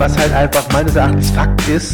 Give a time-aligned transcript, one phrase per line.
[0.00, 1.92] Was halt einfach meines Erachtens Fakt ist,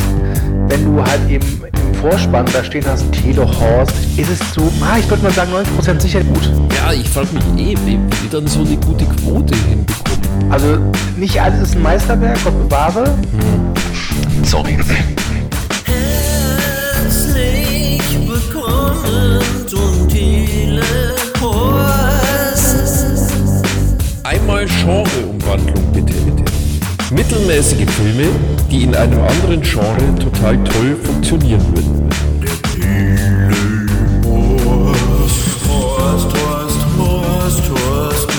[0.68, 5.10] wenn du halt eben im Vorspann da stehen hast, Telehorst, ist es so, ah, ich
[5.10, 6.48] würde mal sagen, 90% sicher gut.
[6.76, 7.42] Ja, ich frage mich
[7.72, 10.52] eh, wie die dann so eine gute Quote hinbekommen.
[10.52, 10.78] Also
[11.16, 13.12] nicht alles ist ein Meisterwerk, Gott bewahre.
[14.44, 14.78] Sorry.
[17.04, 20.84] Herzlich willkommen zum Telehorst.
[24.22, 26.35] Einmal Genreumwandlung, bitte.
[27.12, 28.26] Mittelmäßige Filme,
[28.68, 32.08] die in einem anderen Genre total toll funktionieren würden.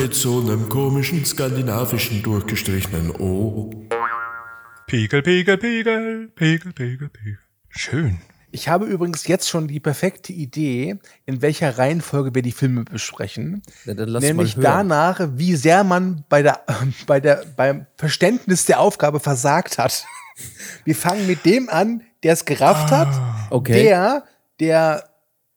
[0.01, 3.87] Mit so einem komischen skandinavischen durchgestrichenen O.
[4.85, 7.39] Pegel, Pegel, Pegel, Pegel, Pegel, Pegel.
[7.69, 8.19] Schön.
[8.51, 13.61] Ich habe übrigens jetzt schon die perfekte Idee, in welcher Reihenfolge wir die Filme besprechen.
[13.85, 16.61] Ja, Nämlich danach, wie sehr man bei der,
[17.07, 20.05] bei der, beim Verständnis der Aufgabe versagt hat.
[20.85, 23.07] Wir fangen mit dem an, der es gerafft hat,
[23.49, 23.83] Okay.
[23.83, 24.23] der,
[24.59, 25.09] der,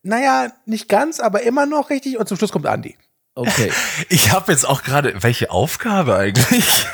[0.03, 2.97] naja, nicht ganz, aber immer noch richtig und zum Schluss kommt Andi.
[3.35, 3.71] Okay.
[4.09, 6.85] Ich habe jetzt auch gerade, welche Aufgabe eigentlich?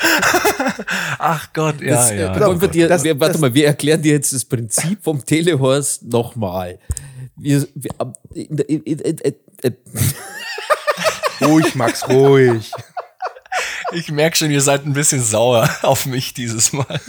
[1.19, 2.35] Ach Gott, ja, Das, ja.
[2.35, 5.03] äh, wollen wir dir, Das- wir, warte das- mal, wir erklären dir jetzt das Prinzip
[5.03, 6.79] vom Telehorst nochmal.
[7.35, 7.91] Wir, wir,
[8.33, 9.33] in, in, in,
[11.41, 12.71] Ruhig, Max, ruhig.
[13.91, 16.99] Ich merke schon, ihr seid ein bisschen sauer auf mich dieses Mal.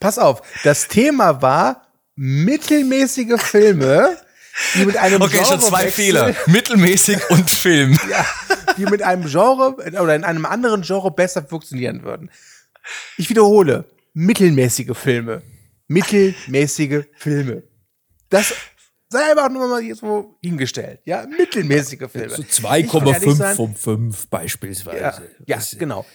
[0.00, 4.16] Pass auf, das Thema war mittelmäßige Filme,
[4.74, 6.36] die mit einem Okay, schon zwei Genrewechsel- Fehler.
[6.46, 7.98] Mittelmäßig und Film.
[8.10, 8.26] Ja,
[8.76, 12.30] die mit einem Genre oder in einem anderen Genre besser funktionieren würden.
[13.16, 15.42] Ich wiederhole, mittelmäßige Filme.
[15.88, 17.62] Mittelmäßige Filme.
[18.28, 18.54] Das
[19.08, 21.00] sei einfach nur mal hier so hingestellt.
[21.04, 22.30] Ja, mittelmäßige Filme.
[22.30, 24.98] so Ich will ehrlich 2,5 sein- von 5 beispielsweise.
[25.46, 26.06] Ja, ja genau.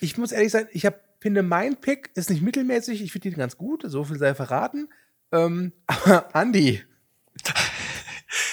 [0.00, 3.02] Ich muss ehrlich sein, ich hab, finde, mein Pick ist nicht mittelmäßig.
[3.02, 3.82] Ich finde ihn ganz gut.
[3.86, 4.88] So viel sei verraten.
[5.32, 6.82] Ähm, aber Andi.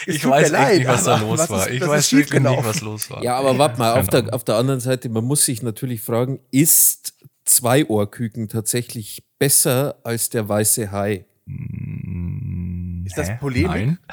[0.07, 1.67] Es Ich weiß echt nicht, was da los was war.
[1.67, 2.65] ist- Ich weiß wirklich nicht, schiefgelaufen.
[2.65, 3.23] was los war.
[3.23, 6.39] Ja, aber warte mal, auf der, auf der anderen Seite, man muss sich natürlich fragen,
[6.51, 7.13] ist
[7.45, 11.25] Zweiohrküken tatsächlich besser als der weiße Hai?
[13.05, 13.37] Ist das?
[13.39, 13.67] Polemik?
[13.69, 13.97] Nein.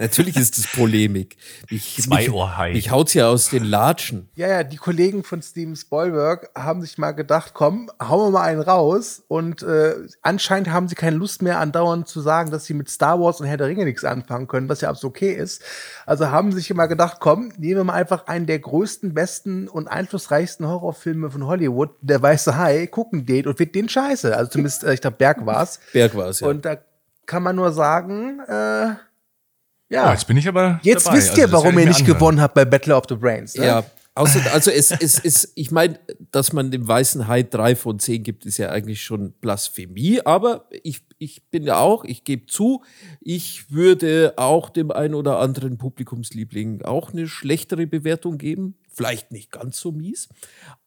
[0.00, 1.36] Natürlich ist es Polemik.
[1.68, 2.68] Ich, Zweiohrhai.
[2.68, 4.28] Mich, mich haut's ja aus den Latschen.
[4.36, 8.42] Ja, ja, die Kollegen von Steven Spielberg haben sich mal gedacht, komm, hauen wir mal
[8.42, 9.24] einen raus.
[9.26, 13.18] Und äh, anscheinend haben sie keine Lust mehr, andauernd zu sagen, dass sie mit Star
[13.18, 15.62] Wars und Herr der Ringe nichts anfangen können, was ja absolut okay ist.
[16.06, 19.66] Also haben sie sich mal gedacht, komm, nehmen wir mal einfach einen der größten, besten
[19.66, 24.36] und einflussreichsten Horrorfilme von Hollywood, Der Weiße Hai, gucken den und wird den scheiße.
[24.36, 25.80] Also zumindest, äh, ich glaube, Berg war's.
[25.92, 26.46] Berg war's, ja.
[26.46, 26.76] Und da
[27.26, 28.94] kann man nur sagen, äh,
[29.90, 31.16] Oh, ja, jetzt bin ich aber jetzt dabei.
[31.16, 32.18] wisst Also ihr, das warum ihr nicht anhören.
[32.18, 33.54] gewonnen habt bei Battle of the Brains.
[33.54, 33.64] Ne?
[33.66, 33.84] Ja,
[34.14, 35.98] außer, also es, es ist, ich meine,
[36.30, 40.68] dass man dem weißen Hai drei von zehn gibt, ist ja eigentlich schon Blasphemie, aber
[40.82, 42.82] ich, ich bin ja auch, ich gebe zu,
[43.20, 48.74] ich würde auch dem einen oder anderen Publikumsliebling auch eine schlechtere Bewertung geben.
[48.92, 50.28] Vielleicht nicht ganz so mies,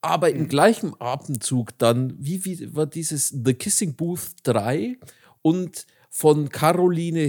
[0.02, 4.98] aber im gleichen Atemzug dann, wie, wie war dieses The Kissing Booth 3
[5.42, 7.22] und von Caroline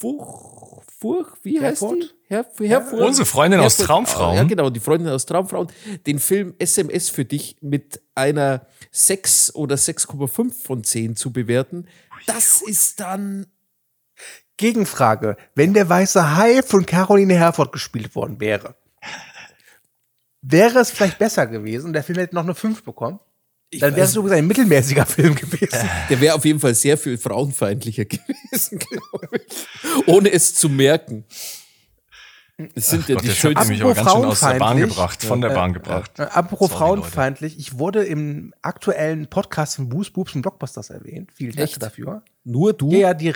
[0.00, 2.02] Herfurch, Furch, wie heißt Herfurth?
[2.02, 2.34] die?
[2.34, 3.00] Herf, Herfurth?
[3.00, 4.36] Unsere Freundin aus Herfurth- Traumfrauen.
[4.36, 5.68] Ja, genau, die Freundin aus Traumfrauen.
[6.06, 11.86] Den Film SMS für dich mit einer 6 oder 6,5 von 10 zu bewerten,
[12.26, 13.46] das ist dann.
[14.56, 15.36] Gegenfrage.
[15.54, 18.74] Wenn der weiße Hai von Caroline Herford gespielt worden wäre,
[20.42, 23.20] wäre es vielleicht besser gewesen und der Film hätte noch eine 5 bekommen?
[23.72, 25.90] Dann wäre es übrigens ein mittelmäßiger Film gewesen.
[26.08, 30.06] Der wäre auf jeden Fall sehr viel frauenfeindlicher gewesen, glaube ich.
[30.06, 31.24] Ohne es zu merken.
[32.74, 33.68] Es sind ja Gott, die schönsten.
[33.68, 36.18] mich aber ganz schön aus der Bahn gebracht, von der Bahn gebracht.
[36.18, 37.02] Äh, apropos Sorry, Leute.
[37.02, 41.30] frauenfeindlich, ich wurde im aktuellen Podcast von Boos Boobs und Blockbusters erwähnt.
[41.34, 42.22] Vielen Dank dafür.
[42.42, 42.90] Nur du?
[42.90, 43.32] Ja, ja, die,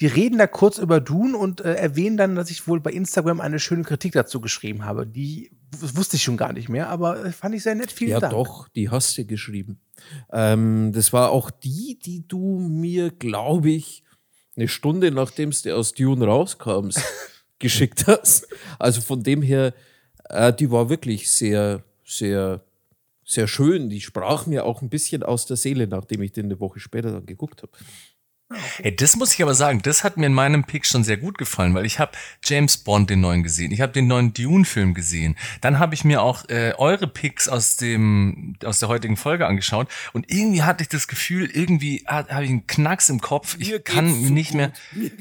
[0.00, 3.40] die reden da kurz über Dune und äh, erwähnen dann, dass ich wohl bei Instagram
[3.40, 5.06] eine schöne Kritik dazu geschrieben habe.
[5.06, 7.92] Die wusste ich schon gar nicht mehr, aber äh, fand ich sehr nett.
[7.92, 8.32] Vielen Ja, Dank.
[8.32, 9.78] doch, die hast du geschrieben.
[10.32, 14.02] Ähm, das war auch die, die du mir, glaube ich,
[14.56, 17.00] eine Stunde nachdem du aus Dune rauskamst,
[17.58, 18.48] geschickt hast.
[18.78, 19.74] Also von dem her,
[20.28, 22.64] äh, die war wirklich sehr, sehr,
[23.24, 23.90] sehr schön.
[23.90, 27.12] Die sprach mir auch ein bisschen aus der Seele, nachdem ich den eine Woche später
[27.12, 27.72] dann geguckt habe.
[28.50, 31.38] Hey, das muss ich aber sagen, das hat mir in meinem Pick schon sehr gut
[31.38, 32.12] gefallen, weil ich habe
[32.44, 36.20] James Bond den neuen gesehen, ich habe den neuen Dune-Film gesehen, dann habe ich mir
[36.22, 40.90] auch äh, eure Picks aus dem aus der heutigen Folge angeschaut und irgendwie hatte ich
[40.90, 44.72] das Gefühl, irgendwie habe ich einen Knacks im Kopf, ich kann nicht mehr.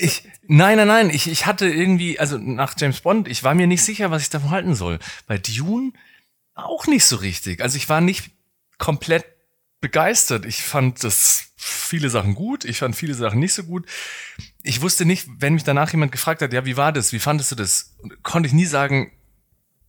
[0.00, 3.66] Ich, nein, nein, nein, ich, ich hatte irgendwie, also nach James Bond, ich war mir
[3.66, 5.00] nicht sicher, was ich davon halten soll.
[5.26, 5.92] Bei Dune
[6.54, 7.60] auch nicht so richtig.
[7.60, 8.30] Also ich war nicht
[8.78, 9.24] komplett
[9.80, 10.46] begeistert.
[10.46, 13.86] Ich fand das viele Sachen gut, ich fand viele Sachen nicht so gut.
[14.62, 17.12] Ich wusste nicht, wenn mich danach jemand gefragt hat, ja, wie war das?
[17.12, 17.94] Wie fandest du das?
[18.22, 19.12] Konnte ich nie sagen,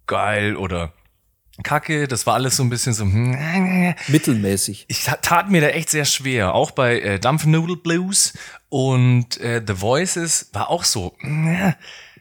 [0.08, 0.94] geil oder
[1.64, 4.86] Kacke, das war alles so ein bisschen so hm, Mittelmäßig.
[4.88, 6.54] ich ta- tat mir da echt sehr schwer.
[6.54, 8.34] Auch bei äh, Dampf Noodle Blues
[8.70, 11.18] und äh, The Voices war auch so.
[11.22, 11.76] Ja,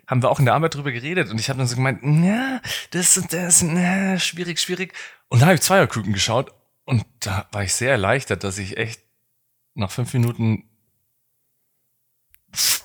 [0.08, 2.60] haben wir auch in der Arbeit drüber geredet und ich habe dann so gemeint, ja,
[2.90, 4.92] das und das, na, schwierig, schwierig.
[5.28, 6.52] Und dann habe ich Zweierküken geschaut
[6.84, 9.00] und da war ich sehr erleichtert, dass ich echt
[9.78, 10.64] nach fünf Minuten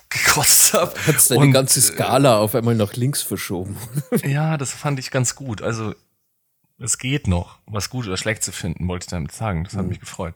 [0.10, 0.94] gekotzt habe.
[1.08, 3.78] Hat's deine Und, ganze äh, Skala auf einmal nach links verschoben.
[4.24, 5.62] Ja, das fand ich ganz gut.
[5.62, 5.96] Also
[6.78, 9.64] es geht noch, was gut oder schlecht zu finden, wollte ich damit sagen.
[9.64, 10.36] Das hat mich gefreut.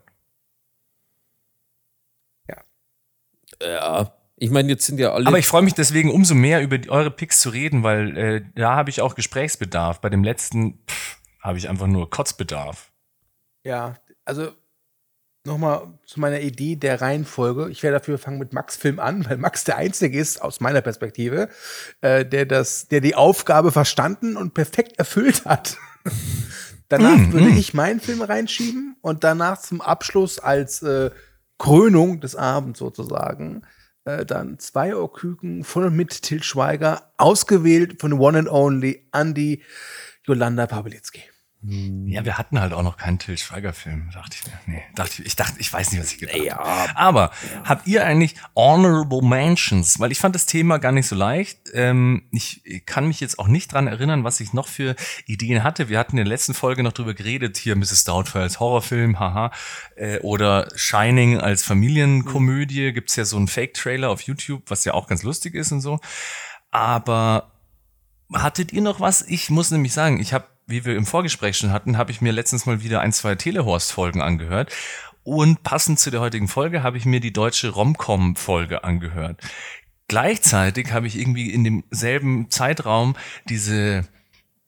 [3.61, 4.13] Ja.
[4.35, 5.25] Ich meine, jetzt sind ja alle.
[5.25, 8.45] Aber ich freue mich deswegen umso mehr über die, eure Picks zu reden, weil äh,
[8.55, 9.99] da habe ich auch Gesprächsbedarf.
[9.99, 12.91] Bei dem letzten pff, habe ich einfach nur Kotzbedarf.
[13.63, 13.95] Ja,
[14.25, 14.51] also
[15.47, 17.69] nochmal zu meiner Idee der Reihenfolge.
[17.71, 20.81] Ich werde dafür fangen mit Max Film an, weil Max der Einzige ist, aus meiner
[20.81, 21.49] Perspektive,
[22.01, 25.77] äh, der das, der die Aufgabe verstanden und perfekt erfüllt hat.
[26.89, 27.57] danach Mm, würde mm.
[27.57, 31.09] ich meinen Film reinschieben und danach zum Abschluss als äh,
[31.57, 33.63] Krönung des Abends sozusagen
[34.05, 39.63] äh, dann zwei Ohrküken von und mit Til Schweiger, ausgewählt von One and Only Andy
[40.23, 41.23] Jolanda Pawlitzki.
[41.63, 44.75] Ja, wir hatten halt auch noch keinen Till Schweiger-Film, dachte ich mir.
[44.75, 46.57] Nee, dachte ich, ich dachte, ich weiß nicht, was ich gedacht Ja.
[46.59, 46.95] habe.
[46.95, 47.31] Aber
[47.65, 49.99] habt ihr eigentlich Honorable Mentions?
[49.99, 51.59] Weil ich fand das Thema gar nicht so leicht.
[51.73, 54.95] Ähm, ich kann mich jetzt auch nicht dran erinnern, was ich noch für
[55.25, 55.89] Ideen hatte.
[55.89, 58.03] Wir hatten in der letzten Folge noch drüber geredet, hier Mrs.
[58.03, 59.51] Doubtfire als Horrorfilm, haha.
[59.95, 62.93] Äh, oder Shining als Familienkomödie.
[62.93, 65.99] Gibt's ja so einen Fake-Trailer auf YouTube, was ja auch ganz lustig ist und so.
[66.69, 67.51] Aber
[68.33, 69.21] Hattet ihr noch was?
[69.21, 72.33] Ich muss nämlich sagen, ich habe, wie wir im Vorgespräch schon hatten, habe ich mir
[72.33, 74.71] letztens mal wieder ein, zwei Telehorst-Folgen angehört.
[75.23, 79.41] Und passend zu der heutigen Folge habe ich mir die deutsche Romcom-Folge angehört.
[80.07, 83.15] Gleichzeitig habe ich irgendwie in demselben Zeitraum
[83.49, 84.07] diese,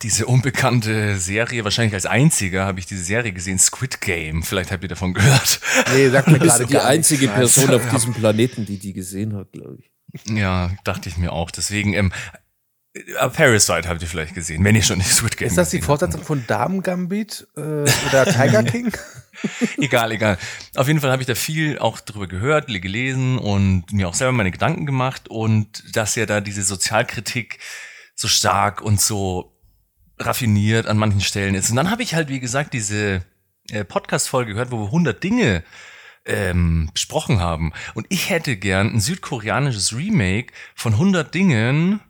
[0.01, 4.44] diese unbekannte Serie, wahrscheinlich als einziger habe ich diese Serie gesehen, Squid Game.
[4.44, 5.62] Vielleicht habt ihr davon gehört.
[5.94, 7.30] Nee, sagt mir gerade die einzige.
[7.30, 9.90] Person auf diesem Planeten, die die gesehen hat, glaube ich.
[10.25, 11.51] Ja, dachte ich mir auch.
[11.51, 12.38] Deswegen, ähm, äh,
[13.33, 15.86] Parasite habt ihr vielleicht gesehen, wenn ihr schon nicht Squid Game Ist das die habt.
[15.86, 18.91] Fortsetzung von Damen Gambit äh, oder Tiger King?
[19.77, 20.38] egal, egal.
[20.75, 24.31] Auf jeden Fall habe ich da viel auch drüber gehört, gelesen und mir auch selber
[24.33, 27.59] meine Gedanken gemacht und dass ja da diese Sozialkritik
[28.15, 29.56] so stark und so
[30.18, 31.69] raffiniert an manchen Stellen ist.
[31.69, 33.24] Und dann habe ich halt, wie gesagt, diese
[33.69, 35.63] äh, Podcast-Folge gehört, wo wir 100 Dinge
[36.25, 37.71] ähm, besprochen haben.
[37.94, 42.01] Und ich hätte gern ein südkoreanisches Remake von 100 Dingen,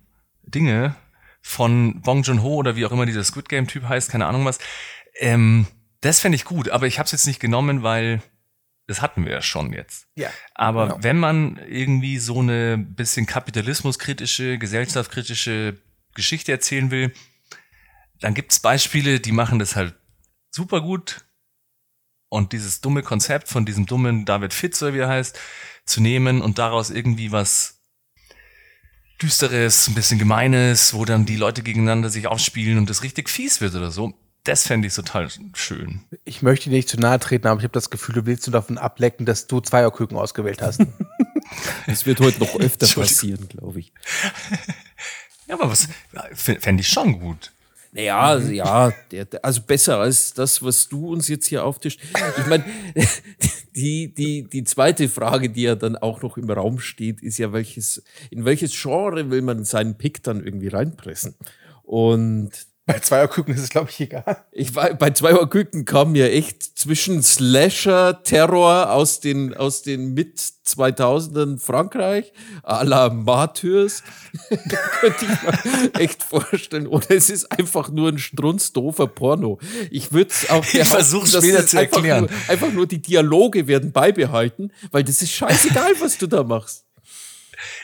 [0.52, 0.96] Dinge
[1.42, 4.60] von Bong Joon-ho oder wie auch immer dieser Squid Game-Typ heißt, keine Ahnung was.
[5.20, 5.68] Ähm,
[6.02, 8.22] das fände ich gut, aber ich habe es jetzt nicht genommen, weil
[8.88, 10.08] das hatten wir ja schon jetzt.
[10.16, 10.30] Ja.
[10.56, 11.04] Aber Genau.
[11.04, 15.78] wenn man irgendwie so eine bisschen kapitalismuskritische, gesellschaftskritische
[16.16, 17.14] Geschichte erzählen will,
[18.20, 19.96] dann gibt's Beispiele, die machen das halt
[20.50, 21.24] super gut.
[22.30, 25.40] Und dieses dumme Konzept von diesem dummen David Fitz, wie er heißt,
[25.86, 27.79] zu nehmen und daraus irgendwie was
[29.22, 33.60] Düsteres, ein bisschen Gemeines, wo dann die Leute gegeneinander sich aufspielen und das richtig fies
[33.62, 34.14] wird oder so,
[34.44, 36.02] das fände ich total schön.
[36.24, 38.54] Ich möchte dir nicht zu nahe treten, aber ich habe das Gefühl, du willst nur
[38.54, 40.82] davon ablecken, dass du Zweierküken ausgewählt hast.
[41.88, 43.92] Das wird heute noch öfter passieren, glaube ich.
[45.48, 45.88] Ja, aber was
[46.36, 47.52] fände ich schon gut.
[47.92, 52.00] Naja, also, ja, der, also besser als das, was du uns jetzt hier auftischt.
[52.38, 52.64] Ich meine,
[53.80, 57.54] die, die, die zweite Frage, die ja dann auch noch im Raum steht, ist ja,
[57.54, 61.36] welches, in welches Genre will man seinen Pick dann irgendwie reinpressen?
[61.84, 62.52] Und
[62.90, 64.44] Bei Zweierküken ist es, glaube ich, egal.
[64.52, 69.84] ich war, bei zwei Uhr Küken kam mir echt zwischen Slasher, Terror aus den, aus
[69.84, 74.02] den mit 2000ern Frankreich, à la Martyrs,
[74.50, 76.88] könnte ich mir echt vorstellen.
[76.88, 79.60] Oder es ist einfach nur ein strunzdoofer Porno.
[79.92, 82.22] Ich würde es auch versuch's dass später zu einfach erklären.
[82.22, 86.86] Nur, einfach nur die Dialoge werden beibehalten, weil das ist scheißegal, was du da machst.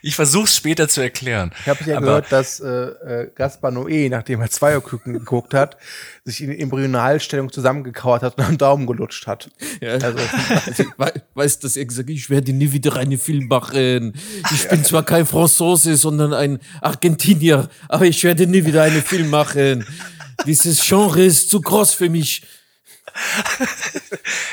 [0.02, 1.52] Ich versuche es später zu erklären.
[1.62, 5.78] Ich habe ja Aber- gehört, dass äh, äh, Gaspar Noé, nachdem er Zweierküken geguckt hat,
[6.26, 9.50] sich in Embryonalstellung zusammengekauert hat und am Daumen gelutscht hat.
[9.82, 9.94] Ja.
[9.94, 10.18] Also,
[10.98, 14.14] we weißt du, dass er gesagt hat, ich werde nie wieder einen Film machen.
[14.54, 19.30] Ich bin zwar kein Franzose, sondern ein Argentinier, aber ich werde nie wieder einen Film
[19.30, 19.86] machen.
[20.46, 22.44] Dieses Genre ist zu groß für mich.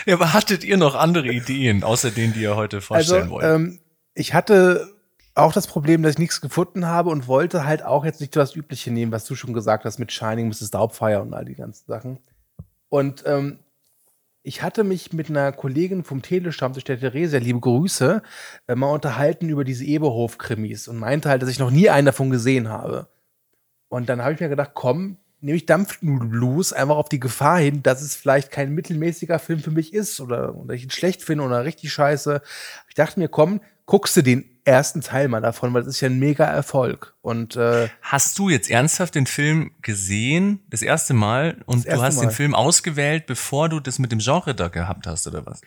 [0.06, 3.44] Ja, aber hattet ihr noch andere Ideen, außer denen, die ihr heute vorstellen Also, wollt?
[3.44, 3.80] ähm,
[4.14, 4.92] ich hatte
[5.34, 8.54] auch das Problem, dass ich nichts gefunden habe und wollte halt auch jetzt nicht das
[8.54, 10.70] Übliche nehmen, was du schon gesagt hast mit Shining, Mrs.
[10.70, 12.18] Doubtfire und all die ganzen Sachen.
[12.88, 13.58] Und ähm,
[14.42, 18.22] ich hatte mich mit einer Kollegin vom Telestammtisch, der Theresa, liebe Grüße,
[18.66, 22.30] äh, mal unterhalten über diese Eberhof-Krimis und meinte halt, dass ich noch nie einen davon
[22.30, 23.08] gesehen habe.
[23.88, 27.82] Und dann habe ich mir gedacht, komm, nehme ich Dampfnudelblues einfach auf die Gefahr hin,
[27.82, 31.44] dass es vielleicht kein mittelmäßiger Film für mich ist oder, oder ich ihn schlecht finde
[31.44, 32.42] oder richtig scheiße.
[32.88, 36.08] Ich dachte mir, komm, guckst du den ersten Teil mal davon, weil das ist ja
[36.08, 37.14] ein mega Erfolg.
[37.22, 42.02] Und äh, Hast du jetzt ernsthaft den Film gesehen, das erste Mal, und erste du
[42.02, 42.32] hast den Mal.
[42.34, 45.60] Film ausgewählt, bevor du das mit dem Genre da gehabt hast, oder was?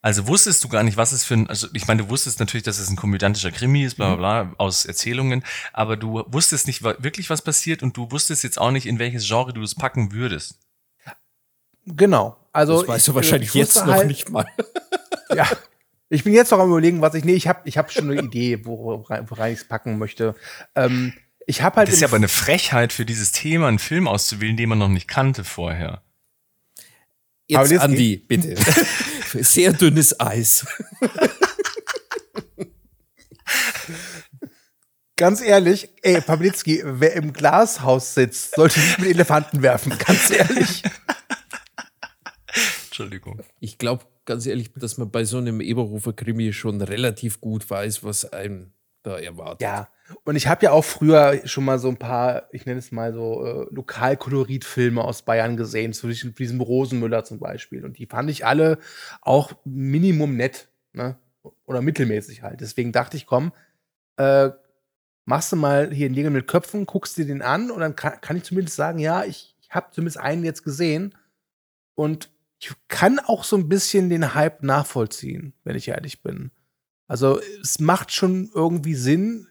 [0.00, 2.62] Also wusstest du gar nicht, was es für ein, also ich meine, du wusstest natürlich,
[2.64, 5.42] dass es ein komödiantischer Krimi ist, bla bla bla, aus Erzählungen,
[5.72, 9.26] aber du wusstest nicht wirklich, was passiert und du wusstest jetzt auch nicht, in welches
[9.26, 10.58] Genre du es packen würdest.
[11.86, 12.36] genau.
[12.52, 14.46] Also das weißt ich- du wahrscheinlich ich wusste jetzt noch halt- nicht mal.
[15.34, 15.48] Ja.
[16.08, 17.24] Ich bin jetzt noch am überlegen, was ich.
[17.24, 20.34] Nee, ich habe ich hab schon eine Idee, worein, worein ich es packen möchte.
[20.74, 21.14] Ähm,
[21.46, 21.88] ich habe halt.
[21.88, 24.88] Das ist ja aber eine Frechheit für dieses Thema, einen Film auszuwählen, den man noch
[24.88, 26.02] nicht kannte vorher.
[27.46, 28.56] Jetzt, jetzt Andi, bitte.
[29.42, 30.66] Sehr dünnes Eis.
[35.16, 39.96] Ganz ehrlich, ey, Pawlitzki, wer im Glashaus sitzt, sollte nicht mit Elefanten werfen.
[39.98, 40.82] Ganz ehrlich.
[42.94, 43.42] Entschuldigung.
[43.58, 48.32] Ich glaube, ganz ehrlich, dass man bei so einem Eberhofer-Krimi schon relativ gut weiß, was
[48.32, 48.72] einem
[49.02, 49.62] da erwartet.
[49.62, 49.88] Ja.
[50.22, 53.12] Und ich habe ja auch früher schon mal so ein paar, ich nenne es mal
[53.12, 57.84] so, äh, Lokalkoloritfilme aus Bayern gesehen, zu diesem, diesem Rosenmüller zum Beispiel.
[57.84, 58.78] Und die fand ich alle
[59.22, 61.18] auch Minimum nett, ne?
[61.66, 62.60] Oder mittelmäßig halt.
[62.60, 63.52] Deswegen dachte ich, komm,
[64.18, 64.50] äh,
[65.24, 68.20] machst du mal hier einen Nägel mit Köpfen, guckst dir den an und dann kann,
[68.20, 71.12] kann ich zumindest sagen, ja, ich, ich habe zumindest einen jetzt gesehen
[71.96, 72.30] und
[72.60, 76.50] ich kann auch so ein bisschen den Hype nachvollziehen, wenn ich ehrlich bin.
[77.08, 79.48] Also es macht schon irgendwie Sinn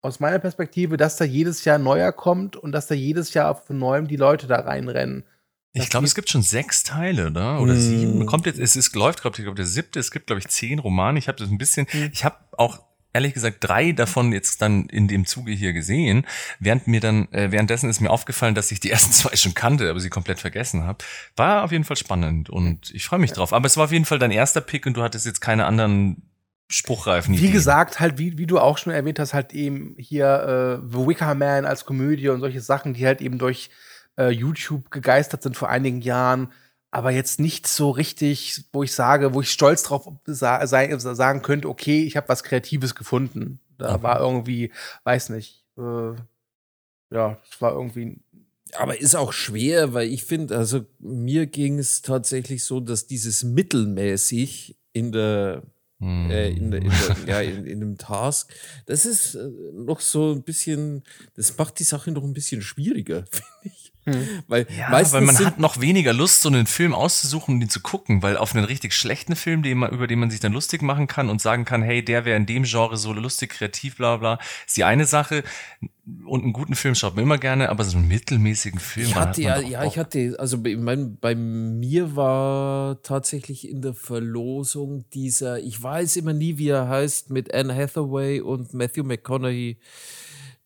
[0.00, 3.78] aus meiner Perspektive, dass da jedes Jahr neuer kommt und dass da jedes Jahr von
[3.78, 5.24] neuem die Leute da reinrennen.
[5.72, 7.60] Ich glaube, es gibt schon sechs Teile, oder?
[7.60, 7.80] Oder Mm.
[7.80, 8.26] sieben.
[8.26, 9.98] Kommt jetzt, es ist, läuft, glaube ich, glaub, der siebte.
[9.98, 11.18] Es gibt, glaube ich, zehn Romane.
[11.18, 12.10] Ich habe das ein bisschen, Mhm.
[12.12, 12.80] ich habe auch
[13.14, 16.26] ehrlich gesagt drei davon jetzt dann in dem Zuge hier gesehen.
[16.58, 19.88] Während mir dann, äh, währenddessen ist mir aufgefallen, dass ich die ersten zwei schon kannte,
[19.88, 20.98] aber sie komplett vergessen habe.
[21.36, 23.52] War auf jeden Fall spannend und ich freue mich drauf.
[23.52, 26.28] Aber es war auf jeden Fall dein erster Pick und du hattest jetzt keine anderen
[26.68, 27.52] spruchreifen Wie Ideen.
[27.52, 31.34] gesagt, halt, wie, wie du auch schon erwähnt hast, halt eben hier äh, The Wicker
[31.34, 33.70] Man als Komödie und solche Sachen, die halt eben durch
[34.18, 36.52] äh, YouTube gegeistert sind vor einigen Jahren,
[36.94, 41.42] aber jetzt nicht so richtig, wo ich sage, wo ich stolz drauf sa sei, sagen
[41.42, 43.58] könnte, okay, ich habe was Kreatives gefunden.
[43.78, 44.02] Da Okay.
[44.04, 44.70] war irgendwie,
[45.02, 46.12] weiß nicht, äh,
[47.10, 48.20] ja, es war irgendwie
[48.78, 53.42] Aber ist auch schwer, weil ich finde, also mir ging es tatsächlich so, dass dieses
[53.42, 55.62] mittelmäßig in der
[56.00, 56.30] Hm.
[56.30, 58.52] äh, in, der, in, der, ja, in, in dem Task.
[58.86, 61.02] Das ist äh, noch so ein bisschen,
[61.34, 63.92] das macht die Sache noch ein bisschen schwieriger, finde ich.
[64.48, 67.68] Weil, Ja, meistens weil man hat noch weniger Lust, so einen Film auszusuchen und ihn
[67.68, 70.52] zu gucken, weil auf einen richtig schlechten Film, den man, über den man sich dann
[70.52, 73.96] lustig machen kann und sagen kann, hey, der wäre in dem Genre so lustig, kreativ,
[73.96, 75.42] bla bla, ist die eine Sache.
[76.26, 79.06] Und einen guten Film schaut man immer gerne, aber so einen mittelmäßigen Film.
[79.06, 83.68] ich hatte hat man ja, ja, ich hatte, also bei, mein, bei mir war tatsächlich
[83.70, 88.74] in der Verlosung dieser, ich weiß immer nie, wie er heißt, mit Anne Hathaway und
[88.74, 89.78] Matthew McConaughey,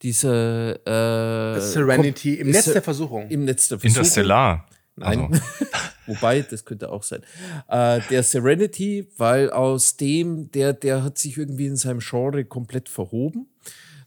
[0.02, 3.28] dieser äh, Serenity im Netz er- der Versuchung.
[3.28, 4.00] im Netz der Versuchung.
[4.02, 4.66] Interstellar.
[4.96, 5.32] Nein.
[5.32, 5.44] Also,
[6.06, 7.22] Wobei, das könnte auch sein.
[7.68, 12.88] Äh, der Serenity, weil aus dem, der, der hat sich irgendwie in seinem Genre komplett
[12.88, 13.46] verhoben.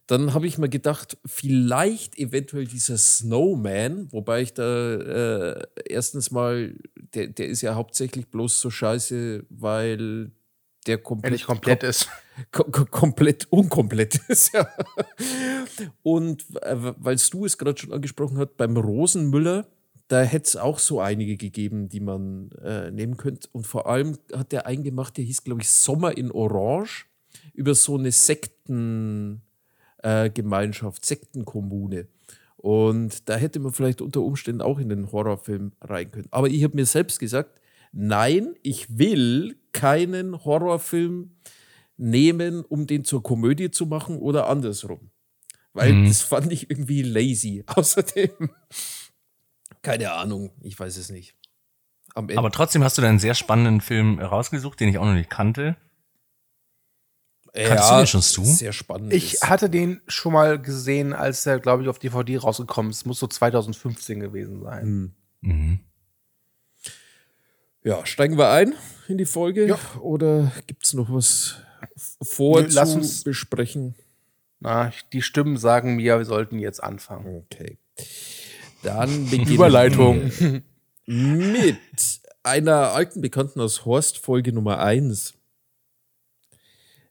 [0.08, 6.74] Dann habe ich mir gedacht, vielleicht eventuell dieser Snowman, wobei ich da äh, erstens mal,
[7.14, 10.32] der, der ist ja hauptsächlich bloß so scheiße, weil
[10.88, 12.10] der komplett, nicht komplett ist.
[12.52, 14.54] ko ko komplett unkomplett ist.
[14.54, 14.68] Ja.
[16.04, 19.68] Und äh, weil du es gerade schon angesprochen hast, beim Rosenmüller,
[20.08, 23.48] da hätte es auch so einige gegeben, die man äh, nehmen könnte.
[23.52, 27.06] Und vor allem hat der einen gemacht, der hieß, glaube ich, Sommer in Orange,
[27.54, 32.08] über so eine Sektengemeinschaft, äh, Sektenkommune.
[32.58, 36.28] Und da hätte man vielleicht unter Umständen auch in den Horrorfilm rein können.
[36.32, 37.62] Aber ich habe mir selbst gesagt,
[37.92, 41.36] nein, ich will keinen Horrorfilm
[41.98, 45.12] nehmen, um den zur Komödie zu machen oder andersrum.
[45.74, 46.08] Weil Mhm.
[46.08, 47.63] das fand ich irgendwie lazy.
[47.68, 48.32] Außerdem,
[49.82, 51.36] keine Ahnung, ich weiß es nicht.
[52.13, 55.06] Am Ende, aber trotzdem hast du da einen sehr spannenden Film rausgesucht, den ich auch
[55.06, 55.78] noch nicht kannte.
[57.54, 58.44] kannst du den schon zu?
[58.44, 59.13] Sehr spannend.
[59.13, 59.50] Ich ist.
[59.50, 63.06] hatte den schon mal gesehen, als er, glaube ich, auf DVD rausgekommen ist.
[63.06, 64.84] Muss so 2015 gewesen sein.
[64.84, 65.13] Hm.
[65.42, 65.80] Mhm.
[67.84, 68.74] Ja, steigen wir ein
[69.12, 69.80] in die Folge Ja.
[70.01, 71.56] oder gibt es noch was
[72.22, 73.96] vor lass uns- besprechen?
[74.60, 77.44] Na, die Stimmen sagen mir, wir sollten jetzt anfangen.
[77.51, 77.77] Okay.
[78.84, 80.32] Dann beginnen Überleitung.
[80.39, 80.62] wir
[81.08, 81.77] mit
[82.44, 85.34] einer alten Bekannten aus Horst, Folge Nummer 1.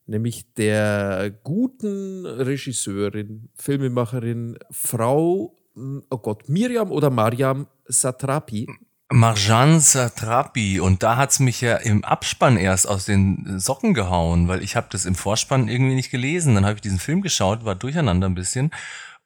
[0.06, 8.66] Nämlich der guten Regisseurin, Filmemacherin, Frau, oh Gott, Miriam oder Mariam Satrapi.
[9.12, 14.62] Marjan Satrapi und da hat's mich ja im Abspann erst aus den Socken gehauen, weil
[14.62, 16.54] ich habe das im Vorspann irgendwie nicht gelesen.
[16.54, 18.70] Dann habe ich diesen Film geschaut, war durcheinander ein bisschen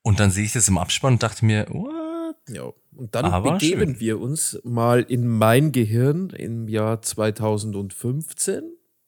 [0.03, 2.37] und dann sehe ich das im Abspann und dachte mir, what?
[2.49, 4.01] Ja, und dann Aber begeben schön.
[4.01, 8.63] wir uns mal in mein Gehirn im Jahr 2015,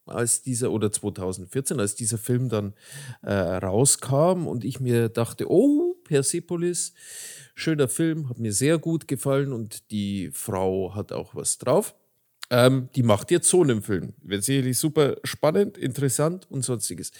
[0.06, 2.75] als dieser oder 2014, als dieser Film dann
[3.23, 6.92] äh, rauskam und ich mir dachte, oh, Persepolis,
[7.54, 11.94] schöner Film, hat mir sehr gut gefallen und die Frau hat auch was drauf.
[12.50, 14.14] Ähm, die macht jetzt so einen Film.
[14.22, 17.10] Wird sicherlich super spannend, interessant und sonstiges.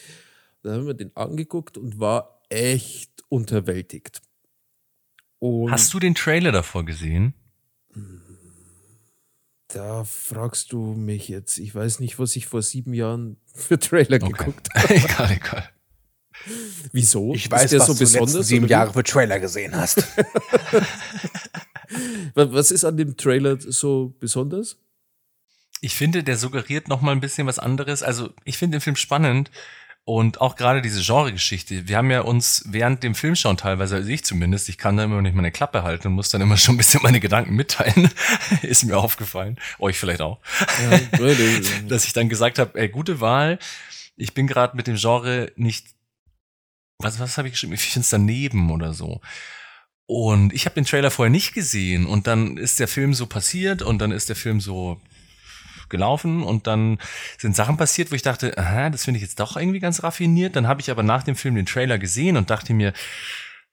[0.62, 4.20] Da haben wir den angeguckt und war echt unterwältigt.
[5.38, 7.34] Und Hast du den Trailer davor gesehen?
[9.68, 11.58] Da fragst du mich jetzt.
[11.58, 14.32] Ich weiß nicht, was ich vor sieben Jahren für Trailer Okay.
[14.32, 14.94] geguckt habe.
[14.94, 15.70] egal, egal.
[16.92, 17.34] Wieso?
[17.34, 18.46] Ich weiß, Ist was so du die letzten besonders?
[18.48, 18.68] sieben?
[18.68, 19.98] Jahre für Trailer gesehen hast.
[22.34, 24.76] Wa- Was ist an dem Trailer so besonders?
[25.80, 28.02] Ich finde, der suggeriert noch mal ein bisschen was anderes.
[28.02, 29.50] Also ich finde den Film spannend
[30.04, 31.86] und auch gerade diese Genregeschichte.
[31.88, 35.20] Wir haben ja uns während dem Filmschauen teilweise, also ich zumindest, ich kann da immer
[35.20, 38.10] nicht meine Klappe halten und muss dann immer schon ein bisschen meine Gedanken mitteilen.
[38.62, 39.58] ist mir aufgefallen.
[39.78, 40.38] Euch vielleicht auch.
[41.88, 43.58] dass ich dann gesagt habe, ey, gute Wahl.
[44.16, 45.88] Ich bin gerade mit dem Genre nicht.
[46.98, 47.74] Was, was habe ich geschrieben?
[47.74, 49.20] Ich finde es daneben oder so.
[50.06, 53.82] Und ich habe den Trailer vorher nicht gesehen und dann ist der Film so passiert
[53.82, 55.00] und dann ist der Film so
[55.88, 56.98] gelaufen und dann
[57.38, 60.56] sind Sachen passiert, wo ich dachte, aha, das finde ich jetzt doch irgendwie ganz raffiniert.
[60.56, 62.92] Dann habe ich aber nach dem Film den Trailer gesehen und dachte mir,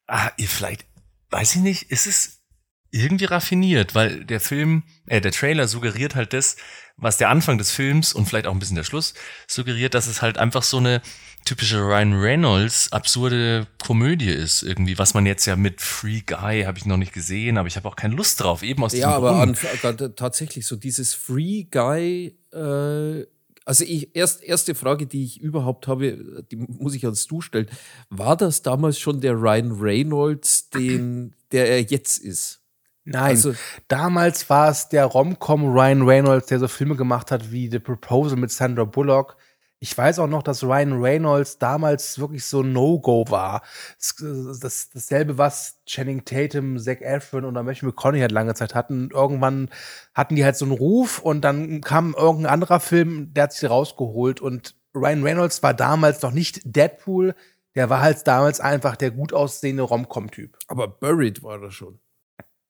[0.07, 0.85] ah, ihr vielleicht,
[1.29, 2.43] weiß ich nicht, ist es
[2.91, 6.57] irgendwie raffiniert, weil der Film, äh, der Trailer suggeriert halt das,
[6.95, 9.15] was der Anfang des Films und vielleicht auch ein bisschen der Schluss
[9.47, 11.01] suggeriert, dass es halt einfach so eine
[11.45, 16.77] typische Ryan Reynolds absurde Komödie ist irgendwie, was man jetzt ja mit Free Guy habe
[16.77, 19.15] ich noch nicht gesehen, aber ich habe auch keine Lust drauf, eben aus diesem Ja,
[19.15, 22.37] aber an, da- tatsächlich so dieses Free Guy.
[22.53, 23.25] Äh,
[23.65, 27.67] also ich erst erste Frage, die ich überhaupt habe, die muss ich ans Du stellen.
[28.09, 32.59] War das damals schon der Ryan Reynolds, den der er jetzt ist?
[33.05, 33.53] Nein, Also-
[33.89, 38.37] damals war es der Rom-Com Ryan Reynolds, der so Filme gemacht hat wie The Proposal
[38.37, 39.35] mit Sandra Bullock.
[39.83, 43.63] Ich weiß auch noch, dass Ryan Reynolds damals wirklich so ein No-Go war.
[43.97, 44.15] Das,
[44.61, 49.09] das, dasselbe, was Channing Tatum, Zac Efron oder Matthew McConaughey halt lange Zeit hatten.
[49.11, 49.69] Irgendwann
[50.13, 53.69] hatten die halt so einen Ruf und dann kam irgendein anderer Film, der hat sich
[53.69, 54.39] rausgeholt.
[54.39, 57.35] Und Ryan Reynolds war damals noch nicht Deadpool,
[57.75, 60.57] der war halt damals einfach der gut aussehende Rom-Com-Typ.
[60.67, 61.99] Aber Buried war das schon.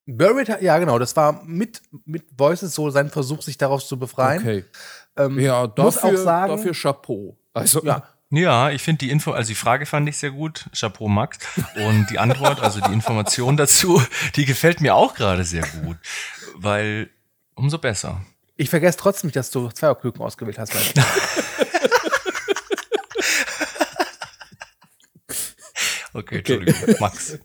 [0.06, 4.00] Buried, hat- ja genau, das war mit, mit Voices so sein Versuch, sich daraus zu
[4.00, 4.42] befreien.
[4.42, 4.66] Okay.
[5.18, 7.38] Ähm, Ja, muss dafür, auch sagen, dafür Chapeau.
[7.54, 11.08] Also, ja, Ja, ich finde die Info, also die Frage fand ich sehr gut, Chapeau
[11.08, 11.38] Max.
[11.88, 14.02] Und die Antwort, also die Information dazu,
[14.36, 15.98] die gefällt mir auch gerade sehr gut,
[16.56, 17.10] weil
[17.56, 18.22] umso besser.
[18.56, 20.74] ich vergesse trotzdem nicht, dass du Zweierküken ausgewählt hast.
[26.16, 27.40] Okay, Entschuldigung, Max.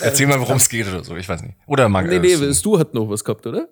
[0.00, 1.56] Erzähl mal, worum es geht oder so, ich weiß nicht.
[1.66, 2.08] Oder Max.
[2.08, 3.68] nee, nee, Stu hat noch was gehabt, oder?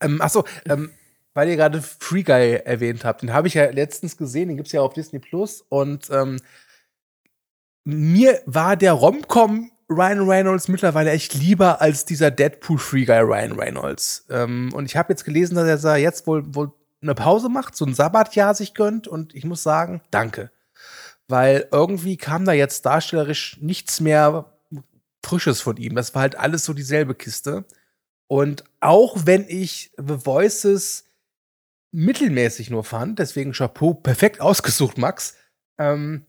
[0.00, 0.90] ähm, achso, ähm,
[1.38, 4.72] weil ihr gerade Free Guy erwähnt habt, den habe ich ja letztens gesehen, den gibt's
[4.72, 6.40] ja auf Disney Plus und ähm,
[7.84, 13.52] mir war der Romcom Ryan Reynolds mittlerweile echt lieber als dieser Deadpool Free Guy Ryan
[13.52, 14.26] Reynolds.
[14.30, 17.84] Ähm, und ich habe jetzt gelesen, dass er jetzt wohl, wohl eine Pause macht, so
[17.84, 20.50] ein Sabbatjahr sich gönnt und ich muss sagen, danke.
[21.28, 24.46] Weil irgendwie kam da jetzt darstellerisch nichts mehr
[25.24, 25.94] Frisches von ihm.
[25.94, 27.64] Das war halt alles so dieselbe Kiste.
[28.26, 31.04] Und auch wenn ich The Voices
[31.92, 35.36] mittelmäßig nur fand, deswegen Chapeau, perfekt ausgesucht, Max,
[35.78, 36.26] ähm,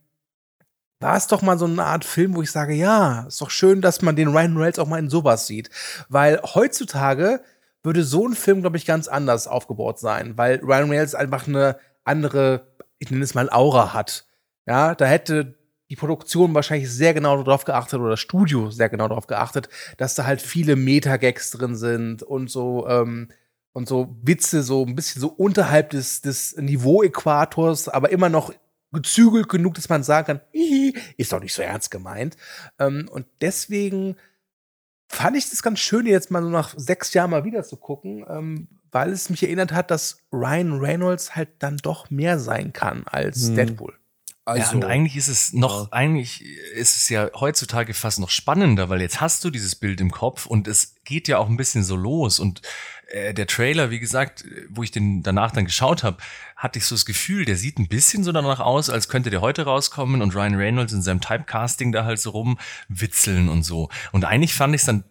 [0.99, 3.81] war es doch mal so eine Art Film, wo ich sage, ja, ist doch schön,
[3.81, 5.69] dass man den Ryan Reynolds auch mal in sowas sieht.
[6.09, 7.41] Weil heutzutage
[7.83, 11.77] würde so ein Film, glaube ich, ganz anders aufgebaut sein, weil Ryan Reynolds einfach eine
[12.03, 12.67] andere,
[12.97, 14.25] ich nenne es mal Aura hat.
[14.65, 15.57] Ja, da hätte
[15.89, 20.15] die Produktion wahrscheinlich sehr genau darauf geachtet oder das Studio sehr genau darauf geachtet, dass
[20.15, 23.29] da halt viele Meta-Gags drin sind und so ähm,
[23.73, 28.53] und so Witze so ein bisschen so unterhalb des, des Niveau-Äquators, aber immer noch
[28.91, 32.37] gezügelt genug, dass man sagen kann, "Hihi, ist doch nicht so ernst gemeint.
[32.79, 34.15] Ähm, und deswegen
[35.11, 38.25] fand ich das ganz schön, jetzt mal so nach sechs Jahren mal wieder zu gucken,
[38.29, 43.03] ähm, weil es mich erinnert hat, dass Ryan Reynolds halt dann doch mehr sein kann
[43.05, 43.55] als Hm.
[43.55, 43.98] Deadpool.
[44.49, 45.87] Also, ja, und eigentlich ist es noch, ja.
[45.91, 50.11] eigentlich ist es ja heutzutage fast noch spannender, weil jetzt hast du dieses Bild im
[50.11, 52.61] Kopf und es geht ja auch ein bisschen so los und
[53.09, 56.17] äh, der Trailer, wie gesagt, wo ich den danach dann geschaut habe,
[56.55, 59.41] hatte ich so das Gefühl, der sieht ein bisschen so danach aus, als könnte der
[59.41, 63.89] heute rauskommen und Ryan Reynolds in seinem Typecasting da halt so rumwitzeln und so.
[64.11, 65.03] Und eigentlich fand ich es dann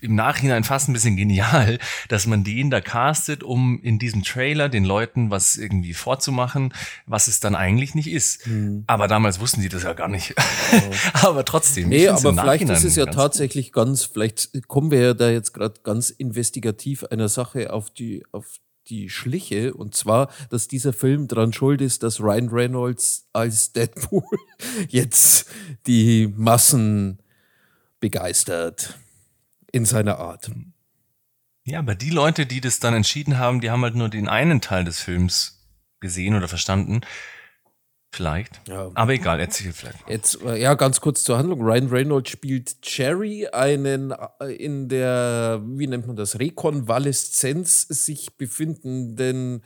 [0.00, 4.68] im Nachhinein fast ein bisschen genial, dass man den da castet, um in diesem Trailer
[4.68, 6.72] den Leuten was irgendwie vorzumachen,
[7.06, 8.46] was es dann eigentlich nicht ist.
[8.46, 8.84] Mhm.
[8.86, 10.34] Aber damals wussten die das ja gar nicht.
[10.72, 10.94] Oh.
[11.26, 11.88] aber trotzdem.
[11.88, 15.80] Nee, aber vielleicht ist es ja tatsächlich ganz, vielleicht kommen wir ja da jetzt gerade
[15.82, 18.46] ganz investigativ einer Sache auf die, auf
[18.88, 19.74] die Schliche.
[19.74, 24.24] Und zwar, dass dieser Film dran schuld ist, dass Ryan Reynolds als Deadpool
[24.88, 25.46] jetzt
[25.86, 27.18] die Massen
[28.00, 28.98] begeistert
[29.72, 30.50] in seiner Art.
[31.64, 34.60] Ja, aber die Leute, die das dann entschieden haben, die haben halt nur den einen
[34.60, 35.66] Teil des Films
[36.00, 37.02] gesehen oder verstanden.
[38.12, 38.60] Vielleicht.
[38.66, 38.90] Ja.
[38.94, 40.08] Aber egal, erzähl vielleicht.
[40.08, 41.60] Jetzt, äh, ja, ganz kurz zur Handlung.
[41.62, 49.62] Ryan Reynolds spielt Cherry, einen äh, in der, wie nennt man das, Rekonvaleszenz sich befindenden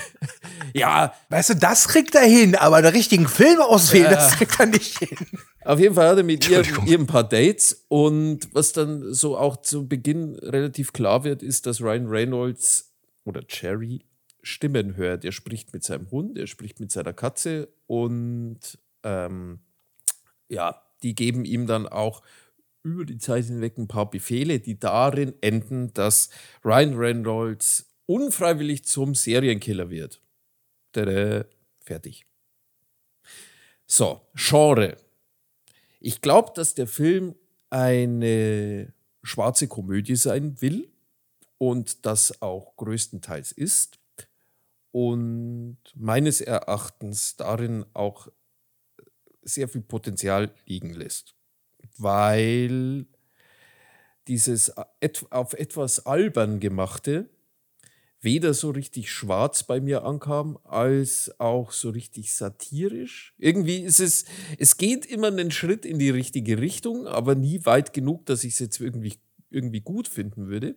[0.74, 1.14] ja.
[1.28, 4.66] Weißt du, das kriegt er hin, aber den richtigen Film auswählen, äh, das kriegt er
[4.66, 5.16] nicht hin.
[5.64, 9.36] Auf jeden Fall hat er mit ihr, ihr ein paar Dates und was dann so
[9.36, 12.90] auch zu Beginn relativ klar wird, ist, dass Ryan Reynolds
[13.24, 14.04] oder Cherry
[14.42, 15.24] Stimmen hört.
[15.24, 18.58] Er spricht mit seinem Hund, er spricht mit seiner Katze und
[19.02, 19.58] ähm,
[20.48, 22.22] ja, die geben ihm dann auch
[22.82, 26.30] über die Zeit hinweg ein paar Befehle, die darin enden, dass
[26.64, 30.20] Ryan Reynolds unfreiwillig zum Serienkiller wird.
[30.92, 31.44] Tada,
[31.80, 32.26] fertig.
[33.86, 34.96] So, Genre.
[36.00, 37.34] Ich glaube, dass der Film
[37.70, 38.92] eine
[39.22, 40.90] schwarze Komödie sein will
[41.58, 43.98] und das auch größtenteils ist
[44.90, 48.28] und meines Erachtens darin auch
[49.42, 51.34] sehr viel Potenzial liegen lässt,
[51.98, 53.06] weil
[54.28, 54.72] dieses
[55.30, 57.28] auf etwas albern gemachte
[58.20, 63.34] weder so richtig schwarz bei mir ankam, als auch so richtig satirisch.
[63.38, 64.24] Irgendwie ist es,
[64.58, 68.54] es geht immer einen Schritt in die richtige Richtung, aber nie weit genug, dass ich
[68.54, 69.14] es jetzt irgendwie,
[69.50, 70.74] irgendwie gut finden würde.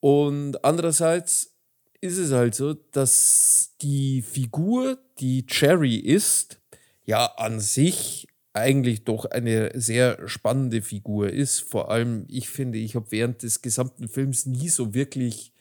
[0.00, 1.54] Und andererseits
[2.00, 6.60] ist es halt so, dass die Figur, die Cherry ist,
[7.04, 11.60] ja an sich eigentlich doch eine sehr spannende Figur ist.
[11.60, 15.53] Vor allem, ich finde, ich habe während des gesamten Films nie so wirklich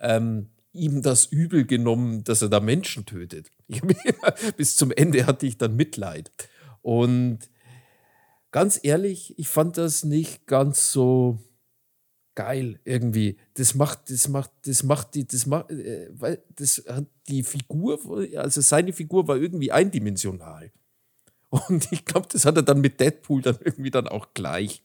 [0.00, 3.50] ähm, ihm das übel genommen, dass er da Menschen tötet.
[4.56, 6.30] bis zum Ende hatte ich dann Mitleid.
[6.82, 7.38] Und
[8.50, 11.38] ganz ehrlich, ich fand das nicht ganz so
[12.34, 13.36] geil irgendwie.
[13.54, 17.98] Das macht, das macht, das macht die, das macht, äh, weil das hat die Figur,
[18.36, 20.72] also seine Figur war irgendwie eindimensional.
[21.50, 24.82] Und ich glaube, das hat er dann mit Deadpool dann irgendwie dann auch gleich.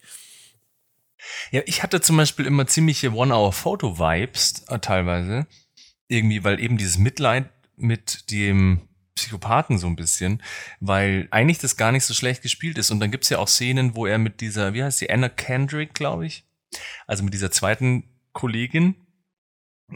[1.51, 5.47] Ja, ich hatte zum Beispiel immer ziemliche One-Hour-Photo-Vibes äh, teilweise.
[6.07, 10.43] Irgendwie, weil eben dieses Mitleid mit dem Psychopathen so ein bisschen,
[10.79, 12.91] weil eigentlich das gar nicht so schlecht gespielt ist.
[12.91, 15.93] Und dann gibt's ja auch Szenen, wo er mit dieser, wie heißt die, Anna Kendrick,
[15.93, 16.45] glaube ich,
[17.07, 18.95] also mit dieser zweiten Kollegin,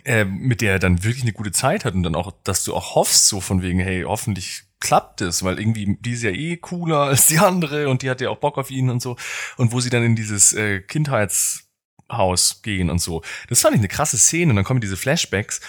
[0.06, 2.76] äh, mit der er dann wirklich eine gute Zeit hat und dann auch, dass du
[2.76, 6.58] auch hoffst, so von wegen, hey, hoffentlich klappt es, weil irgendwie die ist ja eh
[6.58, 9.16] cooler als die andere und die hat ja auch Bock auf ihn und so.
[9.58, 13.22] Und wo sie dann in dieses äh, Kindheitshaus gehen und so.
[13.50, 15.62] Das fand ich eine krasse Szene und dann kommen diese Flashbacks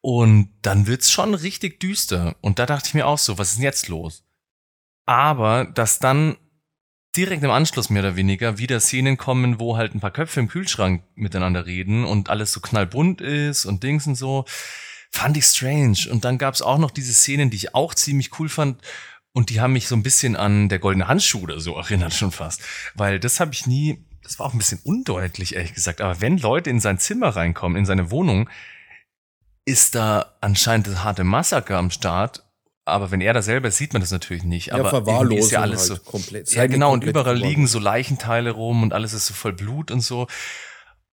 [0.00, 2.36] und dann wird's schon richtig düster.
[2.40, 4.24] Und da dachte ich mir auch so, was ist denn jetzt los?
[5.06, 6.36] Aber dass dann
[7.16, 10.48] direkt im Anschluss mehr oder weniger wieder Szenen kommen, wo halt ein paar Köpfe im
[10.48, 14.44] Kühlschrank miteinander reden und alles so knallbunt ist und Dings und so
[15.10, 16.08] fand ich strange.
[16.10, 18.80] Und dann gab es auch noch diese Szenen, die ich auch ziemlich cool fand.
[19.32, 22.32] Und die haben mich so ein bisschen an der goldene Handschuh oder so erinnert schon
[22.32, 22.62] fast.
[22.94, 26.00] Weil das habe ich nie, das war auch ein bisschen undeutlich, ehrlich gesagt.
[26.00, 28.48] Aber wenn Leute in sein Zimmer reinkommen, in seine Wohnung,
[29.64, 32.44] ist da anscheinend das harte Massaker am Start.
[32.84, 34.72] Aber wenn er da selber ist, sieht man das natürlich nicht.
[34.72, 36.50] Aber ja, ist ja alles halt so komplett.
[36.52, 36.92] Ja, genau.
[36.92, 40.26] Und überall liegen so Leichenteile rum und alles ist so voll Blut und so.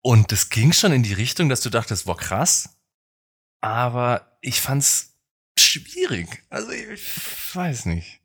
[0.03, 2.69] Und das ging schon in die Richtung, dass du dachtest, boah, krass
[3.63, 5.15] aber ich fand's
[5.58, 6.43] schwierig.
[6.49, 8.19] Also ich weiß nicht.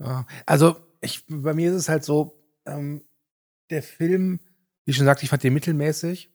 [0.47, 3.05] Also ich, bei mir ist es halt so, ähm,
[3.71, 4.41] der Film,
[4.85, 6.33] wie schon gesagt, ich fand den mittelmäßig.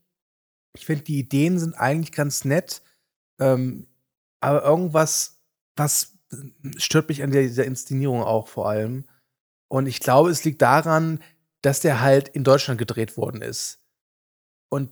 [0.76, 2.82] Ich finde, die Ideen sind eigentlich ganz nett,
[3.42, 3.88] ähm,
[4.40, 5.42] aber irgendwas,
[5.76, 6.18] was
[6.78, 9.06] stört mich an dieser Inszenierung auch vor allem.
[9.68, 11.22] Und ich glaube, es liegt daran,
[11.62, 13.84] dass der halt in Deutschland gedreht worden ist.
[14.70, 14.92] Und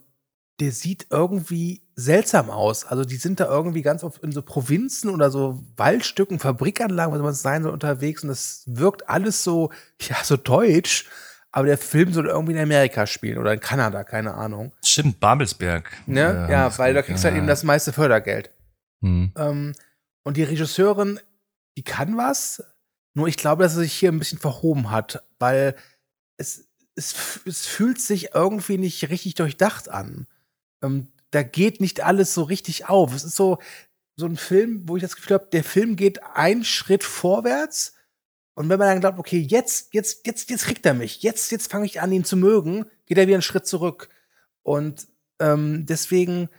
[0.60, 2.84] der sieht irgendwie seltsam aus.
[2.84, 7.22] Also die sind da irgendwie ganz oft in so Provinzen oder so Waldstücken, Fabrikanlagen, was
[7.22, 8.22] man sein soll, unterwegs.
[8.22, 11.06] Und das wirkt alles so, ja, so deutsch.
[11.50, 14.72] Aber der Film soll irgendwie in Amerika spielen oder in Kanada, keine Ahnung.
[14.82, 15.90] Stimmt, Babelsberg.
[16.06, 16.46] Ne?
[16.48, 17.38] Äh, ja, weil da kriegst du halt ja.
[17.38, 18.50] eben das meiste Fördergeld.
[19.02, 19.32] Hm.
[19.36, 19.72] Ähm,
[20.22, 21.20] und die Regisseurin,
[21.76, 22.62] die kann was,
[23.12, 25.74] nur ich glaube, dass sie sich hier ein bisschen verhoben hat, weil
[26.38, 30.26] es, es, es fühlt sich irgendwie nicht richtig durchdacht an.
[30.82, 33.14] Ähm, da geht nicht alles so richtig auf.
[33.14, 33.58] Es ist so,
[34.16, 37.94] so ein Film, wo ich das Gefühl habe, der Film geht einen Schritt vorwärts.
[38.54, 41.72] Und wenn man dann glaubt, okay, jetzt, jetzt, jetzt, jetzt kriegt er mich, jetzt, jetzt
[41.72, 44.10] fange ich an, ihn zu mögen, geht er wieder einen Schritt zurück.
[44.62, 45.08] Und
[45.40, 46.50] ähm, deswegen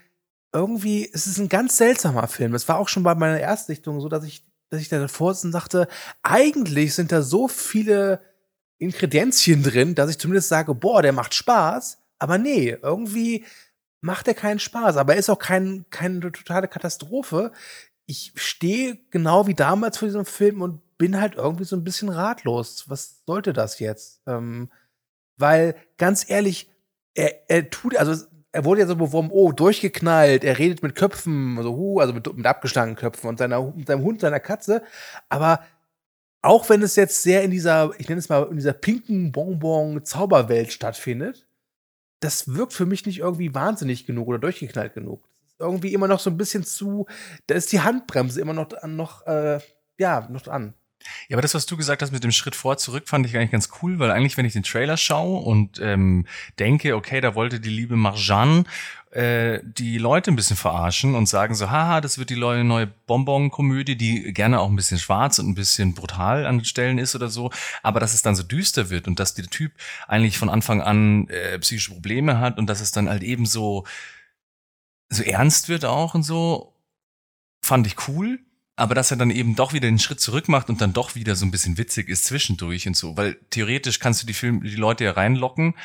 [0.51, 2.55] irgendwie, es ist ein ganz seltsamer Film.
[2.55, 5.51] Es war auch schon bei meiner Erstsichtung so, dass ich, dass ich da davor und
[5.51, 5.87] dachte,
[6.23, 8.21] eigentlich sind da so viele
[8.79, 11.99] Ingredienzien drin, dass ich zumindest sage, boah, der macht Spaß.
[12.17, 13.45] Aber nee, irgendwie
[14.03, 14.97] macht er keinen Spaß.
[14.97, 17.53] Aber er ist auch kein, keine totale Katastrophe.
[18.05, 22.09] Ich stehe genau wie damals vor diesem Film und bin halt irgendwie so ein bisschen
[22.09, 22.89] ratlos.
[22.89, 24.21] Was sollte das jetzt?
[24.27, 24.69] Ähm,
[25.37, 26.69] weil, ganz ehrlich,
[27.15, 31.57] er, er tut, also er wurde ja so beworben, oh, durchgeknallt, er redet mit Köpfen,
[31.57, 34.83] also, hu, also mit, mit abgeschlagenen Köpfen und seiner, seinem Hund, seiner Katze.
[35.29, 35.61] Aber
[36.41, 40.73] auch wenn es jetzt sehr in dieser, ich nenne es mal, in dieser pinken Bonbon-Zauberwelt
[40.73, 41.47] stattfindet,
[42.23, 45.27] das wirkt für mich nicht irgendwie wahnsinnig genug oder durchgeknallt genug.
[45.59, 47.05] Irgendwie immer noch so ein bisschen zu,
[47.47, 49.59] da ist die Handbremse immer noch, noch äh,
[49.97, 50.73] ja, noch an.
[51.27, 53.51] Ja, aber das, was du gesagt hast mit dem Schritt vor, zurück, fand ich eigentlich
[53.51, 56.25] ganz cool, weil eigentlich, wenn ich den Trailer schaue und ähm,
[56.59, 58.65] denke, okay, da wollte die liebe Marjan
[59.13, 63.95] äh, die Leute ein bisschen verarschen und sagen so, haha, das wird die neue, Bonbon-Komödie,
[63.95, 67.29] die gerne auch ein bisschen schwarz und ein bisschen brutal an den Stellen ist oder
[67.29, 67.51] so,
[67.83, 69.71] aber dass es dann so düster wird und dass der Typ
[70.07, 73.85] eigentlich von Anfang an äh, psychische Probleme hat und dass es dann halt eben so,
[75.09, 76.73] so ernst wird auch und so,
[77.61, 78.39] fand ich cool.
[78.75, 81.35] Aber dass er dann eben doch wieder den Schritt zurück macht und dann doch wieder
[81.35, 84.75] so ein bisschen witzig ist zwischendurch und so, weil theoretisch kannst du die Film, die
[84.75, 85.75] Leute ja reinlocken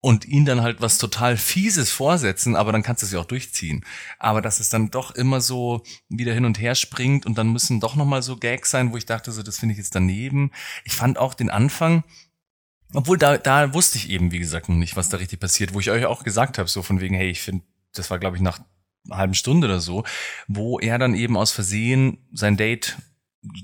[0.00, 3.26] und ihnen dann halt was total fieses vorsetzen, aber dann kannst du es ja auch
[3.26, 3.84] durchziehen.
[4.18, 7.80] Aber dass es dann doch immer so wieder hin und her springt und dann müssen
[7.80, 10.52] doch noch mal so Gags sein, wo ich dachte so, das finde ich jetzt daneben.
[10.84, 12.04] Ich fand auch den Anfang
[12.94, 15.80] obwohl da, da wusste ich eben, wie gesagt, noch nicht, was da richtig passiert, wo
[15.80, 18.42] ich euch auch gesagt habe, so von wegen, hey, ich finde, das war, glaube ich,
[18.42, 18.60] nach
[19.10, 20.04] halben Stunde oder so,
[20.48, 22.98] wo er dann eben aus Versehen sein Date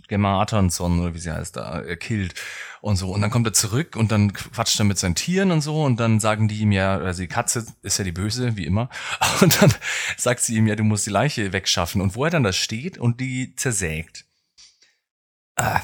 [0.09, 2.35] Gemma Atterson oder wie sie heißt da, äh, killt
[2.81, 3.13] und so.
[3.13, 6.01] Und dann kommt er zurück und dann quatscht er mit seinen Tieren und so und
[6.01, 8.89] dann sagen die ihm ja, also die Katze ist ja die Böse, wie immer.
[9.41, 9.75] Und dann
[10.17, 12.01] sagt sie ihm ja, du musst die Leiche wegschaffen.
[12.01, 14.25] Und wo er dann da steht und die zersägt.
[15.57, 15.81] Ah,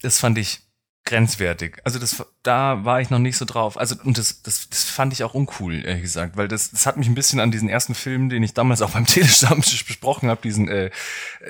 [0.00, 0.63] das fand ich
[1.04, 1.80] grenzwertig.
[1.84, 3.78] Also das, da war ich noch nicht so drauf.
[3.78, 6.96] Also und das, das, das fand ich auch uncool, ehrlich gesagt, weil das, das hat
[6.96, 10.40] mich ein bisschen an diesen ersten Film, den ich damals auch beim Telestammtisch besprochen habe,
[10.42, 10.90] diesen äh,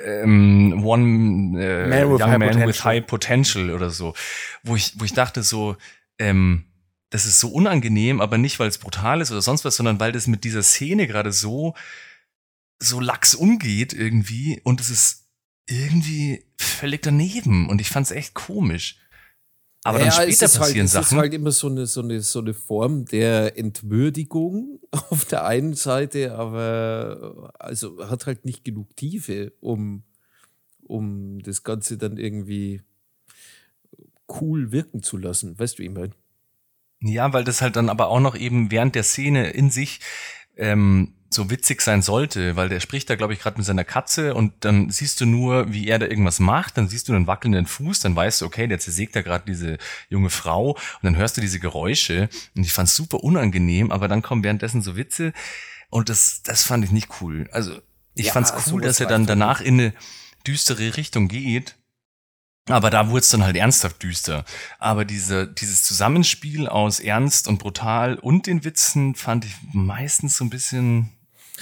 [0.05, 2.83] ähm, One äh, Man with Young Man with Potential.
[2.83, 4.13] High Potential oder so,
[4.63, 5.77] wo ich, wo ich dachte so,
[6.19, 6.65] ähm,
[7.09, 10.11] das ist so unangenehm, aber nicht, weil es brutal ist oder sonst was, sondern weil
[10.11, 11.75] das mit dieser Szene gerade so
[12.77, 15.29] so lax umgeht irgendwie und es ist
[15.67, 18.97] irgendwie völlig daneben und ich fand es echt komisch.
[19.85, 21.17] Aber dann Ja, später es ist passieren halt, Es Sachen.
[21.17, 24.79] ist halt immer so eine, so, eine, so eine Form der Entwürdigung
[25.11, 30.03] auf der einen Seite, aber also hat halt nicht genug Tiefe, um,
[30.83, 32.81] um das Ganze dann irgendwie
[34.41, 35.57] cool wirken zu lassen.
[35.59, 36.11] Weißt du, wie ich meine?
[37.01, 39.99] Ja, weil das halt dann aber auch noch eben während der Szene in sich
[40.57, 44.33] ähm, so witzig sein sollte, weil der spricht da, glaube ich, gerade mit seiner Katze
[44.33, 47.65] und dann siehst du nur, wie er da irgendwas macht, dann siehst du einen wackelnden
[47.65, 49.77] Fuß, dann weißt du, okay, der zersägt da gerade diese
[50.09, 54.21] junge Frau und dann hörst du diese Geräusche und ich fand's super unangenehm, aber dann
[54.21, 55.33] kommen währenddessen so Witze
[55.89, 57.47] und das, das fand ich nicht cool.
[57.51, 57.79] Also
[58.13, 59.93] ich Ja, fand's cool, dass er dann danach in eine
[60.47, 61.75] düstere Richtung geht.
[62.67, 64.43] Aber da wurde es dann halt ernsthaft düster.
[64.79, 70.45] Aber diese, dieses Zusammenspiel aus ernst und brutal und den Witzen fand ich meistens so
[70.45, 71.14] ein bisschen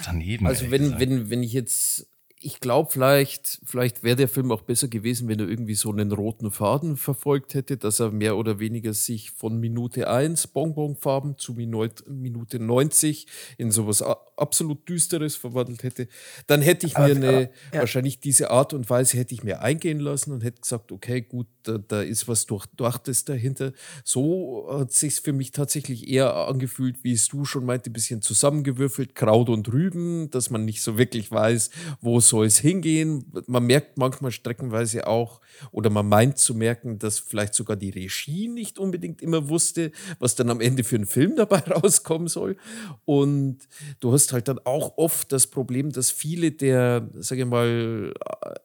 [0.06, 0.48] daneben.
[0.48, 1.02] Also wenn, gesagt.
[1.02, 2.08] wenn, wenn ich jetzt
[2.46, 6.12] ich glaube, vielleicht, vielleicht wäre der Film auch besser gewesen, wenn er irgendwie so einen
[6.12, 11.54] roten Faden verfolgt hätte, dass er mehr oder weniger sich von Minute 1 Bonbonfarben zu
[11.54, 13.28] Minute 90
[13.58, 14.04] in sowas
[14.36, 16.10] absolut Düsteres verwandelt hätte.
[16.48, 17.80] Dann hätte ich mir aber, eine, aber, ja.
[17.80, 21.48] wahrscheinlich diese Art und Weise hätte ich mir eingehen lassen und hätte gesagt, okay, gut,
[21.64, 23.74] da, da ist was Durchdachtes dahinter.
[24.04, 28.22] So hat sich für mich tatsächlich eher angefühlt, wie es du schon meinte, ein bisschen
[28.22, 31.70] zusammengewürfelt, Kraut und Rüben, dass man nicht so wirklich weiß,
[32.02, 33.32] wo soll es hingehen.
[33.48, 38.48] Man merkt manchmal streckenweise auch, oder man meint zu merken, dass vielleicht sogar die Regie
[38.48, 42.58] nicht unbedingt immer wusste, was dann am Ende für einen Film dabei rauskommen soll.
[43.06, 43.60] Und
[44.00, 48.14] du hast halt dann auch oft das Problem, dass viele der, sage ich mal,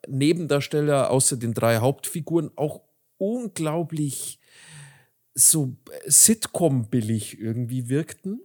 [0.06, 2.87] Nebendarsteller außer den drei Hauptfiguren auch
[3.18, 4.40] unglaublich
[5.34, 5.76] so
[6.06, 8.40] Sitcom-billig irgendwie wirkten,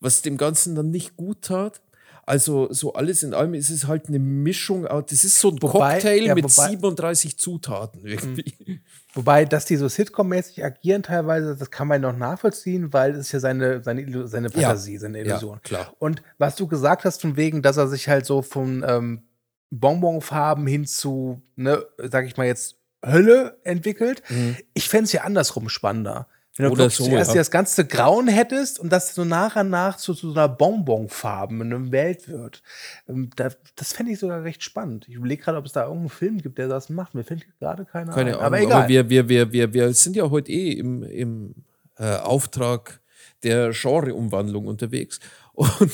[0.00, 1.80] was dem Ganzen dann nicht gut tat.
[2.24, 4.84] Also so alles in allem ist es halt eine Mischung.
[4.84, 8.54] Das ist so ein wobei, Cocktail ja, mit wobei, 37 Zutaten irgendwie.
[8.64, 8.80] Mhm.
[9.14, 13.32] Wobei, dass die so Sitcom-mäßig agieren teilweise, das kann man noch nachvollziehen, weil es ist
[13.32, 15.56] ja seine, seine, seine Fantasie, ja, seine Illusion.
[15.56, 15.96] Ja, klar.
[15.98, 19.22] Und was du gesagt hast, von wegen, dass er sich halt so von ähm,
[19.70, 24.22] Bonbonfarben hin zu, ne, sag ich mal jetzt, Hölle entwickelt.
[24.28, 24.56] Mhm.
[24.74, 26.28] Ich fände es ja andersrum spannender.
[26.56, 27.40] Wenn du Oder so, zuerst ja.
[27.40, 32.28] das ganze Grauen hättest und das so nach und nach zu, so einer Bonbonfarben Welt
[32.28, 32.62] wird.
[33.08, 35.06] Ähm, das, das fände ich sogar recht spannend.
[35.08, 37.14] Ich überlege gerade, ob es da irgendeinen Film gibt, der das macht.
[37.14, 38.34] Mir fällt gerade keiner Keine ein.
[38.34, 38.72] Ahnung, aber egal.
[38.80, 41.54] Aber wir, wir, wir, wir, wir sind ja heute eh im, im
[41.96, 43.00] äh, Auftrag
[43.44, 45.20] der Genreumwandlung unterwegs.
[45.54, 45.90] Und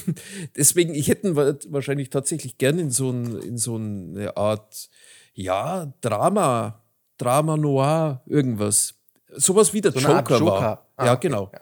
[0.57, 1.37] deswegen, ich hätte
[1.69, 4.89] wahrscheinlich tatsächlich gerne in so, ein, in so eine Art,
[5.35, 6.83] ja, Drama,
[7.19, 8.95] Drama Noir, irgendwas
[9.35, 10.87] sowas wie der so Joker, Joker, war.
[10.97, 11.51] Ah, ja, genau.
[11.53, 11.61] Ja.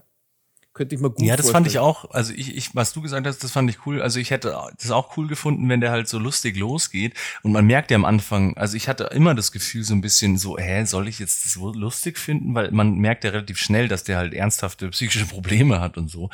[0.73, 1.65] Könnte ich mal gut Ja, das vorstellen.
[1.65, 4.03] fand ich auch, also ich, ich, was du gesagt hast, das fand ich cool.
[4.03, 7.15] Also ich hätte das auch cool gefunden, wenn der halt so lustig losgeht.
[7.43, 10.37] Und man merkt ja am Anfang, also ich hatte immer das Gefühl so ein bisschen
[10.37, 12.55] so, hä, soll ich jetzt das lustig finden?
[12.55, 16.29] Weil man merkt ja relativ schnell, dass der halt ernsthafte psychische Probleme hat und so.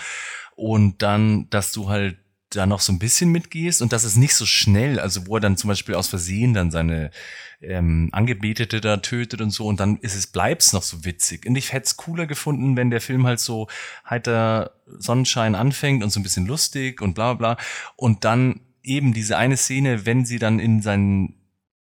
[0.57, 2.17] Und dann, dass du halt
[2.57, 5.41] da noch so ein bisschen mitgehst und das ist nicht so schnell, also wo er
[5.41, 7.11] dann zum Beispiel aus Versehen dann seine
[7.61, 11.47] ähm, Angebetete da tötet und so und dann ist es, bleibt's noch so witzig.
[11.47, 13.69] Und ich hätte es cooler gefunden, wenn der Film halt so
[14.09, 17.57] heiter Sonnenschein anfängt und so ein bisschen lustig und bla bla
[17.97, 21.42] und dann eben diese eine Szene, wenn sie dann in seinen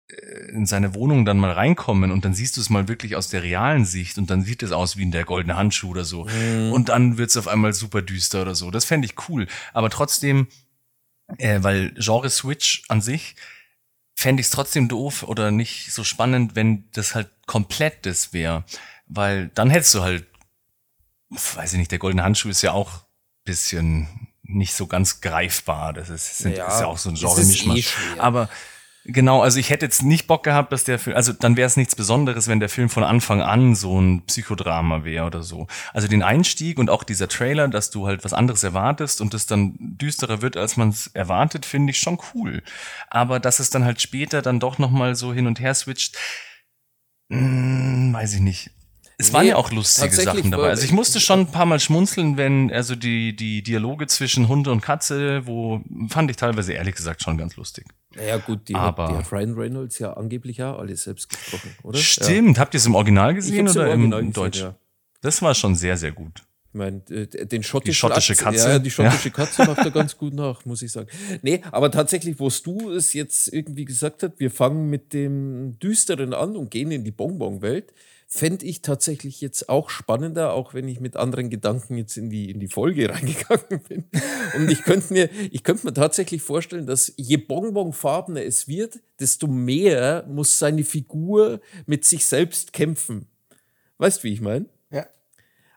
[0.09, 3.43] in seine Wohnung dann mal reinkommen und dann siehst du es mal wirklich aus der
[3.43, 6.25] realen Sicht und dann sieht es aus wie in der goldene Handschuh oder so.
[6.25, 6.73] Mhm.
[6.73, 8.71] Und dann wird es auf einmal super düster oder so.
[8.71, 9.47] Das fände ich cool.
[9.75, 10.49] Aber trotzdem,
[11.37, 13.37] äh, weil Genre Switch an sich
[14.15, 18.65] fände ich es trotzdem doof oder nicht so spannend, wenn das halt komplett das wäre.
[19.07, 20.27] Weil dann hättest du halt,
[21.29, 23.05] weiß ich nicht, der goldene Handschuh ist ja auch
[23.45, 24.09] bisschen
[24.43, 25.93] nicht so ganz greifbar.
[25.93, 27.95] Das ist, sind, ja, ist ja auch so ein Genre-Mischmasch.
[28.17, 28.49] Eh Aber
[29.11, 31.79] Genau, also ich hätte jetzt nicht Bock gehabt, dass der Film, also dann wäre es
[31.79, 35.67] nichts Besonderes, wenn der Film von Anfang an so ein Psychodrama wäre oder so.
[35.95, 39.47] Also den Einstieg und auch dieser Trailer, dass du halt was anderes erwartest und es
[39.47, 42.63] dann düsterer wird, als man es erwartet, finde ich schon cool.
[43.09, 46.19] Aber dass es dann halt später dann doch nochmal so hin und her switcht,
[47.31, 48.71] mh, hm, weiß ich nicht.
[49.21, 50.69] Es waren ja auch lustige Sachen dabei.
[50.69, 54.69] Also ich musste schon ein paar Mal schmunzeln, wenn also die die Dialoge zwischen Hund
[54.69, 57.87] und Katze, wo fand ich teilweise ehrlich gesagt schon ganz lustig.
[58.15, 61.99] Naja gut, die, Aber hat, die Ryan Reynolds ja angeblich ja alles selbst gesprochen, oder?
[61.99, 62.57] Stimmt.
[62.57, 62.61] Ja.
[62.63, 64.61] Habt ihr es im Original gesehen oder im, im Deutsch?
[64.61, 64.77] Ja.
[65.21, 66.45] Das war schon sehr sehr gut.
[66.71, 68.69] Ich meine, äh, den schottischen die schottische Katze.
[68.69, 69.35] Ja, die schottische ja.
[69.35, 71.09] Katze macht er ganz gut nach, muss ich sagen.
[71.43, 76.35] Nee, aber tatsächlich, wo du es jetzt irgendwie gesagt hast, wir fangen mit dem Düsteren
[76.35, 77.93] an und gehen in die Bonbon-Welt
[78.31, 82.51] fände ich tatsächlich jetzt auch spannender, auch wenn ich mit anderen Gedanken jetzt in die,
[82.51, 84.05] in die Folge reingegangen bin.
[84.55, 89.47] Und ich könnte mir, ich könnte mir tatsächlich vorstellen, dass je bonbonfarbener es wird, desto
[89.47, 93.27] mehr muss seine Figur mit sich selbst kämpfen.
[93.97, 94.67] Weißt du, wie ich meine?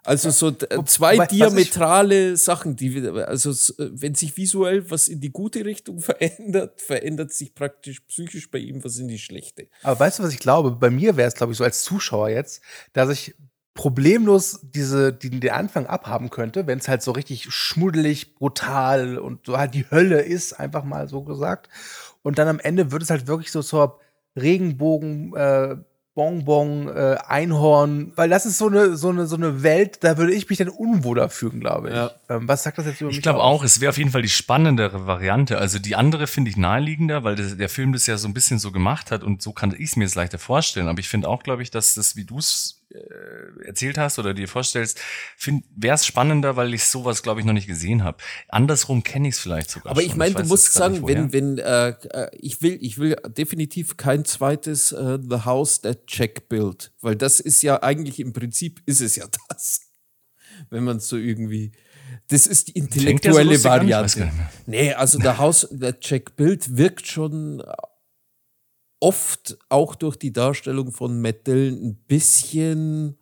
[0.04, 5.64] Also so zwei Wobei, diametrale Sachen, die also wenn sich visuell was in die gute
[5.64, 9.68] Richtung verändert, verändert sich praktisch psychisch bei ihm was in die schlechte.
[9.84, 10.72] Aber weißt du, was ich glaube?
[10.72, 12.62] Bei mir wäre es, glaube ich, so als Zuschauer jetzt,
[12.94, 13.36] dass ich
[13.74, 19.46] problemlos diese, die, den Anfang abhaben könnte, wenn es halt so richtig schmuddelig, brutal und
[19.46, 21.70] so halt die Hölle ist, einfach mal so gesagt.
[22.22, 24.00] Und dann am Ende wird es halt wirklich so zur
[24.36, 25.78] Regenbogen, äh,
[26.14, 30.34] Bonbon, äh, Einhorn, weil das ist so eine, so, eine, so eine Welt, da würde
[30.34, 31.95] ich mich dann unwohler fühlen, glaube ich.
[31.95, 32.12] Ja.
[32.30, 33.18] Ähm, was sagt das jetzt über mich?
[33.18, 35.57] Ich glaube auch, es wäre auf jeden Fall die spannendere Variante.
[35.57, 38.59] Also die andere finde ich naheliegender, weil das, der Film das ja so ein bisschen
[38.59, 40.89] so gemacht hat und so kann ich es mir jetzt leichter vorstellen.
[40.89, 44.34] Aber ich finde auch, glaube ich, dass das, wie du es äh, erzählt hast oder
[44.34, 45.00] dir vorstellst,
[45.76, 48.18] wäre es spannender, weil ich sowas, glaube ich, noch nicht gesehen habe.
[48.50, 49.92] Andersrum kenne ich es vielleicht sogar.
[49.92, 50.10] Aber schon.
[50.10, 54.26] ich meine, du musst sagen, wenn, wenn, äh, äh, ich will, ich will definitiv kein
[54.26, 59.02] zweites äh, The House That Jack Built, weil das ist ja eigentlich im Prinzip ist
[59.02, 59.82] es ja das.
[60.70, 61.72] Wenn man es so irgendwie.
[62.28, 64.32] Das ist die so intellektuelle weiß Variante.
[64.66, 67.64] Nee, also der House That Jack Built wirkt schon
[69.02, 73.18] oft auch durch die Darstellung von Matt Dillon ein bisschen,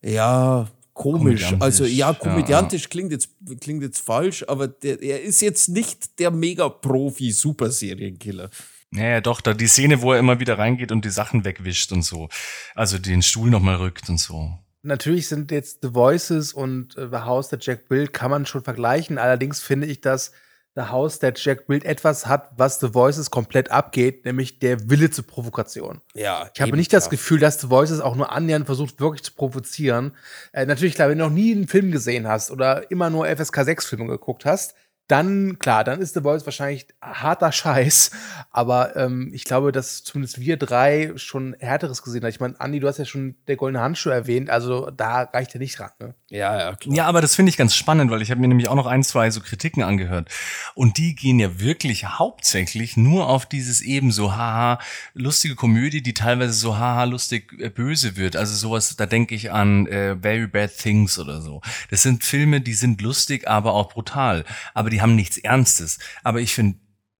[0.00, 1.42] ja, komisch.
[1.42, 3.30] Komödiantisch, Also ja, ja, komödiantisch klingt jetzt
[3.60, 8.48] klingt jetzt falsch, aber der, er ist jetzt nicht der Mega-Profi Superserienkiller.
[8.90, 12.02] Naja, doch, da die Szene, wo er immer wieder reingeht und die Sachen wegwischt und
[12.02, 12.28] so.
[12.74, 14.56] Also den Stuhl nochmal rückt und so.
[14.82, 18.62] Natürlich sind jetzt The Voices und äh, The House That Jack Built kann man schon
[18.62, 19.18] vergleichen.
[19.18, 20.30] Allerdings finde ich, dass
[20.76, 25.10] The House That Jack Built etwas hat, was The Voices komplett abgeht, nämlich der Wille
[25.10, 26.02] zur Provokation.
[26.14, 29.32] Ja, Ich habe nicht das Gefühl, dass The Voices auch nur annähernd versucht, wirklich zu
[29.32, 30.14] provozieren.
[30.52, 33.60] Äh, natürlich, klar, wenn du noch nie einen Film gesehen hast oder immer nur FSK
[33.60, 34.74] 6-Filme geguckt hast,
[35.08, 38.10] dann, klar, dann ist The Voice wahrscheinlich harter Scheiß.
[38.50, 42.30] Aber ähm, ich glaube, dass zumindest wir drei schon Härteres gesehen haben.
[42.30, 45.60] Ich meine, Andi, du hast ja schon der goldene Handschuh erwähnt, also da reicht er
[45.60, 45.90] nicht ran.
[46.00, 46.14] Ne?
[46.30, 46.94] Ja, ja, klar.
[46.94, 49.04] Ja, aber das finde ich ganz spannend, weil ich habe mir nämlich auch noch ein,
[49.04, 50.28] zwei so Kritiken angehört.
[50.74, 54.80] Und die gehen ja wirklich hauptsächlich nur auf dieses eben so haha
[55.14, 58.34] lustige Komödie, die teilweise so haha lustig äh, böse wird.
[58.34, 61.60] Also sowas, da denke ich an äh, Very Bad Things oder so.
[61.90, 64.44] Das sind Filme, die sind lustig, aber auch brutal.
[64.74, 65.98] Aber die haben nichts Ernstes.
[66.22, 66.78] Aber ich finde,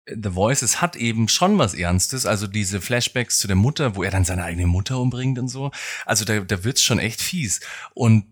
[0.09, 4.11] The Voices hat eben schon was Ernstes, also diese Flashbacks zu der Mutter, wo er
[4.11, 5.71] dann seine eigene Mutter umbringt und so.
[6.05, 7.59] Also da, da wird's schon echt fies.
[7.93, 8.25] Und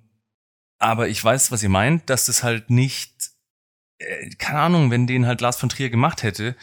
[0.79, 3.31] aber ich weiß, was ihr meint, dass das halt nicht,
[3.97, 6.55] äh, keine Ahnung, wenn den halt Lars von Trier gemacht hätte,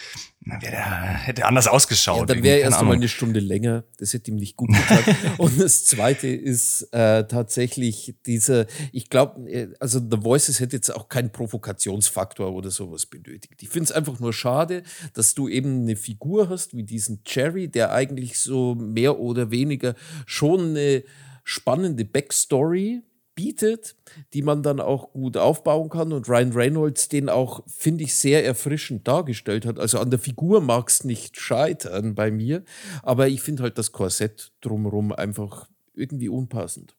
[0.45, 2.21] dann wäre der, hätte anders ausgeschaut.
[2.21, 3.03] Ja, dann wäre erst noch mal Ahnung.
[3.03, 3.85] eine Stunde länger.
[3.99, 5.17] Das hätte ihm nicht gut getan.
[5.39, 10.95] und das Zweite ist äh, tatsächlich dieser, ich glaube, äh, also The Voices hätte jetzt
[10.95, 13.63] auch keinen Provokationsfaktor oder sowas benötigt.
[13.63, 14.83] Ich finde es einfach nur schade,
[15.15, 19.95] dass du eben eine Figur hast wie diesen Jerry, der eigentlich so mehr oder weniger
[20.27, 21.05] schon eine
[21.45, 23.03] spannende Backstory
[23.35, 23.97] bietet,
[24.33, 28.45] die man dann auch gut aufbauen kann und Ryan Reynolds den auch, finde ich, sehr
[28.45, 29.79] erfrischend dargestellt hat.
[29.79, 32.65] Also an der Figur mag es nicht scheitern bei mir,
[33.03, 36.95] aber ich finde halt das Korsett drumherum einfach irgendwie unpassend.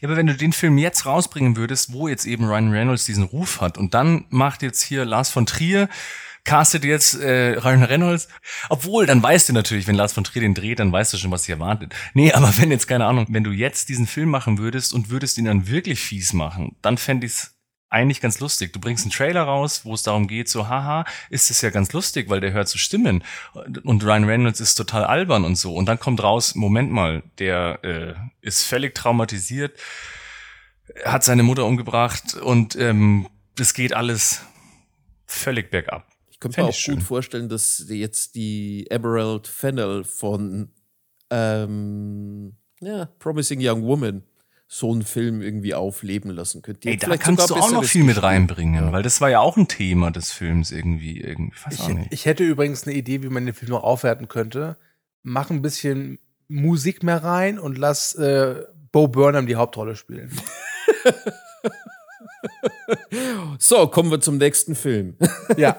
[0.00, 3.24] Ja, aber wenn du den Film jetzt rausbringen würdest, wo jetzt eben Ryan Reynolds diesen
[3.24, 5.88] Ruf hat und dann macht jetzt hier Lars von Trier,
[6.44, 8.28] castet jetzt äh, Ryan Reynolds,
[8.68, 11.30] obwohl, dann weißt du natürlich, wenn Lars von Trier den dreht, dann weißt du schon,
[11.30, 11.94] was dich erwartet.
[12.12, 15.38] Nee, aber wenn jetzt, keine Ahnung, wenn du jetzt diesen Film machen würdest und würdest
[15.38, 17.54] ihn dann wirklich fies machen, dann fände ich's
[17.94, 18.72] eigentlich ganz lustig.
[18.72, 21.92] Du bringst einen Trailer raus, wo es darum geht, so, haha, ist es ja ganz
[21.92, 23.22] lustig, weil der hört so Stimmen.
[23.84, 25.74] Und Ryan Reynolds ist total albern und so.
[25.74, 29.78] Und dann kommt raus, Moment mal, der äh, ist völlig traumatisiert,
[31.04, 34.42] hat seine Mutter umgebracht und ähm, das geht alles
[35.26, 36.04] völlig bergab.
[36.50, 36.94] Ich könnte mir ich auch schön.
[36.96, 40.70] gut vorstellen, dass jetzt die Emerald Fennel von
[41.30, 44.22] ähm, ja, Promising Young Woman
[44.66, 46.88] so einen Film irgendwie aufleben lassen könnte.
[46.88, 48.92] Ey, da kannst du auch noch viel mit reinbringen, Ja.
[48.92, 51.20] weil das war ja auch ein Thema des Films irgendwie.
[51.20, 52.12] irgendwie weiß Ich, auch nicht.
[52.12, 54.76] ich hätte übrigens eine Idee, wie man den Film noch aufwerten könnte.
[55.22, 56.18] Mach ein bisschen
[56.48, 60.30] Musik mehr rein und lass äh, Bo Burnham die Hauptrolle spielen.
[63.58, 65.16] So, kommen wir zum nächsten Film.
[65.56, 65.78] ja.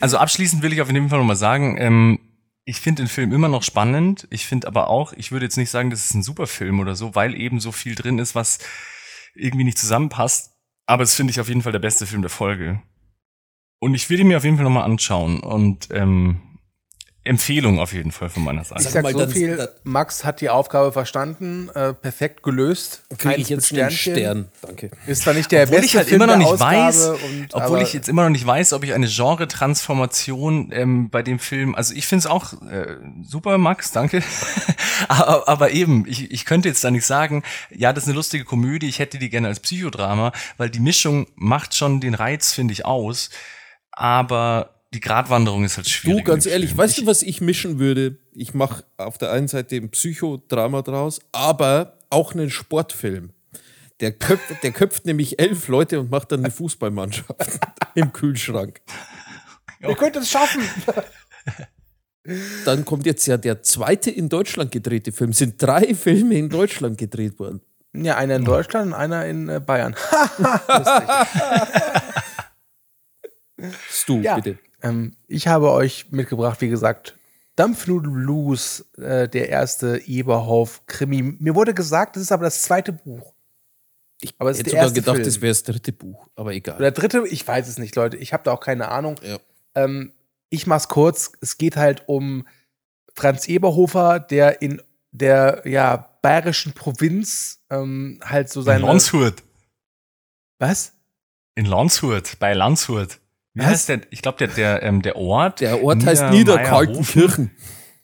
[0.00, 2.18] Also abschließend will ich auf jeden Fall nochmal sagen, ähm,
[2.64, 4.26] ich finde den Film immer noch spannend.
[4.30, 6.94] Ich finde aber auch, ich würde jetzt nicht sagen, das ist ein super Film oder
[6.94, 8.58] so, weil eben so viel drin ist, was
[9.34, 10.52] irgendwie nicht zusammenpasst.
[10.86, 12.82] Aber es finde ich auf jeden Fall der beste Film der Folge.
[13.78, 15.40] Und ich will ihn mir auf jeden Fall nochmal anschauen.
[15.40, 16.49] Und ähm,
[17.30, 18.82] Empfehlung auf jeden Fall von meiner Ich Seite.
[18.82, 23.04] Sag sag mal, so viel, Max hat die Aufgabe verstanden, äh, perfekt gelöst.
[23.18, 24.14] Kriege ich jetzt einen Sternchen.
[24.14, 24.48] Stern.
[24.62, 24.90] Danke.
[25.06, 27.48] Ist zwar nicht der Obwohl beste ich halt Film immer noch nicht Ausgabe weiß, und,
[27.52, 31.76] obwohl ich jetzt immer noch nicht weiß, ob ich eine Genre-Transformation ähm, bei dem Film,
[31.76, 34.24] also ich finde es auch äh, super, Max, danke.
[35.08, 38.44] aber, aber eben, ich, ich könnte jetzt da nicht sagen, ja, das ist eine lustige
[38.44, 42.72] Komödie, ich hätte die gerne als Psychodrama, weil die Mischung macht schon den Reiz, finde
[42.72, 43.30] ich, aus.
[43.92, 46.24] Aber die Gratwanderung ist halt schwierig.
[46.24, 46.78] Du, ganz ehrlich, Film.
[46.78, 48.16] weißt du, was ich mischen würde?
[48.34, 53.30] Ich mache auf der einen Seite ein Psychodrama draus, aber auch einen Sportfilm.
[54.00, 57.60] Der köpft, der köpft nämlich elf Leute und macht dann eine Fußballmannschaft
[57.94, 58.80] im Kühlschrank.
[59.80, 60.62] ihr könnt es schaffen.
[62.64, 65.32] Dann kommt jetzt ja der zweite in Deutschland gedrehte Film.
[65.32, 67.60] Sind drei Filme in Deutschland gedreht worden.
[67.94, 69.94] ja, einer in Deutschland und einer in äh, Bayern.
[73.90, 74.34] Stu, Ja.
[74.36, 74.58] bitte.
[74.82, 77.16] Ähm, ich habe euch mitgebracht, wie gesagt,
[77.56, 81.36] Dampfnudel-Blues, äh, der erste Eberhoff-Krimi.
[81.38, 83.34] Mir wurde gesagt, das ist aber das zweite Buch.
[84.22, 85.26] Ich Aber hätte sogar gedacht, Film.
[85.26, 86.76] das wäre das dritte Buch, aber egal.
[86.76, 88.18] Oder dritte, ich weiß es nicht, Leute.
[88.18, 89.16] Ich habe da auch keine Ahnung.
[89.22, 89.38] Ja.
[89.74, 90.12] Ähm,
[90.50, 91.32] ich mach's kurz.
[91.40, 92.46] Es geht halt um
[93.14, 98.86] Franz Eberhofer, der in der ja bayerischen Provinz ähm, halt so In seine.
[98.86, 99.42] Landshut.
[100.58, 100.92] Was?
[101.54, 103.19] In Landshut, bei Landshut.
[103.54, 103.66] Wie Was?
[103.68, 104.00] heißt der?
[104.10, 105.60] Ich glaube, der, der, ähm, der Ort.
[105.60, 106.38] Der Ort heißt Niedermeierhofen.
[106.38, 107.50] Niederkaltenkirchen.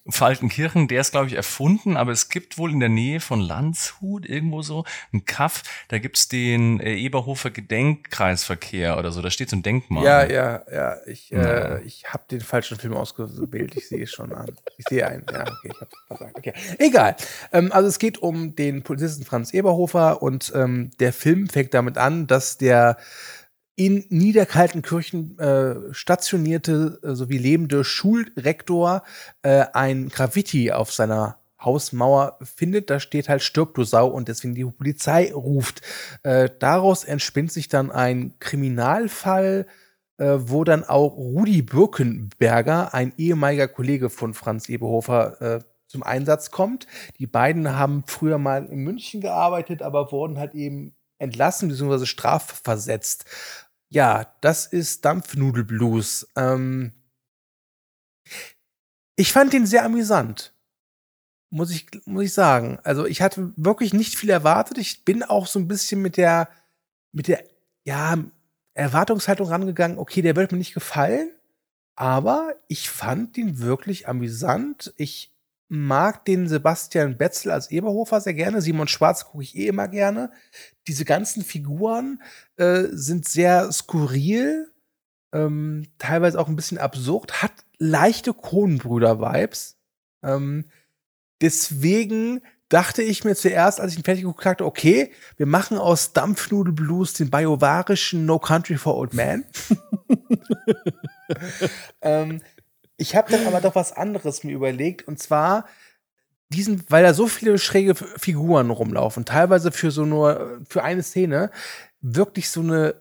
[0.09, 4.25] Faltenkirchen, der ist, glaube ich, erfunden, aber es gibt wohl in der Nähe von Landshut
[4.25, 9.57] irgendwo so ein Kaff, da gibt's den äh, Eberhofer Gedenkkreisverkehr oder so, da steht so
[9.57, 10.05] ein Denkmal.
[10.05, 10.95] Ja, ja, ja.
[11.07, 11.41] Ich, Ja.
[11.75, 13.75] äh, ich habe den falschen Film ausgewählt.
[13.75, 14.55] Ich sehe es schon an.
[14.77, 15.25] Ich sehe einen.
[15.29, 16.37] Ja, okay, ich habe versagt.
[16.37, 16.53] Okay.
[16.79, 17.15] Egal.
[17.51, 21.97] Ähm, also es geht um den Polizisten Franz Eberhofer und ähm, der Film fängt damit
[21.97, 22.97] an, dass der
[23.77, 29.03] in Niederkaltenkirchen äh, stationierte äh, sowie lebende Schulrektor
[29.43, 32.89] äh, ein Graffiti auf seiner Hausmauer findet.
[32.89, 35.81] Da steht halt stirb du Sau und deswegen die Polizei ruft.
[36.23, 39.67] Äh, daraus entspinnt sich dann ein Kriminalfall,
[40.17, 46.49] äh, wo dann auch Rudi Birkenberger, ein ehemaliger Kollege von Franz Eberhofer, äh, zum Einsatz
[46.49, 46.87] kommt.
[47.19, 52.05] Die beiden haben früher mal in München gearbeitet, aber wurden halt eben entlassen bzw.
[52.05, 53.25] strafversetzt.
[53.89, 56.27] Ja, das ist Dampfnudelblues.
[56.35, 56.91] Ähm
[59.15, 60.53] ich fand den sehr amüsant.
[61.49, 62.79] Muss ich, muss ich sagen.
[62.83, 64.77] Also ich hatte wirklich nicht viel erwartet.
[64.77, 66.49] Ich bin auch so ein bisschen mit der,
[67.13, 67.43] mit der,
[67.85, 68.17] ja,
[68.73, 69.97] Erwartungshaltung rangegangen.
[69.97, 71.31] Okay, der wird mir nicht gefallen.
[71.95, 74.93] Aber ich fand den wirklich amüsant.
[74.97, 75.33] Ich
[75.69, 78.61] mag den Sebastian Betzel als Eberhofer sehr gerne.
[78.61, 80.31] Simon Schwarz gucke ich eh immer gerne.
[80.87, 82.21] Diese ganzen Figuren
[82.55, 84.71] äh, sind sehr skurril,
[85.33, 89.77] ähm, teilweise auch ein bisschen absurd, hat leichte Kronenbrüder-Vibes.
[90.23, 90.65] Ähm,
[91.41, 96.13] deswegen dachte ich mir zuerst, als ich ihn fertig geguckt hatte, okay, wir machen aus
[96.13, 99.45] Dampfnudelblues den biovarischen No Country for Old Man.
[102.01, 102.41] ähm,
[102.97, 105.65] ich habe dann aber doch was anderes mir überlegt und zwar
[106.49, 111.51] diesen, weil da so viele schräge Figuren rumlaufen, teilweise für so nur für eine Szene,
[112.01, 112.95] wirklich so eine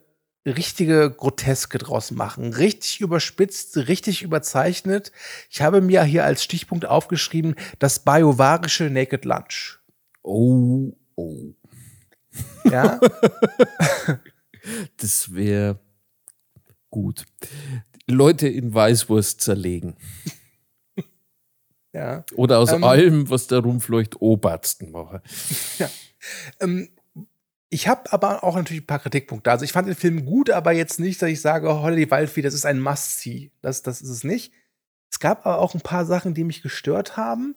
[0.44, 2.53] richtige Groteske draus machen.
[2.53, 5.12] Richtig überspitzt, richtig überzeichnet.
[5.51, 9.80] Ich habe mir hier als Stichpunkt aufgeschrieben, das biovarische Naked Lunch.
[10.22, 11.55] Oh, oh.
[12.64, 13.01] Ja,
[14.97, 15.78] Das wäre
[16.90, 17.24] gut.
[18.09, 19.97] Leute in Weißwurst zerlegen.
[21.93, 22.25] ja.
[22.35, 22.85] Oder aus Ähm.
[22.85, 25.21] allem, was da rumfleucht, Obersten machen.
[26.59, 26.89] Ähm,
[27.69, 29.49] ich habe aber auch natürlich ein paar Kritikpunkte.
[29.51, 32.55] Also ich fand den Film gut, aber jetzt nicht, dass ich sage, Holly Waldfee, das
[32.55, 33.53] ist ein Must-See.
[33.61, 34.53] Das, das ist es nicht.
[35.09, 37.55] Es gab aber auch ein paar Sachen, die mich gestört haben.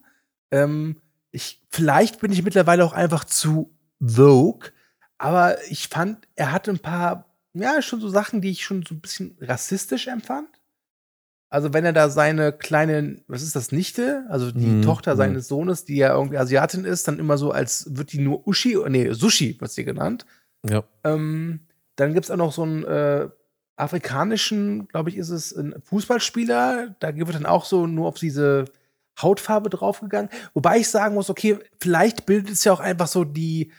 [0.52, 1.00] Ähm,
[1.32, 4.70] ich, vielleicht bin ich mittlerweile auch einfach zu Vogue,
[5.18, 8.94] aber ich fand, er hatte ein paar, ja, schon so Sachen, die ich schon so
[8.94, 10.48] ein bisschen rassistisch empfand.
[11.48, 15.18] Also wenn er da seine kleine, was ist das, Nichte, also die Mhm, Tochter mhm.
[15.18, 18.78] seines Sohnes, die ja irgendwie Asiatin ist, dann immer so als, wird die nur Uschi,
[18.88, 20.26] nee, Sushi wird sie genannt.
[20.68, 20.84] Ja.
[21.02, 23.28] Ähm, dann gibt's auch noch so einen äh,
[23.76, 26.94] afrikanischen, glaube ich, ist es ein Fußballspieler.
[27.00, 28.66] Da wird dann auch so nur auf diese
[29.20, 30.30] Hautfarbe draufgegangen.
[30.54, 33.72] Wobei ich sagen muss, okay, vielleicht bildet es ja auch einfach so die,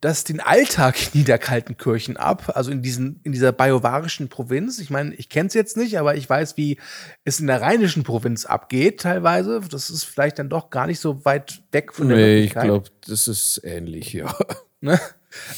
[0.00, 4.78] das den Alltag in Niederkaltenkirchen ab, also in diesen, in dieser biovarischen Provinz.
[4.78, 6.78] Ich meine, ich kenne es jetzt nicht, aber ich weiß, wie
[7.24, 9.60] es in der rheinischen Provinz abgeht, teilweise.
[9.70, 12.90] Das ist vielleicht dann doch gar nicht so weit weg von der Nee, ich glaube,
[13.06, 14.34] das ist ähnlich, ja.
[14.80, 15.00] Ne?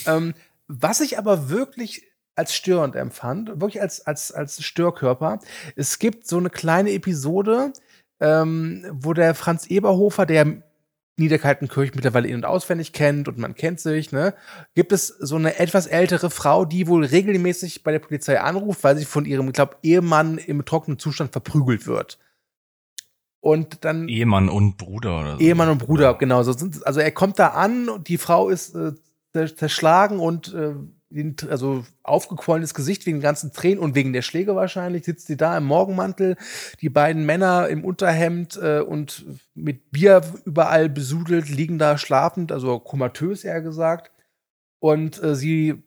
[0.07, 0.33] Ähm,
[0.67, 2.07] was ich aber wirklich
[2.37, 5.41] als störend empfand, wirklich als, als, als Störkörper,
[5.77, 7.75] es gibt so eine kleine Episode,
[8.19, 10.63] ähm, wo der Franz Eberhofer, der
[11.21, 14.35] Niederkaltenkirchen mittlerweile in- und auswendig kennt und man kennt sich, ne,
[14.75, 18.97] gibt es so eine etwas ältere Frau, die wohl regelmäßig bei der Polizei anruft, weil
[18.97, 22.19] sie von ihrem, ich glaube, Ehemann im trockenen Zustand verprügelt wird.
[23.43, 25.39] Und dann Ehemann und Bruder oder so.
[25.41, 26.43] Ehemann und Bruder, genau.
[26.43, 28.93] So sind, also er kommt da an und die Frau ist äh,
[29.35, 30.75] zer- zerschlagen und äh,
[31.49, 35.57] also aufgequollenes Gesicht wegen den ganzen Tränen und wegen der Schläge wahrscheinlich, sitzt sie da
[35.57, 36.37] im Morgenmantel,
[36.81, 42.79] die beiden Männer im Unterhemd äh, und mit Bier überall besudelt, liegen da schlafend, also
[42.79, 44.13] komatös eher gesagt.
[44.79, 45.83] Und äh, sie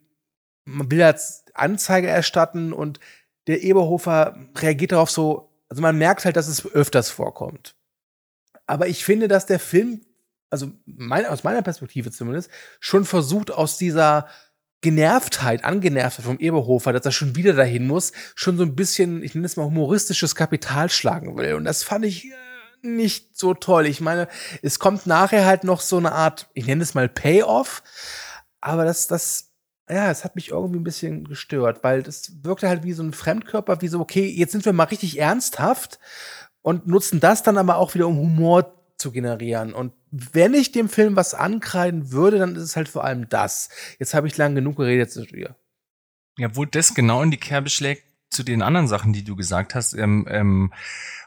[0.65, 2.99] will jetzt Anzeige erstatten und
[3.47, 7.75] der Eberhofer reagiert darauf so, also man merkt halt, dass es öfters vorkommt.
[8.65, 10.01] Aber ich finde, dass der Film,
[10.49, 12.49] also mein, aus meiner Perspektive zumindest,
[12.79, 14.27] schon versucht, aus dieser
[14.83, 19.33] Genervtheit, Angenervtheit vom Eberhofer, dass er schon wieder dahin muss, schon so ein bisschen, ich
[19.33, 21.55] nenne es mal humoristisches Kapital schlagen will.
[21.55, 22.33] Und das fand ich äh,
[22.83, 23.87] nicht so toll.
[23.87, 24.27] Ich meine,
[24.61, 27.81] es kommt nachher halt noch so eine Art, ich nenne es mal Payoff,
[28.61, 29.53] aber das, das,
[29.89, 33.13] ja, es hat mich irgendwie ein bisschen gestört, weil das wirkte halt wie so ein
[33.13, 35.97] Fremdkörper, wie so, okay, jetzt sind wir mal richtig ernsthaft
[36.61, 39.73] und nutzen das dann aber auch wieder, um Humor zu generieren.
[39.73, 43.69] Und wenn ich dem Film was ankreiden würde, dann ist es halt vor allem das.
[43.99, 45.55] Jetzt habe ich lang genug geredet zu dir.
[46.37, 49.75] Ja, wo das genau in die Kerbe schlägt zu den anderen Sachen, die du gesagt
[49.75, 50.73] hast, ähm, ähm,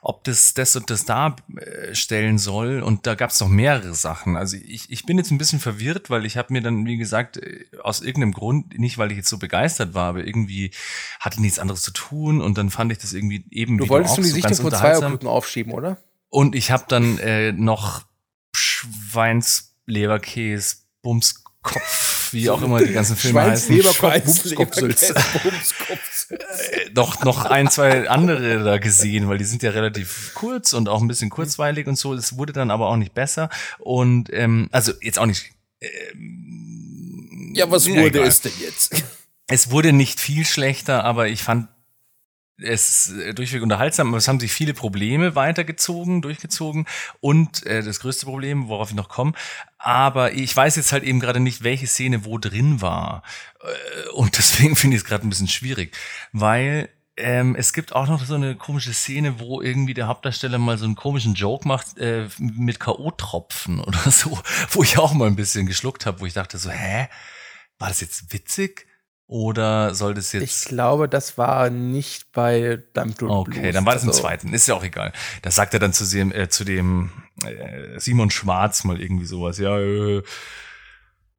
[0.02, 2.82] ob das das und das darstellen soll.
[2.82, 4.36] Und da gab es noch mehrere Sachen.
[4.36, 7.36] Also ich, ich bin jetzt ein bisschen verwirrt, weil ich habe mir dann, wie gesagt,
[7.36, 10.72] äh, aus irgendeinem Grund, nicht weil ich jetzt so begeistert war, aber irgendwie
[11.20, 14.22] hatte nichts anderes zu tun und dann fand ich das irgendwie eben Du wolltest du
[14.22, 15.98] die Sichtung von Zweierbrücken aufschieben, oder?
[16.36, 18.04] Und ich habe dann äh, noch
[18.54, 23.74] Schweinsleberkäse, Bumskopf, wie auch immer die ganzen Filme heißen.
[23.74, 25.14] Bumskopfsülze.
[26.28, 30.90] Äh, noch, noch ein, zwei andere da gesehen, weil die sind ja relativ kurz und
[30.90, 32.12] auch ein bisschen kurzweilig und so.
[32.12, 33.48] Es wurde dann aber auch nicht besser.
[33.78, 35.52] Und ähm, also jetzt auch nicht.
[35.80, 39.02] Ähm, ja, was wurde es denn jetzt?
[39.46, 41.68] Es wurde nicht viel schlechter, aber ich fand
[42.58, 46.86] es ist äh, durchweg unterhaltsam, aber es haben sich viele Probleme weitergezogen, durchgezogen
[47.20, 49.32] und äh, das größte Problem, worauf ich noch komme,
[49.78, 53.22] aber ich weiß jetzt halt eben gerade nicht, welche Szene wo drin war
[53.60, 55.96] äh, und deswegen finde ich es gerade ein bisschen schwierig,
[56.32, 56.88] weil
[57.18, 60.84] ähm, es gibt auch noch so eine komische Szene, wo irgendwie der Hauptdarsteller mal so
[60.84, 64.38] einen komischen Joke macht äh, mit K.O.-Tropfen oder so,
[64.70, 67.08] wo ich auch mal ein bisschen geschluckt habe, wo ich dachte so, hä,
[67.78, 68.86] war das jetzt witzig?
[69.28, 70.44] Oder soll das jetzt.
[70.44, 73.74] Ich glaube, das war nicht bei Dump Okay, Blues.
[73.74, 74.52] dann war das im also zweiten.
[74.52, 75.12] Ist ja auch egal.
[75.42, 77.10] Das sagt er dann zu dem, äh, zu dem
[77.44, 79.58] äh, Simon Schwarz mal irgendwie sowas.
[79.58, 80.22] Ja, äh,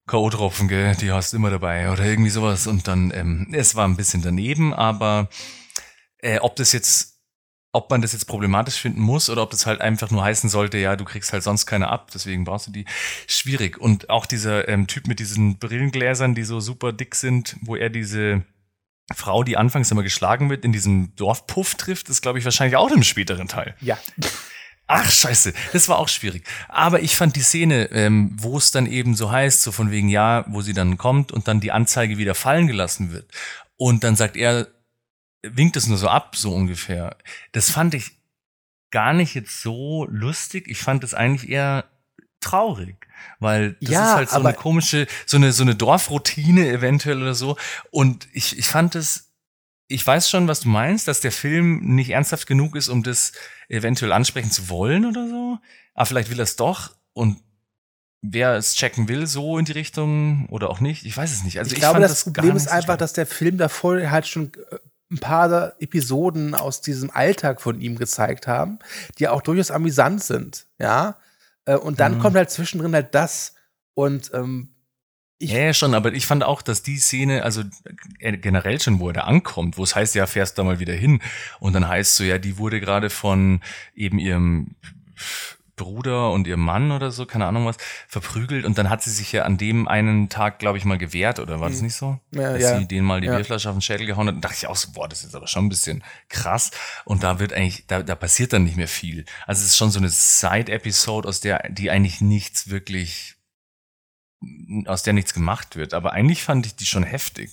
[0.06, 1.90] K.O.-Tropfen, gell, die hast du immer dabei.
[1.92, 2.68] Oder irgendwie sowas.
[2.68, 5.30] Und dann, ähm, es war ein bisschen daneben, aber
[6.20, 7.17] äh, ob das jetzt
[7.78, 10.80] ob man das jetzt problematisch finden muss oder ob das halt einfach nur heißen sollte,
[10.80, 12.86] ja, du kriegst halt sonst keine ab, deswegen brauchst du die.
[13.28, 13.78] Schwierig.
[13.78, 17.92] Und auch dieser ähm, Typ mit diesen Brillengläsern, die so super dick sind, wo er
[17.92, 18.44] diese
[19.16, 22.90] Frau, die anfangs immer geschlagen wird, in diesem Dorfpuff trifft, ist, glaube ich, wahrscheinlich auch
[22.90, 23.76] im späteren Teil.
[23.80, 24.00] Ja.
[24.88, 26.46] Ach, scheiße, das war auch schwierig.
[26.70, 30.10] Aber ich fand die Szene, ähm, wo es dann eben so heißt, so von wegen,
[30.10, 33.30] ja, wo sie dann kommt und dann die Anzeige wieder fallen gelassen wird.
[33.76, 34.68] Und dann sagt er,
[35.44, 37.18] winkt es nur so ab, so ungefähr.
[37.52, 38.18] Das fand ich
[38.92, 40.68] gar nicht jetzt so lustig.
[40.68, 41.86] Ich fand es eigentlich eher
[42.40, 43.08] traurig,
[43.40, 47.36] weil das ja, ist halt so eine komische, so eine, so eine Dorfroutine eventuell oder
[47.36, 47.58] so.
[47.92, 49.32] Und ich, ich fand es,
[49.88, 53.32] ich weiß schon, was du meinst, dass der Film nicht ernsthaft genug ist, um das
[53.70, 55.58] eventuell ansprechen zu wollen oder so.
[55.94, 57.42] Aber vielleicht will er es doch und
[58.22, 61.60] wer es checken will, so in die Richtung oder auch nicht, ich weiß es nicht.
[61.60, 64.52] Also ich, ich glaube, das, das Problem ist einfach, dass der Film davor halt schon
[64.72, 64.78] äh,
[65.12, 68.80] ein paar Episoden aus diesem Alltag von ihm gezeigt haben,
[69.20, 71.18] die auch durchaus amüsant sind, ja.
[71.66, 72.20] Äh, und dann mhm.
[72.20, 73.54] kommt halt zwischendrin halt das
[73.94, 74.70] und ähm,
[75.40, 77.62] ich ja, ja, schon, aber ich fand auch, dass die Szene, also
[78.20, 80.96] äh, generell schon, wo er da ankommt, wo es heißt, ja, fährst da mal wieder
[80.96, 81.22] hin.
[81.60, 83.62] Und dann heißt so, ja, die wurde gerade von
[83.94, 84.76] eben ihrem
[85.78, 89.32] Bruder und ihr Mann oder so, keine Ahnung was, verprügelt und dann hat sie sich
[89.32, 91.86] ja an dem einen Tag, glaube ich, mal gewehrt, oder war das hm.
[91.86, 92.20] nicht so?
[92.32, 92.80] Ja, Dass ja.
[92.80, 93.36] sie denen mal die ja.
[93.36, 95.48] Bierflasche auf den Schädel gehauen hat und dachte ich auch so, boah, das ist aber
[95.48, 96.72] schon ein bisschen krass.
[97.06, 99.24] Und da wird eigentlich, da, da passiert dann nicht mehr viel.
[99.46, 103.36] Also es ist schon so eine Side-Episode, aus der, die eigentlich nichts wirklich,
[104.86, 105.94] aus der nichts gemacht wird.
[105.94, 107.52] Aber eigentlich fand ich die schon heftig.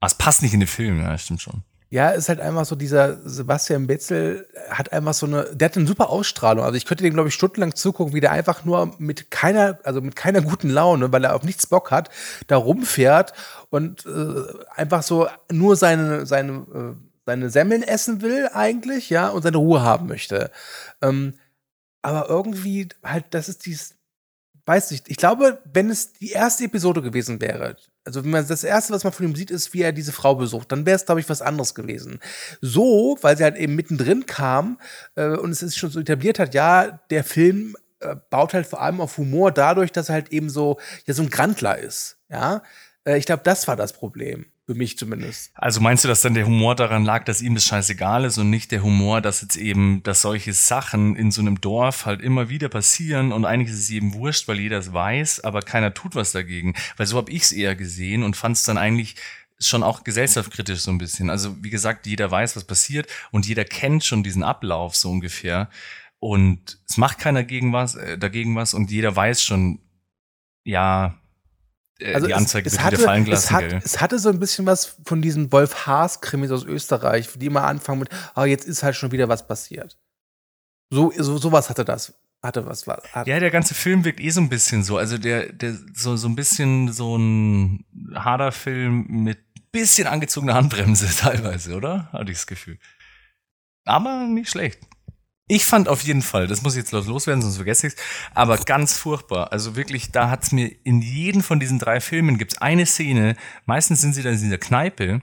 [0.00, 1.62] Aber es passt nicht in den Film, ja, stimmt schon.
[1.90, 5.86] Ja, ist halt einfach so, dieser Sebastian Betzel hat einfach so eine, der hat eine
[5.86, 6.64] super Ausstrahlung.
[6.64, 10.00] Also ich könnte dem, glaube ich, stundenlang zugucken, wie der einfach nur mit keiner, also
[10.00, 12.10] mit keiner guten Laune, weil er auf nichts Bock hat,
[12.48, 13.32] da rumfährt
[13.70, 14.42] und äh,
[14.74, 16.94] einfach so nur seine, seine, äh,
[17.26, 20.50] seine Semmeln essen will eigentlich, ja, und seine Ruhe haben möchte.
[21.00, 21.34] Ähm,
[22.02, 23.94] aber irgendwie halt, das ist dieses,
[24.66, 28.64] weiß nicht, ich glaube, wenn es die erste Episode gewesen wäre, also wenn man das
[28.64, 31.06] erste, was man von ihm sieht, ist, wie er diese Frau besucht, dann wäre es,
[31.06, 32.20] glaube ich, was anderes gewesen.
[32.60, 34.78] So, weil sie halt eben mittendrin kam
[35.16, 38.82] äh, und es ist schon so etabliert hat, ja, der Film äh, baut halt vor
[38.82, 42.18] allem auf Humor dadurch, dass er halt eben so, ja, so ein Grandler ist.
[42.28, 42.62] Ja,
[43.04, 44.46] äh, ich glaube, das war das Problem.
[44.66, 45.50] Für mich zumindest.
[45.54, 48.48] Also meinst du, dass dann der Humor daran lag, dass ihm das scheißegal ist und
[48.48, 52.48] nicht der Humor, dass jetzt eben, dass solche Sachen in so einem Dorf halt immer
[52.48, 56.14] wieder passieren und eigentlich ist es eben wurscht, weil jeder es weiß, aber keiner tut
[56.14, 56.74] was dagegen.
[56.96, 59.16] Weil so habe ich es eher gesehen und fand es dann eigentlich
[59.58, 61.28] schon auch gesellschaftskritisch so ein bisschen.
[61.28, 65.68] Also wie gesagt, jeder weiß, was passiert und jeder kennt schon diesen Ablauf so ungefähr.
[66.20, 69.80] Und es macht keiner gegen was, äh, dagegen was und jeder weiß schon,
[70.64, 71.18] ja,
[72.00, 73.46] äh, also die Anzeige es, es hatte, fallen gelassen.
[73.46, 77.46] Es, hat, es, hatte so ein bisschen was von diesen Wolf Haas-Krimis aus Österreich, die
[77.46, 79.98] immer anfangen mit, oh, jetzt ist halt schon wieder was passiert.
[80.90, 82.14] So, so sowas hatte das.
[82.42, 83.02] Hatte was war.
[83.26, 84.98] Ja, der ganze Film wirkt eh so ein bisschen so.
[84.98, 89.38] Also der, der so, so ein bisschen so ein harter Film mit
[89.72, 92.10] bisschen angezogener Handbremse teilweise, oder?
[92.12, 92.78] Hatte ich das Gefühl.
[93.84, 94.78] Aber nicht schlecht.
[95.46, 97.96] Ich fand auf jeden Fall, das muss ich jetzt loswerden, sonst vergesse ich's,
[98.34, 99.52] aber ganz furchtbar.
[99.52, 103.36] Also wirklich, da hat's mir in jedem von diesen drei Filmen gibt's eine Szene,
[103.66, 105.20] meistens sind sie dann in dieser Kneipe,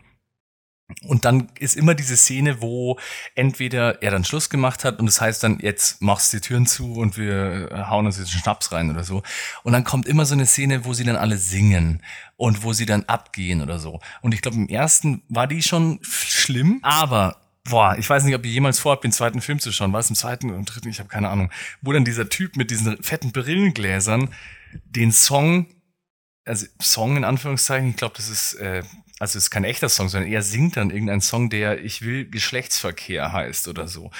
[1.04, 3.00] und dann ist immer diese Szene, wo
[3.36, 6.66] entweder er dann Schluss gemacht hat und das heißt dann, jetzt machst du die Türen
[6.66, 9.24] zu und wir hauen uns jetzt einen Schnaps rein oder so.
[9.64, 12.02] Und dann kommt immer so eine Szene, wo sie dann alle singen
[12.36, 14.00] und wo sie dann abgehen oder so.
[14.22, 18.46] Und ich glaube, im ersten war die schon schlimm, aber boah, ich weiß nicht, ob
[18.46, 19.94] ihr jemals vorhabt, den zweiten Film zu schauen.
[19.94, 20.90] War es im zweiten und dritten?
[20.90, 21.52] Ich habe keine Ahnung.
[21.82, 24.34] Wo dann dieser Typ mit diesen fetten Brillengläsern
[24.86, 25.68] den Song,
[26.46, 28.84] also Song in Anführungszeichen, ich glaube, das ist, äh,
[29.20, 32.30] also es ist kein echter Song, sondern er singt dann irgendeinen Song, der Ich will
[32.30, 34.12] Geschlechtsverkehr heißt oder so.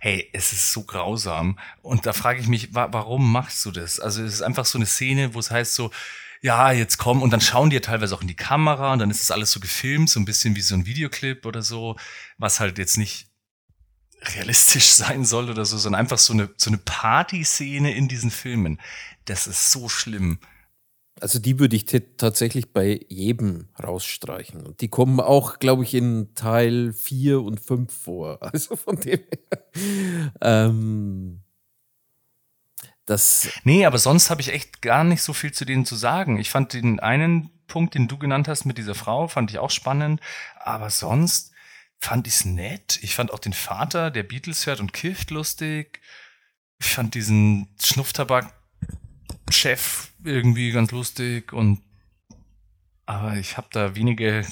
[0.00, 1.58] Hey, es ist so grausam.
[1.80, 4.00] Und da frage ich mich, wa warum machst du das?
[4.00, 5.90] Also es ist einfach so eine Szene, wo es heißt so,
[6.42, 9.10] ja, jetzt komm, und dann schauen die ja teilweise auch in die Kamera und dann
[9.10, 11.96] ist das alles so gefilmt, so ein bisschen wie so ein Videoclip oder so,
[12.36, 13.28] was halt jetzt nicht
[14.34, 18.80] realistisch sein soll oder so, sondern einfach so eine, so eine Partyszene in diesen Filmen.
[19.24, 20.40] Das ist so schlimm.
[21.20, 21.86] Also die würde ich
[22.16, 24.66] tatsächlich bei jedem rausstreichen.
[24.66, 28.38] Und die kommen auch, glaube ich, in Teil 4 und 5 vor.
[28.52, 30.28] Also von dem her.
[30.40, 31.41] Ähm,
[33.04, 36.38] das nee, aber sonst habe ich echt gar nicht so viel zu denen zu sagen.
[36.38, 39.70] Ich fand den einen Punkt, den du genannt hast mit dieser Frau, fand ich auch
[39.70, 40.20] spannend.
[40.56, 41.52] Aber sonst
[41.98, 42.98] fand ich es nett.
[43.02, 46.00] Ich fand auch den Vater, der Beatles hört und kifft, lustig.
[46.80, 51.80] Ich fand diesen Schnupftabak-Chef irgendwie ganz lustig und
[53.06, 54.44] aber ich habe da wenige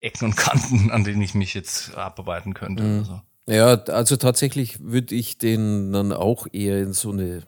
[0.00, 2.82] Ecken und Kanten, an denen ich mich jetzt abarbeiten könnte.
[2.82, 3.04] Mhm.
[3.04, 3.22] So.
[3.50, 7.42] Ja, also tatsächlich würde ich den dann auch eher in so eine,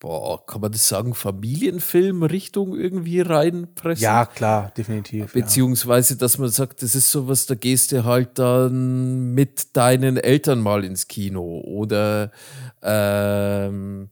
[0.00, 4.02] boah, kann man das sagen, Familienfilm-Richtung irgendwie reinpressen.
[4.02, 5.34] Ja, klar, definitiv.
[5.34, 10.60] Beziehungsweise, dass man sagt, das ist sowas, da gehst du halt dann mit deinen Eltern
[10.60, 11.60] mal ins Kino.
[11.60, 12.32] Oder
[12.80, 14.08] ähm,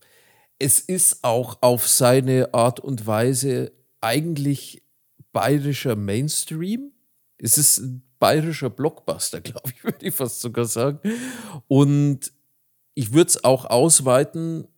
[0.59, 3.73] es ist auch auf seine Art und Weise
[4.03, 4.83] eigentlich
[5.33, 6.93] bayerischer Mainstream.
[7.39, 11.01] Es ist ein bayerischer Blockbuster, glaube ich, würde ich fast sogar sagen.
[11.67, 12.33] Und
[12.95, 14.69] ich würde es auch ausweiten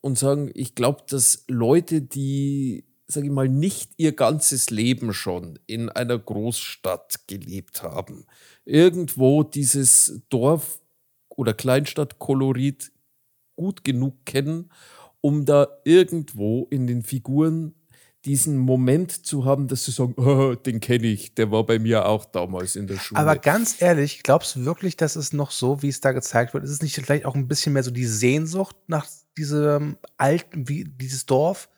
[0.00, 5.58] und sagen, ich glaube, dass Leute, die, sage ich mal, nicht ihr ganzes Leben schon
[5.66, 8.26] in einer Großstadt gelebt haben,
[8.64, 10.80] irgendwo dieses Dorf
[11.28, 12.92] oder Kleinstadtkolorit
[13.56, 14.70] gut genug kennen,
[15.20, 17.74] um da irgendwo in den Figuren
[18.24, 22.06] diesen Moment zu haben, dass sie sagen, oh, den kenne ich, der war bei mir
[22.06, 23.20] auch damals in der Schule.
[23.20, 26.62] Aber ganz ehrlich, glaubst du wirklich, dass es noch so, wie es da gezeigt wird?
[26.64, 29.06] Ist es nicht vielleicht auch ein bisschen mehr so die Sehnsucht nach
[29.36, 31.68] diesem alten, wie dieses Dorf?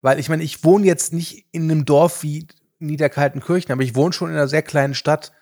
[0.00, 2.46] Weil ich meine, ich wohne jetzt nicht in einem Dorf wie
[2.78, 5.32] Niederkaltenkirchen, aber ich wohne schon in einer sehr kleinen Stadt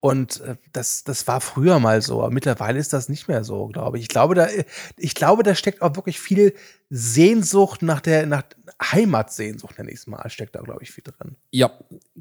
[0.00, 3.66] und äh, das, das war früher mal so, aber mittlerweile ist das nicht mehr so,
[3.66, 4.04] glaube ich.
[4.04, 4.48] Ich glaube, da,
[4.96, 6.54] ich glaube, da steckt auch wirklich viel
[6.88, 8.44] Sehnsucht nach der, nach
[8.82, 11.36] Heimatsehnsucht, nenne ich es mal, steckt da, glaube ich, viel drin.
[11.50, 11.70] Ja,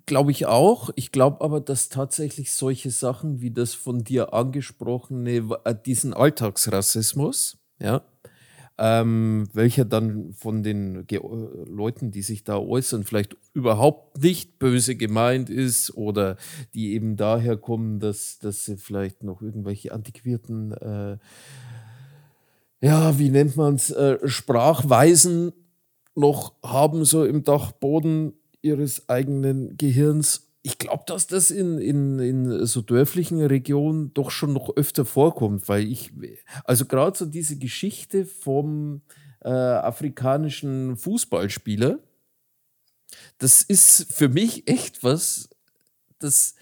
[0.05, 0.89] glaube ich auch.
[0.95, 7.59] Ich glaube aber, dass tatsächlich solche Sachen wie das von dir angesprochene, äh, diesen Alltagsrassismus,
[7.79, 8.01] ja,
[8.81, 11.19] ähm, welcher dann von den Ge
[11.67, 16.37] Leuten, die sich da äußern, vielleicht überhaupt nicht böse gemeint ist oder
[16.73, 21.17] die eben daher kommen, dass, dass sie vielleicht noch irgendwelche antiquierten, äh,
[22.79, 25.51] ja, wie nennt man es, äh, Sprachweisen
[26.15, 32.65] noch haben, so im Dachboden ihres eigenen Gehirns ich glaube, dass das in, in, in
[32.65, 36.11] so dörflichen Regionen doch schon noch öfter vorkommt, weil ich,
[36.65, 39.01] also gerade so diese Geschichte vom
[39.41, 41.99] äh, afrikanischen Fußballspieler,
[43.37, 45.49] das ist für mich echt was,
[46.19, 46.55] das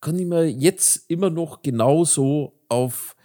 [0.00, 3.16] kann ich mir jetzt immer noch genauso auf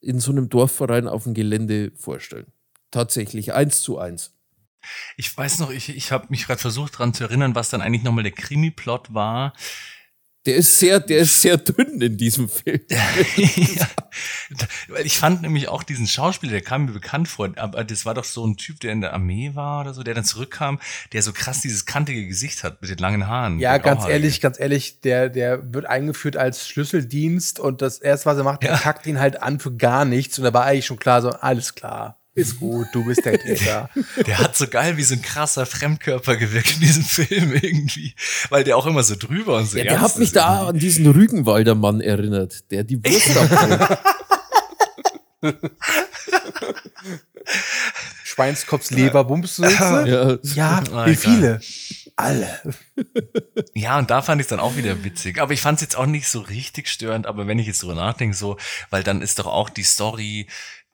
[0.00, 2.46] in so einem Dorfverein auf dem Gelände vorstellen.
[2.92, 4.35] Tatsächlich, eins zu eins.
[5.16, 8.02] Ich weiß noch, ich, ich habe mich gerade versucht daran zu erinnern, was dann eigentlich
[8.02, 9.52] nochmal der Krimi-Plot war.
[10.46, 12.80] Der ist sehr, der ist sehr dünn in diesem Film.
[12.88, 13.88] ja,
[14.88, 18.14] weil ich fand nämlich auch diesen Schauspieler, der kam mir bekannt vor, aber das war
[18.14, 20.78] doch so ein Typ, der in der Armee war oder so, der dann zurückkam,
[21.12, 23.58] der so krass dieses kantige Gesicht hat mit den langen Haaren.
[23.58, 28.38] Ja, ganz ehrlich, ganz ehrlich, der, der wird eingeführt als Schlüsseldienst und das erste, was
[28.38, 28.70] er macht, ja.
[28.70, 31.30] er kackt ihn halt an für gar nichts und da war eigentlich schon klar, so,
[31.30, 32.20] alles klar.
[32.36, 33.88] Ist gut, du bist der Täter.
[34.26, 38.14] der hat so geil wie so ein krasser Fremdkörper gewirkt in diesem Film irgendwie,
[38.50, 39.78] weil der auch immer so drüber und so.
[39.78, 40.68] Ja, der hat mich da irgendwie.
[40.68, 43.98] an diesen Rügenwalder Mann erinnert, der die Wurst abholt.
[48.24, 49.58] Schweinskopfs Leber, jetzt?
[49.58, 50.06] Ja.
[50.42, 51.16] Ja, wie egal.
[51.16, 51.60] viele?
[52.16, 52.60] Alle.
[53.74, 55.40] Ja, und da fand ich es dann auch wieder witzig.
[55.40, 57.26] Aber ich fand es jetzt auch nicht so richtig störend.
[57.26, 58.56] Aber wenn ich jetzt drüber nachdenke, so,
[58.90, 60.46] weil dann ist doch auch die Story,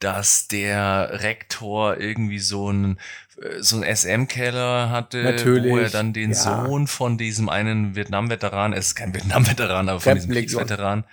[0.03, 2.99] dass der Rektor irgendwie so ein
[3.41, 6.37] äh, so ein SM-Keller hatte, Natürlich, wo er dann den ja.
[6.37, 10.33] Sohn von diesem einen Vietnam-Veteran, es ist kein Vietnam-Veteran, aber von diesem.
[10.33, 11.05] Kriegsveteran,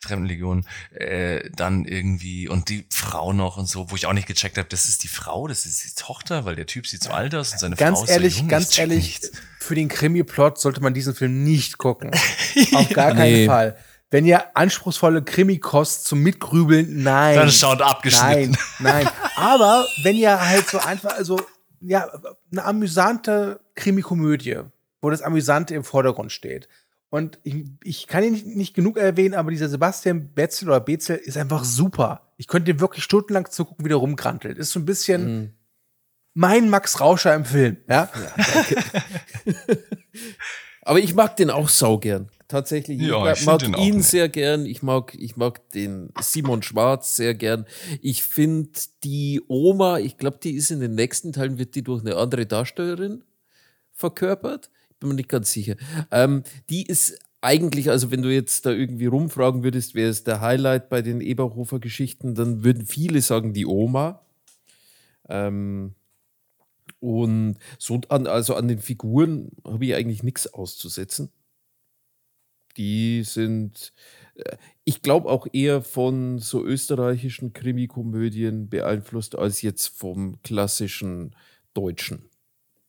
[0.00, 4.58] Fremdenlegion, äh, dann irgendwie und die Frau noch und so, wo ich auch nicht gecheckt
[4.58, 7.34] habe, das ist die Frau, das ist die Tochter, weil der Typ sieht so alt
[7.34, 8.48] aus und seine Frau Ganz ist ehrlich, so jung.
[8.48, 9.32] ganz ich check ehrlich, nichts.
[9.58, 12.10] für den Krimi-Plot sollte man diesen Film nicht gucken.
[12.74, 13.46] Auf gar keinen Nee.
[13.46, 13.78] Fall.
[14.14, 17.34] Wenn ihr anspruchsvolle Krimi-Kost zum Mitgrübeln, nein.
[17.34, 18.56] Dann schaut abgeschnitten.
[18.78, 19.08] Nein, nein.
[19.34, 21.40] Aber wenn ihr halt so einfach, also,
[21.80, 22.08] ja,
[22.52, 24.60] eine amüsante Krimi-Komödie,
[25.02, 26.68] wo das Amüsante im Vordergrund steht.
[27.10, 31.16] Und ich, ich kann ihn nicht, nicht genug erwähnen, aber dieser Sebastian Betzel oder Betzel
[31.16, 32.32] ist einfach super.
[32.36, 34.58] Ich könnte ihm wirklich stundenlang zugucken, wie der rumkrantelt.
[34.58, 35.56] Ist so ein bisschen
[36.34, 38.08] mein Max Rauscher im Film, ja?
[40.82, 42.30] Aber ich mag den auch saugern.
[42.54, 43.00] Tatsächlich.
[43.00, 44.04] Ja, mag, ich mag ihn nett.
[44.04, 44.64] sehr gern.
[44.64, 47.66] Ich mag, ich mag den Simon Schwarz sehr gern.
[48.00, 52.02] Ich finde die Oma, ich glaube, die ist in den nächsten Teilen, wird die durch
[52.02, 53.24] eine andere Darstellerin
[53.90, 54.70] verkörpert.
[54.90, 55.74] Ich bin mir nicht ganz sicher.
[56.12, 60.40] Ähm, die ist eigentlich, also wenn du jetzt da irgendwie rumfragen würdest, wer ist der
[60.40, 64.24] Highlight bei den Eberhofer-Geschichten, dann würden viele sagen, die Oma.
[65.28, 65.96] Ähm,
[67.00, 71.32] und so an, also an den Figuren habe ich eigentlich nichts auszusetzen.
[72.76, 73.92] Die sind,
[74.34, 81.34] äh, ich glaube, auch eher von so österreichischen Krimikomödien beeinflusst als jetzt vom klassischen
[81.72, 82.28] Deutschen.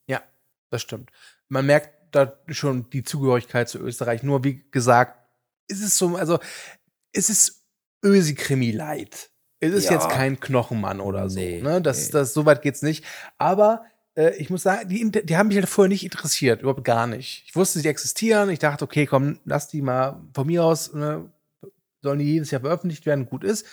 [0.06, 0.22] Ja,
[0.70, 1.10] das stimmt.
[1.48, 4.22] Man merkt da schon die Zugehörigkeit zu Österreich.
[4.22, 5.18] Nur wie gesagt,
[5.68, 6.38] es ist so, also
[7.12, 7.64] es ist
[8.04, 9.30] Ösi-Krimi-Light.
[9.60, 9.92] Es ist Ja.
[9.92, 11.38] jetzt kein Knochenmann oder so.
[11.40, 11.80] Nee, ne?
[11.80, 12.12] das, nee.
[12.12, 13.04] das, so weit geht's nicht.
[13.38, 13.84] Aber
[14.16, 17.44] äh, ich muss sagen, die, die haben mich halt vorher nicht interessiert, überhaupt gar nicht.
[17.46, 18.50] Ich wusste, sie existieren.
[18.50, 21.30] Ich dachte, okay, komm, lass die mal von mir aus, ne,
[22.02, 23.66] sollen die jedes Jahr veröffentlicht werden, gut ist.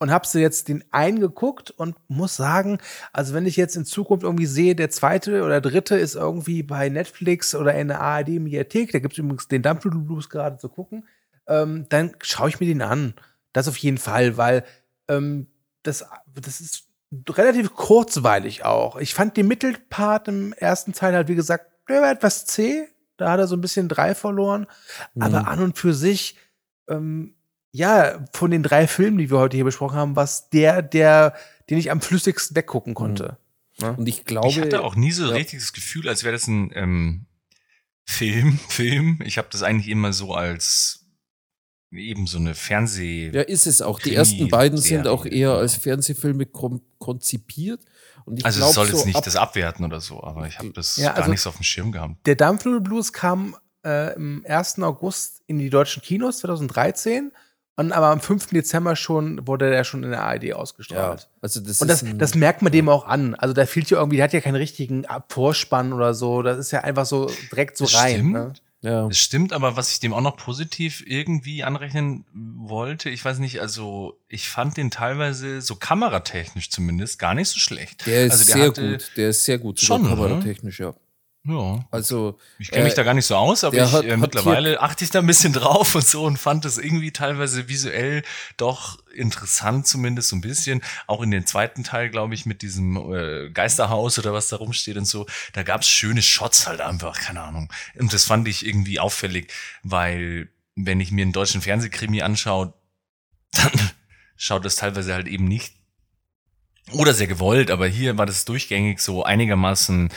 [0.00, 2.78] Und hab sie jetzt den einen geguckt und muss sagen,
[3.12, 6.88] also wenn ich jetzt in Zukunft irgendwie sehe, der zweite oder dritte ist irgendwie bei
[6.88, 11.08] Netflix oder in der ARD-Mediathek, da gibt es übrigens den Dumpflute Blues gerade zu gucken,
[11.48, 13.14] ähm, dann schaue ich mir den an.
[13.52, 14.64] Das auf jeden Fall, weil
[15.08, 15.48] ähm,
[15.82, 16.87] das, das ist
[17.28, 18.96] relativ kurzweilig auch.
[18.96, 22.86] Ich fand den Mittelpart im ersten Teil halt, wie gesagt, der war etwas zäh.
[23.16, 24.66] Da hat er so ein bisschen drei verloren.
[25.18, 26.36] Aber an und für sich,
[26.88, 27.34] ähm,
[27.72, 31.34] ja, von den drei Filmen, die wir heute hier besprochen haben, was der, der,
[31.68, 33.38] den ich am flüssigsten weggucken konnte.
[33.80, 35.34] Und ich glaube, ich hatte auch nie so ja.
[35.34, 37.26] richtig das Gefühl, als wäre das ein ähm,
[38.04, 39.20] Film, Film.
[39.24, 40.97] Ich habe das eigentlich immer so als
[41.90, 43.30] eben so eine Fernseh.
[43.32, 43.98] ja, ist es auch.
[44.00, 46.46] Die ersten beiden sind auch eher als Fernsehfilme
[46.98, 47.80] konzipiert.
[48.24, 50.46] Und ich also glaub, es soll jetzt so nicht ab- das abwerten oder so, aber
[50.46, 52.14] ich habe das Ja, gar also- nicht so auf dem Schirm gehabt.
[52.26, 54.82] Der Dampfludel Blues kam äh, im 1.
[54.82, 57.32] August in die deutschen Kinos 2013
[57.76, 58.48] und aber am 5.
[58.48, 61.30] Dezember schon wurde der schon in der ARD Ja, ausgestrahlt.
[61.40, 63.34] also das Und das, ist ein, das merkt man dem auch an.
[63.36, 66.42] Also da fehlt ja irgendwie, der hat ja keinen richtigen Vorspann oder so.
[66.42, 68.14] Das ist ja einfach so direkt so Das rein.
[68.14, 68.32] stimmt.
[68.32, 68.52] Ne?
[68.82, 69.08] Ja.
[69.08, 73.60] Das stimmt, aber was ich dem auch noch positiv irgendwie anrechnen wollte, ich weiß nicht,
[73.60, 78.06] also ich fand den teilweise so kameratechnisch zumindest gar nicht so schlecht.
[78.06, 79.10] Der ist also sehr hatte- gut.
[79.16, 80.10] Der ist sehr gut, Schon, oder?
[80.10, 80.94] kameratechnisch, ja.
[81.50, 81.84] Ja.
[81.90, 84.80] Also, Ich kenne mich äh, da gar nicht so aus, aber ich, hat- äh, mittlerweile
[84.82, 88.22] achte ich da ein bisschen drauf und so und fand das irgendwie teilweise visuell
[88.58, 90.82] doch interessant, zumindest so ein bisschen.
[91.06, 94.96] Auch in den zweiten Teil, glaube ich, mit diesem äh, Geisterhaus oder was da rumsteht
[94.98, 95.26] und so.
[95.54, 97.72] Da gab's schöne Shots halt einfach, keine Ahnung.
[97.98, 99.50] Und das fand ich irgendwie auffällig,
[99.82, 102.74] weil wenn ich mir einen deutschen Fernsehkrimi anschaue,
[103.52, 103.72] dann
[104.36, 105.74] schaut das teilweise halt eben nicht
[106.92, 110.10] oder sehr gewollt, aber hier war das durchgängig so einigermaßen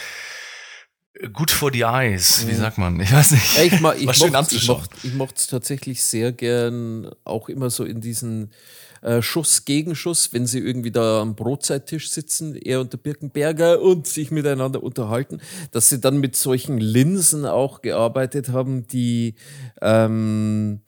[1.33, 2.57] Good for the eyes, wie Mhm.
[2.57, 2.99] sagt man?
[2.99, 3.57] Ich weiß nicht.
[3.57, 4.63] Ja, ich, mag, ich, mochte, ich,
[5.35, 8.51] es tatsächlich sehr gern, auch immer so in diesen
[9.01, 14.07] äh, Schuss Gegenschuss, wenn sie irgendwie da am Brotzeittisch sitzen, er und der Birkenberger und
[14.07, 15.41] sich miteinander unterhalten,
[15.71, 19.35] dass sie dann mit solchen Linsen auch gearbeitet haben, die
[19.81, 20.79] ähm,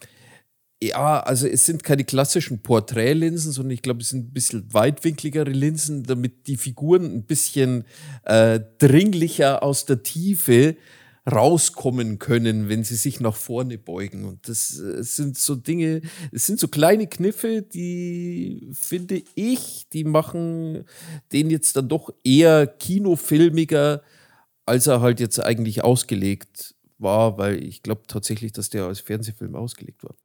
[0.87, 5.49] ja, also es sind keine klassischen Porträtlinsen, sondern ich glaube, es sind ein bisschen weitwinkligere
[5.49, 7.85] Linsen, damit die Figuren ein bisschen
[8.23, 10.75] äh, dringlicher aus der Tiefe
[11.31, 14.25] rauskommen können, wenn sie sich nach vorne beugen.
[14.25, 20.03] Und das äh, sind so Dinge, es sind so kleine Kniffe, die finde ich, die
[20.03, 20.83] machen
[21.31, 24.01] den jetzt dann doch eher kinofilmiger,
[24.65, 29.55] als er halt jetzt eigentlich ausgelegt war, weil ich glaube tatsächlich, dass der als Fernsehfilm
[29.55, 30.15] ausgelegt war.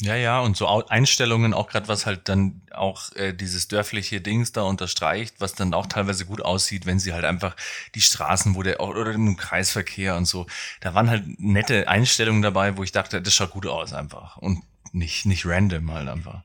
[0.00, 4.52] Ja, ja, und so Einstellungen, auch gerade was halt dann auch äh, dieses dörfliche Dings
[4.52, 7.56] da unterstreicht, was dann auch teilweise gut aussieht, wenn sie halt einfach
[7.96, 10.46] die Straßen, wo der, oder im Kreisverkehr und so,
[10.80, 14.62] da waren halt nette Einstellungen dabei, wo ich dachte, das schaut gut aus einfach und
[14.92, 16.44] nicht, nicht random halt einfach.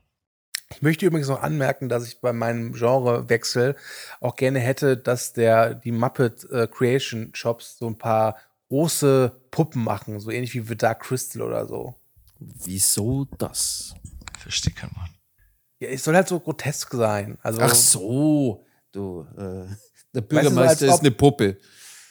[0.70, 3.76] Ich möchte übrigens noch anmerken, dass ich bei meinem Genrewechsel
[4.20, 8.36] auch gerne hätte, dass der die Muppet äh, Creation Shops so ein paar
[8.68, 11.94] große Puppen machen, so ähnlich wie The Dark Crystal oder so.
[12.64, 13.94] Wieso das?
[14.38, 15.10] Verstehe kein Wort.
[15.80, 17.36] Ja, es soll halt so grotesk sein.
[17.42, 19.78] Also Ach so, du, äh, der Weißt
[20.14, 21.58] du, Bürgermeister ob- ist eine Puppe.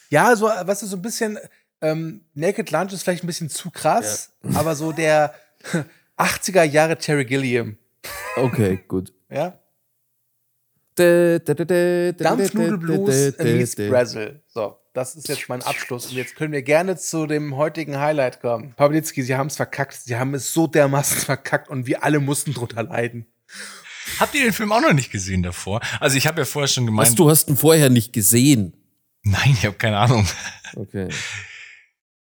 [0.09, 1.39] Ja, so, was ist so ein bisschen,
[1.81, 5.33] ähm, Naked Lunch ist vielleicht ein bisschen zu krass, aber so der
[6.17, 7.77] 80er Jahre Terry Gilliam.
[8.35, 9.13] Okay, gut.
[9.29, 9.59] Ja?
[10.95, 14.41] Dampfnudelblues meets Brazil.
[14.47, 16.07] So, das ist jetzt mein Abschluss.
[16.07, 18.73] Und jetzt können wir gerne zu dem heutigen Highlight kommen.
[18.75, 19.93] Pawlitzki, Sie haben es verkackt.
[19.93, 23.25] Sie haben es so dermaßen verkackt und wir alle mussten drunter leiden.
[24.19, 25.81] Habt ihr den Film auch noch nicht gesehen davor?
[25.99, 28.73] Also ich habe ja vorher schon Was, gemeint, du hast ihn vorher nicht gesehen.
[29.23, 30.27] nein, ich habe keine Ahnung.
[30.75, 31.09] Okay.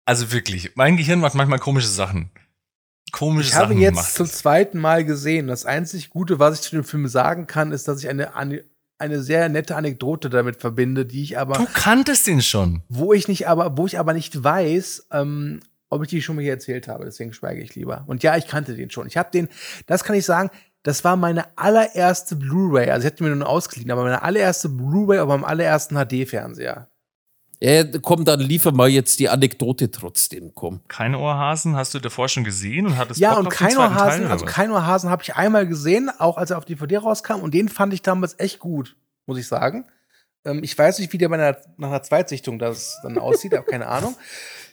[0.05, 2.31] Also wirklich, mein Gehirn macht manchmal komische Sachen.
[3.13, 5.47] Komische Ich habe Sachen ihn jetzt zum zweiten Mal gesehen.
[5.47, 8.35] Das einzig Gute, was ich zu dem Film sagen kann, ist, dass ich eine,
[9.01, 12.83] eine, sehr nette Anekdote damit verbinde, die ich aber, Du kanntest den schon.
[12.89, 16.43] wo ich nicht aber, wo ich aber nicht weiß, ähm, ob ich die schon mal
[16.43, 17.05] hier erzählt habe.
[17.05, 18.05] Deswegen schweige ich lieber.
[18.07, 19.07] Und ja, ich kannte den schon.
[19.07, 19.49] Ich habe den,
[19.87, 20.51] das kann ich sagen,
[20.83, 22.91] das war meine allererste Blu-ray.
[22.91, 26.89] Also ich hätte mir nur ausgeliehen, aber meine allererste Blu-ray auf meinem allerersten HD-Fernseher.
[27.63, 30.81] Ja, komm, dann liefer mal jetzt die Anekdote trotzdem, komm.
[30.89, 33.97] Keine Ohrhasen hast du davor schon gesehen und hattest Ja, Bock und auf den zweiten
[33.97, 34.53] Teil, also was?
[34.53, 37.41] Keinohasen habe ich einmal gesehen, auch als er auf DVD rauskam.
[37.41, 38.97] Und den fand ich damals echt gut,
[39.27, 39.85] muss ich sagen.
[40.47, 43.67] Ähm, ich weiß nicht, wie der bei einer, nach einer Zweitsichtung das dann aussieht, aber
[43.67, 44.17] keine Ahnung.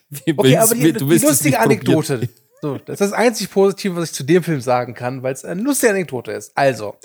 [0.10, 2.30] Okay, aber die, die lustige Anekdote.
[2.62, 5.44] So, das ist das einzig Positive, was ich zu dem Film sagen kann, weil es
[5.44, 6.56] eine lustige Anekdote ist.
[6.56, 6.96] Also,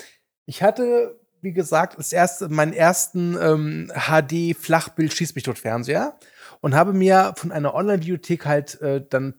[0.45, 6.17] ich hatte, wie gesagt, das erste, meinen ersten ähm, HD Flachbild schieß mich tot Fernseher
[6.61, 9.35] und habe mir von einer Online-Bibliothek halt äh, dann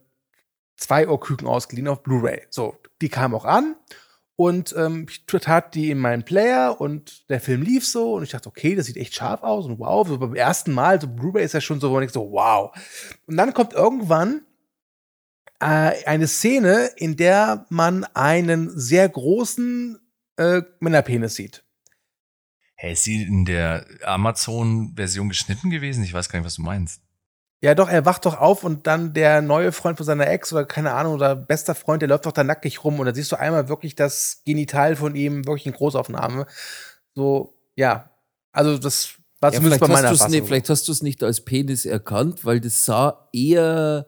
[0.76, 2.42] zwei Ohrküken ausgeliehen auf Blu-ray.
[2.50, 3.76] So, die kamen auch an
[4.36, 8.30] und ähm, ich tat die in meinen Player und der Film lief so und ich
[8.30, 11.44] dachte, okay, das sieht echt scharf aus und wow, so beim ersten Mal, so Blu-ray
[11.44, 12.70] ist ja schon so, wo ich so, wow.
[13.26, 14.42] Und dann kommt irgendwann
[15.58, 19.98] äh, eine Szene, in der man einen sehr großen
[20.36, 21.64] äh, Männerpenis sieht.
[22.84, 26.04] Hey, ist sie in der Amazon-Version geschnitten gewesen?
[26.04, 27.00] Ich weiß gar nicht, was du meinst.
[27.62, 30.66] Ja, doch, er wacht doch auf und dann der neue Freund von seiner Ex oder
[30.66, 33.36] keine Ahnung, oder bester Freund, der läuft doch da nackig rum und da siehst du
[33.36, 36.44] einmal wirklich das Genital von ihm, wirklich in Großaufnahme.
[37.14, 38.10] So, ja.
[38.52, 40.32] Also, das war Ja, zumindest vielleicht, bei meiner hast Fassung.
[40.32, 44.06] nicht, vielleicht hast du es nicht als Penis erkannt, weil das sah eher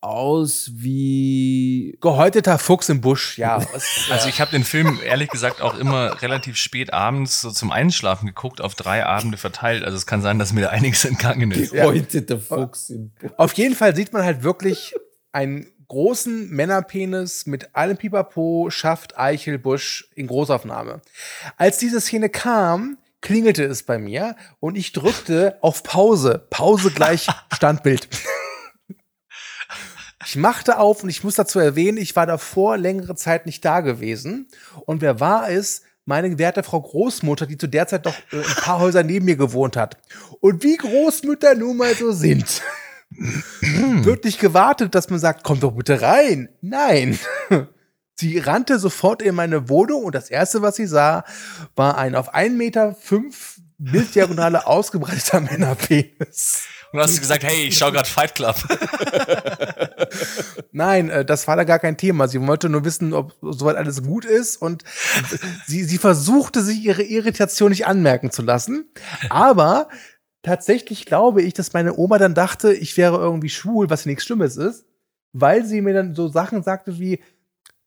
[0.00, 1.96] aus wie.
[2.00, 3.58] Gehäuteter Fuchs im Busch, ja.
[3.74, 7.72] Es- Also ich habe den Film ehrlich gesagt auch immer relativ spät abends so zum
[7.72, 9.84] Einschlafen geguckt, auf drei Abende verteilt.
[9.84, 11.72] Also es kann sein, dass mir da einiges entgangen ist.
[11.72, 14.94] Der Fuchs im Auf jeden Fall sieht man halt wirklich
[15.32, 21.00] einen großen Männerpenis mit allem Pipapo, Schaft, Eichel, Busch in Großaufnahme.
[21.56, 26.44] Als diese Szene kam, klingelte es bei mir und ich drückte auf Pause.
[26.50, 28.08] Pause gleich Standbild.
[30.26, 33.80] Ich machte auf und ich muss dazu erwähnen, ich war davor längere Zeit nicht da
[33.80, 34.48] gewesen.
[34.84, 35.82] Und wer war es?
[36.04, 39.36] Meine werte Frau Großmutter, die zu der Zeit doch äh, ein paar Häuser neben mir
[39.36, 39.98] gewohnt hat.
[40.40, 42.60] Und wie Großmütter nun mal so sind.
[43.60, 46.48] Wird nicht gewartet, dass man sagt, komm doch bitte rein.
[46.60, 47.18] Nein.
[48.16, 51.24] Sie rannte sofort in meine Wohnung und das erste, was sie sah,
[51.74, 56.66] war ein auf 1,5 Meter fünf Bilddiagonale ausgebreiteter Männerpenis.
[56.92, 58.56] Und hast gesagt, hey, ich schau gerade Fight Club.
[60.72, 62.28] Nein, äh, das war da gar kein Thema.
[62.28, 64.84] Sie wollte nur wissen, ob soweit alles gut ist und
[65.66, 68.86] sie, sie versuchte, sich ihre Irritation nicht anmerken zu lassen.
[69.30, 69.88] Aber
[70.42, 74.56] tatsächlich glaube ich, dass meine Oma dann dachte, ich wäre irgendwie schwul, was nichts Schlimmes
[74.56, 74.86] ist,
[75.32, 77.20] weil sie mir dann so Sachen sagte wie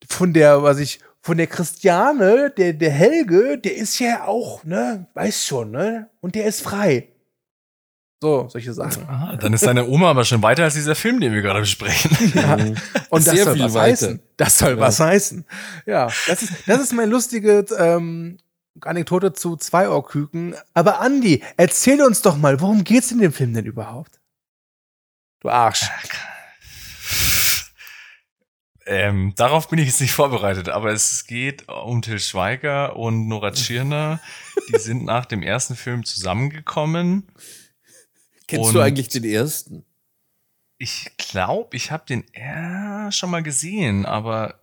[0.07, 5.07] von der, was ich, von der Christiane, der, der Helge, der ist ja auch, ne,
[5.13, 7.09] weiß schon, ne, und der ist frei.
[8.21, 9.07] So, solche Sachen.
[9.07, 12.11] Ah, dann ist deine Oma aber schon weiter als dieser Film, den wir gerade besprechen.
[12.35, 12.55] Ja.
[13.09, 13.91] Und das Sehr soll viel was weiter.
[13.91, 14.19] heißen.
[14.35, 14.79] Das soll Ja.
[14.79, 15.45] was heißen.
[15.85, 18.37] Ja, das ist, das ist meine lustige ähm,
[18.81, 20.55] Anekdote zu Zweiohrküken.
[20.73, 24.19] Aber Andi, erzähl uns doch mal, worum geht's in dem Film denn überhaupt?
[25.39, 25.85] Du Arsch.
[28.85, 33.51] Ähm, darauf bin ich jetzt nicht vorbereitet, aber es geht um Till Schweiger und Nora
[33.51, 34.19] Tschirner.
[34.73, 37.27] Die sind nach dem ersten Film zusammengekommen.
[38.49, 39.85] Kennst Und- du eigentlich den ersten?
[40.79, 44.55] Ich glaube, ich habe den eher schon mal gesehen, aber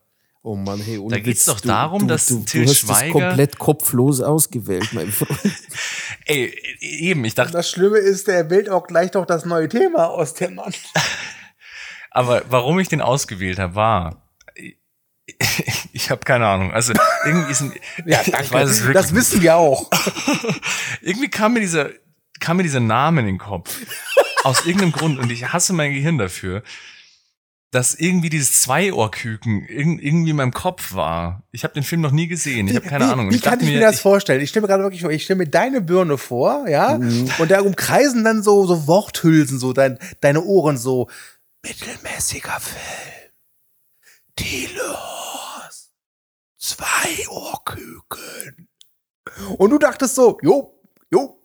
[0.43, 3.13] Oh Mann, hey, ohne Da geht's Witz, doch darum, dass du, Til du hast Schweiger-
[3.19, 5.41] das komplett kopflos ausgewählt, mein Freund.
[6.25, 10.07] Ey, eben, ich dachte, Das Schlimme ist, der wählt auch gleich noch das neue Thema
[10.09, 10.73] aus dem Mann.
[12.13, 14.23] aber warum ich den ausgewählt habe, war,
[15.93, 16.73] ich habe keine Ahnung.
[16.73, 16.93] Also
[17.25, 17.73] irgendwie ist ein,
[18.05, 18.53] Ja, ich danke.
[18.53, 19.91] weiß es wirklich das wissen wir auch.
[21.03, 21.91] irgendwie kam mir dieser,
[22.47, 23.77] kam mir dieser Name in den Kopf.
[24.45, 25.19] Aus irgendeinem Grund.
[25.19, 26.63] Und ich hasse mein Gehirn dafür,
[27.73, 31.43] dass irgendwie dieses Zweiohrküken irg- irgendwie in meinem Kopf war.
[31.51, 32.69] Ich habe den Film noch nie gesehen.
[32.69, 33.27] Ich habe keine wie, Ahnung.
[33.27, 34.41] Und Wie ich kann ich mir das vorstellen?
[34.41, 37.29] Ich stelle mir gerade wirklich vor, ich stelle mir deine Birne vor, ja, Mhm.
[37.39, 41.11] und da umkreisen dann so, so Worthülsen, so dein, deine Ohren so.
[41.65, 43.33] Mittelmäßiger Film.
[44.37, 45.91] Tilos.
[46.59, 48.69] Zwei Ohrküken.
[49.59, 50.79] Und du dachtest so, jo,
[51.11, 51.39] jo,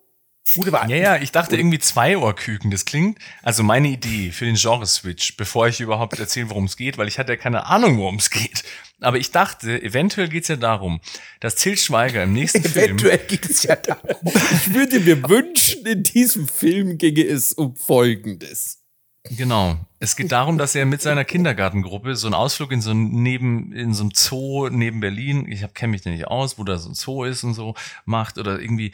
[0.54, 0.90] gute Wahl.
[0.90, 2.70] Ja, ja, ich dachte irgendwie Zweiohrküken.
[2.70, 6.98] Das klingt, also meine Idee für den Genre-Switch, bevor ich überhaupt erzähle, worum es geht,
[6.98, 8.64] weil ich hatte ja keine Ahnung, worum es geht.
[9.00, 11.00] Aber ich dachte, eventuell geht's ja darum,
[11.40, 14.20] dass Til Schweiger im nächsten Film Eventuell geht es ja darum.
[14.24, 18.82] Ich würde mir wünschen, in diesem Film ginge es um Folgendes.
[19.30, 19.76] Genau.
[20.00, 23.72] Es geht darum, dass er mit seiner Kindergartengruppe so einen Ausflug in so ein neben
[23.72, 26.90] in so einem Zoo neben Berlin, ich kenne mich da nicht aus, wo da so
[26.90, 28.92] ein Zoo ist und so macht oder irgendwie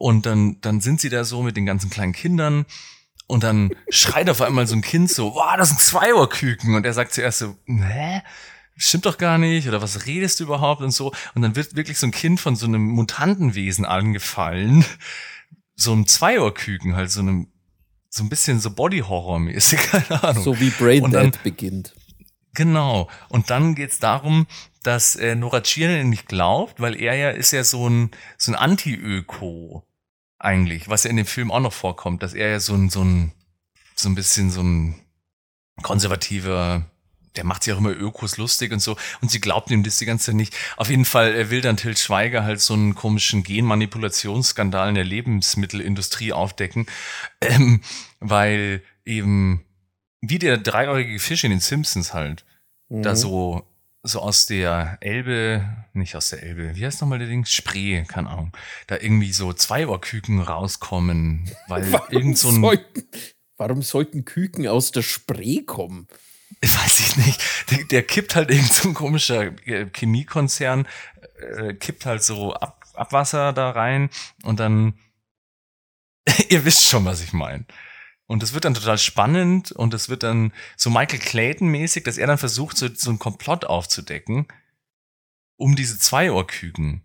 [0.00, 2.64] und dann dann sind sie da so mit den ganzen kleinen Kindern
[3.26, 6.94] und dann schreit auf einmal so ein Kind so, wow, das sind Zweiohrküken und er
[6.94, 8.22] sagt zuerst so, hä?
[8.76, 11.12] Stimmt doch gar nicht, oder was redest du überhaupt und so.
[11.34, 14.86] Und dann wird wirklich so ein Kind von so einem Mutantenwesen angefallen.
[15.76, 17.48] So einem Zweiohrküken, halt so einem
[18.08, 20.42] so ein bisschen so Body-Horror-mäßig, keine Ahnung.
[20.42, 21.94] So wie Brain Dead beginnt.
[22.54, 23.08] Genau.
[23.28, 24.46] Und dann geht's darum,
[24.82, 28.56] dass äh, Nora Tschirner nicht glaubt, weil er ja ist ja so ein, so ein
[28.56, 29.84] Anti-Öko
[30.40, 33.04] eigentlich, was ja in dem Film auch noch vorkommt, dass er ja so ein, so
[33.04, 33.32] ein,
[33.94, 34.94] so ein bisschen so ein
[35.82, 36.84] konservativer,
[37.36, 38.96] der macht sich auch immer Ökos lustig und so.
[39.20, 40.56] Und sie glaubt ihm das die ganze Zeit nicht.
[40.76, 46.32] Auf jeden Fall will dann Til Schweiger halt so einen komischen Genmanipulationsskandal in der Lebensmittelindustrie
[46.32, 46.86] aufdecken,
[47.40, 47.82] ähm,
[48.18, 49.64] weil eben
[50.22, 52.44] wie der dreieugige Fisch in den Simpsons halt,
[52.88, 53.64] da so,
[54.02, 57.44] so aus der Elbe, nicht aus der Elbe, wie heißt nochmal der Ding?
[57.44, 58.52] Spree, keine Ahnung,
[58.86, 63.04] da irgendwie so Zweiohrküken rauskommen, weil irgend so ein, sollten,
[63.56, 66.08] warum sollten Küken aus der Spree kommen?
[66.62, 70.86] weiß ich nicht, der, der kippt halt irgend so ein komischer äh, Chemiekonzern,
[71.56, 74.10] äh, kippt halt so Ab, Abwasser da rein
[74.42, 74.94] und dann,
[76.48, 77.64] ihr wisst schon, was ich meine.
[78.30, 82.28] Und es wird dann total spannend und es wird dann so Michael Clayton-mäßig, dass er
[82.28, 84.46] dann versucht, so, so einen Komplott aufzudecken
[85.56, 87.02] um diese Zweiohrküken.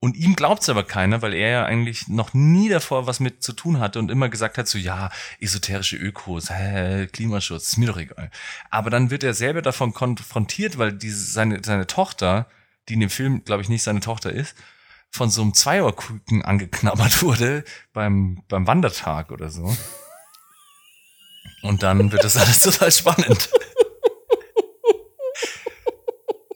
[0.00, 3.52] Und ihm glaubt's aber keiner, weil er ja eigentlich noch nie davor was mit zu
[3.52, 7.98] tun hatte und immer gesagt hat, so ja, esoterische Ökos, hä, Klimaschutz, ist mir doch
[7.98, 8.28] egal.
[8.68, 12.48] Aber dann wird er selber davon konfrontiert, weil diese, seine, seine Tochter,
[12.88, 14.56] die in dem Film, glaube ich, nicht seine Tochter ist,
[15.08, 17.62] von so einem Zweiohrküken angeknabbert wurde
[17.92, 19.72] beim, beim Wandertag oder so.
[21.62, 23.48] Und dann wird das alles total spannend.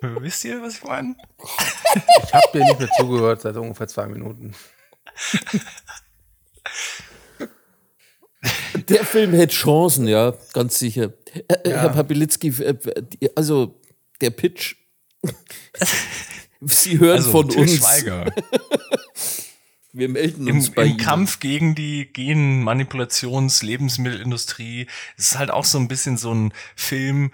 [0.00, 1.16] Wisst ihr, was ich meine?
[2.24, 4.54] Ich habe dir nicht mehr zugehört seit ungefähr zwei Minuten.
[8.88, 11.12] Der Film hätte Chancen, ja, ganz sicher.
[11.48, 13.80] Äh, äh, Herr Papilitzki, äh, die- also
[14.20, 14.76] der Pitch.
[16.60, 17.76] Sie hören Also, von Til uns.
[17.76, 18.26] Schweiger.
[19.96, 20.98] Wir melden Im, uns bei im Ihnen.
[20.98, 24.88] Kampf gegen die Genmanipulations-Lebensmittelindustrie.
[25.16, 27.32] Es ist halt auch so ein bisschen so ein Film.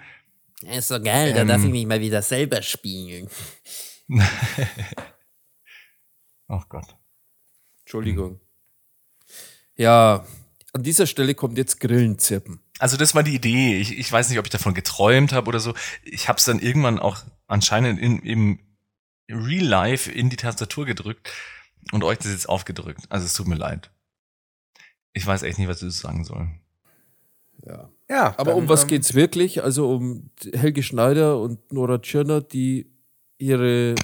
[0.61, 3.27] ist so geil, da darf ich mich mal wieder selber spielen.
[6.47, 6.95] Oh Gott.
[7.81, 8.39] Entschuldigung.
[9.75, 10.25] Ja,
[10.71, 12.61] an dieser Stelle kommt jetzt Grillenzirpen.
[12.79, 13.77] Also das war die Idee.
[13.77, 15.73] Ich, ich weiß nicht, ob ich davon geträumt habe oder so.
[16.05, 18.59] Ich habe es dann irgendwann auch anscheinend in, im
[19.29, 21.29] Real Life in die Tastatur gedrückt
[21.91, 23.03] und euch das jetzt aufgedrückt.
[23.09, 23.91] Also es tut mir leid.
[25.13, 26.49] Ich weiß echt nicht, was ich sagen soll.
[27.65, 27.89] Ja.
[28.09, 29.63] Ja, Aber dann, um was ähm, geht's wirklich?
[29.63, 32.91] Also um Helge Schneider und Nora Tschirner, die
[33.37, 33.95] ihre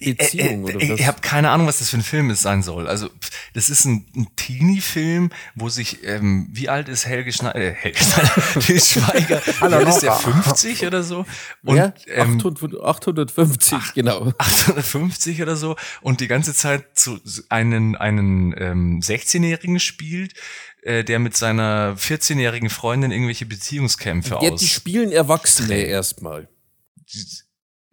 [0.00, 1.00] Beziehung oder äh, was?
[1.00, 2.86] Ich habe keine Ahnung, was das für ein Film es sein soll.
[2.86, 3.08] Also
[3.54, 7.58] das ist ein, ein Teenie-Film, wo sich, ähm, wie alt ist Helge Schneider?
[7.58, 9.42] Äh, Helge Schneider, Til Schweiger.
[9.60, 10.42] Hallo, Wie ist der Nora.
[10.42, 11.24] 50 oder so?
[11.64, 14.32] Und ja, ähm, 800, 850, genau.
[14.38, 17.18] 850 oder so und die ganze Zeit zu
[17.48, 20.34] einen einen ähm, 16-Jährigen spielt,
[20.82, 24.60] äh, der mit seiner 14-jährigen Freundin irgendwelche Beziehungskämpfe Ja, aus.
[24.60, 26.48] die spielen Erwachsene erstmal.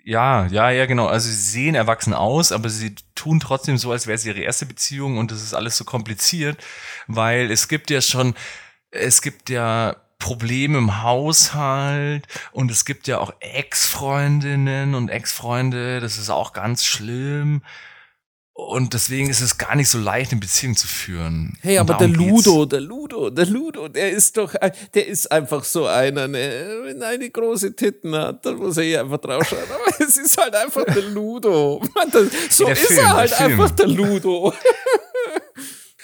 [0.04, 1.06] Ja, ja, ja, genau.
[1.08, 4.66] Also sie sehen erwachsen aus, aber sie tun trotzdem so, als wäre es ihre erste
[4.66, 6.58] Beziehung und das ist alles so kompliziert,
[7.08, 8.34] weil es gibt ja schon,
[8.90, 16.18] es gibt ja Probleme im Haushalt und es gibt ja auch Ex-Freundinnen und Ex-Freunde, das
[16.18, 17.62] ist auch ganz schlimm.
[18.68, 21.58] Und deswegen ist es gar nicht so leicht, eine Beziehung zu führen.
[21.62, 22.08] Hey, aber der.
[22.08, 24.54] Ludo, der Ludo, der Ludo, der ist doch,
[24.94, 26.82] der ist einfach so einer, ne?
[26.86, 29.64] wenn er eine große Titten hat, dann muss er hier einfach draufschauen.
[29.64, 31.82] Aber es ist halt einfach der Ludo.
[31.96, 34.54] Mann, das, so der ist Film, er halt einfach der Ludo.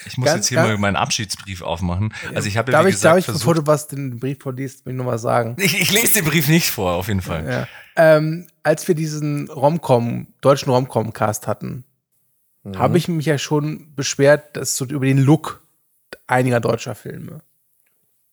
[0.06, 2.14] Ich muss Ganz- jetzt hier ganz- mal meinen Abschiedsbrief aufmachen.
[2.34, 4.20] Also ich habe ja, Darf wie ich, gesagt, darf ich, bevor versucht, du was den
[4.20, 5.56] Brief vorliest, mir nur mal sagen?
[5.60, 7.46] ich, ich lese den Brief nicht vor, auf jeden Fall.
[7.48, 7.68] Ja.
[7.96, 11.84] Ähm, als wir diesen Romcom, deutschen Romcom-Cast hatten,
[12.70, 12.78] Mhm.
[12.80, 15.66] habe ich mich ja schon beschwert, dass so über den Look
[16.28, 17.42] einiger deutscher Filme.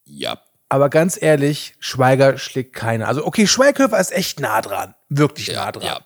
[0.05, 0.41] Ja.
[0.69, 3.07] Aber ganz ehrlich, Schweiger schlägt keiner.
[3.09, 4.95] Also, okay, Schweighöfer ist echt nah dran.
[5.09, 5.85] Wirklich nah dran.
[5.85, 6.01] ja.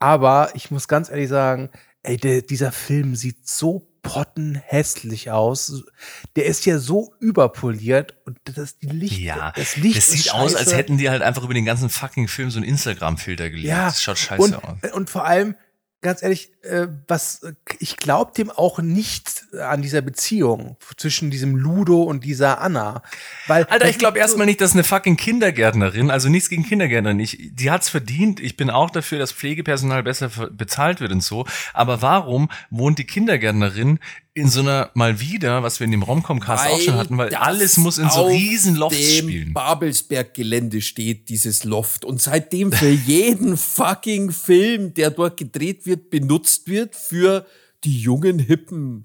[0.00, 1.70] Aber ich muss ganz ehrlich sagen,
[2.02, 5.84] ey, der, dieser Film sieht so pottenhässlich aus.
[6.36, 10.34] Der ist ja so überpoliert und das die Licht, Ja, das Licht das ist sieht
[10.34, 10.76] aus, als scheiße.
[10.76, 13.66] hätten die halt einfach über den ganzen fucking Film so einen Instagram-Filter gelegt.
[13.68, 14.92] Ja, das schaut scheiße und, aus.
[14.92, 15.56] und vor allem,
[16.00, 17.40] ganz ehrlich, äh, was
[17.78, 23.02] ich glaube dem auch nicht an dieser Beziehung zwischen diesem Ludo und dieser Anna.
[23.46, 27.50] Weil Alter, ich glaube erstmal nicht, dass eine fucking Kindergärtnerin, also nichts gegen Kindergärtnerin, ich,
[27.52, 28.40] die hat's verdient.
[28.40, 31.46] Ich bin auch dafür, dass Pflegepersonal besser bezahlt wird und so.
[31.72, 33.98] Aber warum wohnt die Kindergärtnerin
[34.38, 37.76] in so einer mal wieder, was wir in dem Romcom-Cast auch schon hatten, weil alles
[37.76, 39.52] muss in so riesen Lofts spielen.
[39.52, 46.57] Babelsberg-Gelände steht dieses Loft und seitdem für jeden fucking Film, der dort gedreht wird, benutzt
[46.66, 47.46] wird für
[47.84, 49.04] die jungen hippen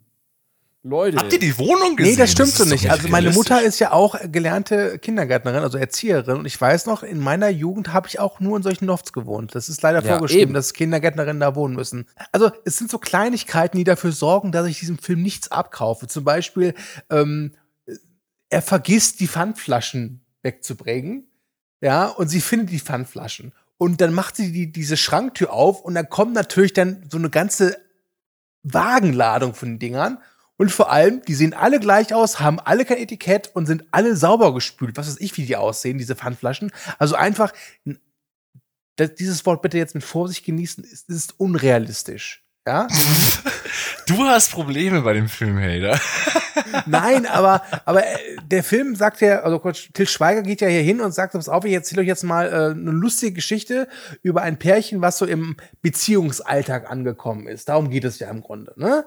[0.86, 1.16] Leute.
[1.18, 2.14] Habt ihr die Wohnung gesehen?
[2.14, 2.92] Nee, das stimmt ist so nicht.
[2.92, 3.32] Also meine.
[3.32, 6.38] Mutter ist ja auch gelernte Kindergärtnerin, also Erzieherin.
[6.38, 9.56] Und ich weiß noch, in meiner Jugend habe ich auch nur in solchen Lofts gewohnt.
[9.56, 10.54] Das ist leider Ja, vorgeschrieben, eben.
[10.54, 12.06] dass Kindergärtnerinnen da wohnen müssen.
[12.34, 16.08] Also es sind so Kleinigkeiten, die dafür sorgen, dass ich diesem Film nichts abkaufe.
[16.08, 16.74] Zum Beispiel,
[17.10, 17.54] ähm,
[18.50, 21.28] er vergisst, die Pfandflaschen wegzubringen.
[21.80, 23.54] Ja, und sie findet die Pfandflaschen.
[23.84, 27.30] Und dann macht sie die, diese Schranktür auf und dann kommt natürlich dann so eine
[27.30, 27.78] ganze
[28.64, 30.20] Wagenladung von Dingern.
[30.56, 34.16] Und vor allem, die sehen alle gleich aus, haben alle kein Etikett und sind alle
[34.16, 34.96] sauber gespült.
[34.96, 36.72] Was weiß ich, wie die aussehen, diese Pfandflaschen.
[36.98, 37.52] Also einfach,
[38.96, 42.43] das, dieses Wort bitte jetzt mit Vorsicht genießen, ist, ist unrealistisch.
[42.66, 42.88] Ja?
[44.06, 45.98] Du hast Probleme bei dem Film, Hater.
[46.86, 50.82] Nein, aber, aber äh, der Film sagt ja, also Gott, Till Schweiger geht ja hier
[50.82, 53.88] hin und sagt, pass auf, ich erzähle euch jetzt mal äh, eine lustige Geschichte
[54.22, 57.70] über ein Pärchen, was so im Beziehungsalltag angekommen ist.
[57.70, 59.06] Darum geht es ja im Grunde, ne?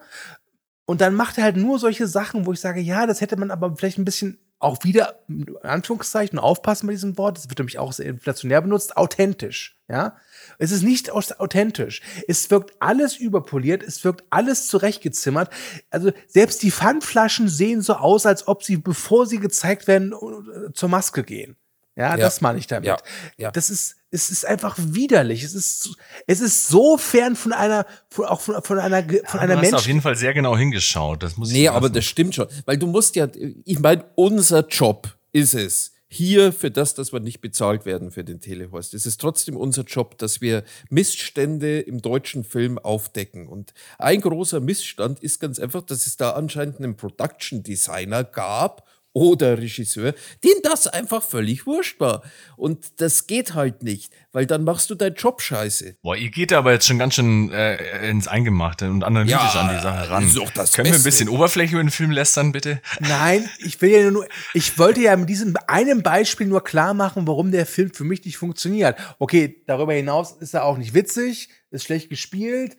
[0.86, 3.50] Und dann macht er halt nur solche Sachen, wo ich sage, ja, das hätte man
[3.50, 7.78] aber vielleicht ein bisschen auch wieder, in Anführungszeichen, aufpassen bei diesem Wort, das wird nämlich
[7.78, 10.16] auch sehr inflationär benutzt, authentisch, ja.
[10.58, 12.00] Es ist nicht authentisch.
[12.28, 15.50] Es wirkt alles überpoliert, es wirkt alles zurechtgezimmert.
[15.90, 20.72] Also selbst die Pfandflaschen sehen so aus, als ob sie, bevor sie gezeigt werden, äh,
[20.72, 21.56] zur Maske gehen.
[21.97, 22.16] Ja, Ja.
[22.18, 22.86] das meine ich damit.
[22.86, 22.97] Ja.
[23.39, 23.51] Ja.
[23.51, 25.43] Das ist, es ist einfach widerlich.
[25.43, 25.97] Es ist,
[26.27, 29.64] es ist so fern von einer, von, auch von, von einer, von du einer hast
[29.66, 29.86] auf Mensch.
[29.86, 31.23] jeden Fall sehr genau hingeschaut.
[31.23, 32.47] Das muss ich Nee, aber das stimmt schon.
[32.66, 33.28] Weil du musst ja,
[33.64, 38.23] ich meine, unser Job ist es, hier für das, dass wir nicht bezahlt werden für
[38.24, 38.94] den Telehorst.
[38.94, 43.48] Es ist trotzdem unser Job, dass wir Missstände im deutschen Film aufdecken.
[43.48, 48.86] Und ein großer Missstand ist ganz einfach, dass es da anscheinend einen Production Designer gab
[49.16, 50.12] oder Regisseur,
[50.44, 52.22] dem das einfach völlig wurscht war.
[52.59, 55.97] Und das geht halt nicht, weil dann machst du deinen Job scheiße.
[56.02, 59.74] Boah, ihr geht aber jetzt schon ganz schön äh, ins Eingemachte und analytisch Ja, an
[59.74, 60.22] die Sache ran.
[60.28, 61.05] Können wir ein Beste.
[61.05, 62.82] bisschen Oberfläche über den Film lästern, bitte?
[63.01, 67.26] Nein, ich will ja nur, ich wollte ja mit diesem einem Beispiel nur klar machen,
[67.26, 68.98] warum der Film für mich nicht funktioniert.
[69.18, 72.76] Okay, darüber hinaus ist er auch nicht witzig, ist schlecht gespielt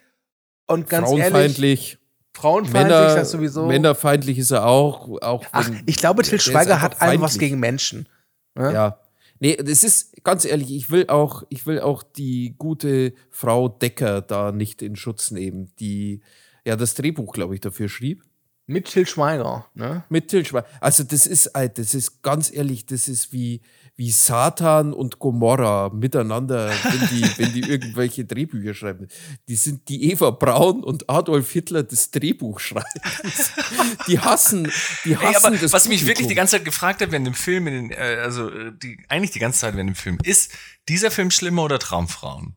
[0.67, 1.97] und ganz ehrlich,
[2.37, 2.83] Frauenfeindlich.
[2.83, 3.65] Männer, das sowieso.
[3.65, 5.09] Männerfeindlich ist er auch.
[5.21, 8.07] auch Ach, ich glaube, Till ist Schweiger hat einfach was gegen Menschen.
[8.53, 8.73] Ne?
[8.73, 8.99] Ja.
[9.39, 14.21] Nee, das ist ganz ehrlich, ich will auch, ich will auch die gute Frau Decker
[14.21, 16.21] da nicht in Schutz nehmen, die
[16.65, 18.23] ja das Drehbuch, glaube ich, dafür schrieb.
[18.69, 19.65] Mit Till Schweiger.
[19.75, 20.03] Ne?
[20.09, 20.67] Mit Til Schweiger.
[20.81, 23.61] Also das ist, das ist ganz ehrlich, das ist wie,
[23.95, 29.07] wie Satan und Gomorra miteinander, wenn die, wenn die irgendwelche Drehbücher schreiben.
[29.47, 33.51] Die sind die Eva Braun und Adolf Hitler des Drehbuchschreibens.
[34.07, 34.71] Die hassen,
[35.03, 36.35] die hassen Ey, aber das was ich mich wirklich die Publikum.
[36.35, 39.39] ganze Zeit gefragt habe während dem Film, in den, äh, also äh, die, eigentlich die
[39.39, 40.53] ganze Zeit während dem Film, ist
[40.87, 42.55] dieser Film schlimmer oder Traumfrauen?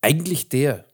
[0.00, 0.86] Eigentlich der.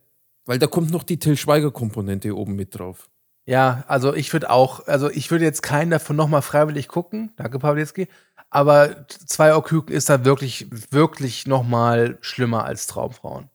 [0.44, 3.07] Weil da kommt noch die Till Schweiger-Komponente oben mit drauf.
[3.48, 7.32] Ja, also ich würde auch, also ich würde jetzt keinen davon nochmal freiwillig gucken.
[7.36, 8.06] Danke, Pawlitzki.
[8.50, 13.48] Aber zwei Ohrküken ist da wirklich, wirklich nochmal schlimmer als Traumfrauen.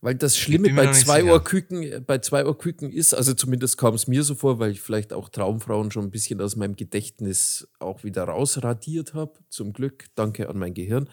[0.00, 1.24] Weil das Schlimme bei zwei.
[1.24, 5.12] Ohrküken, bei zwei Ohrküken ist, also zumindest kam es mir so vor, weil ich vielleicht
[5.12, 9.32] auch Traumfrauen schon ein bisschen aus meinem Gedächtnis auch wieder rausradiert habe.
[9.48, 11.10] Zum Glück, danke an mein Gehirn.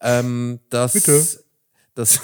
[0.00, 1.24] Ähm, dass, Bitte.
[1.96, 2.20] Dass,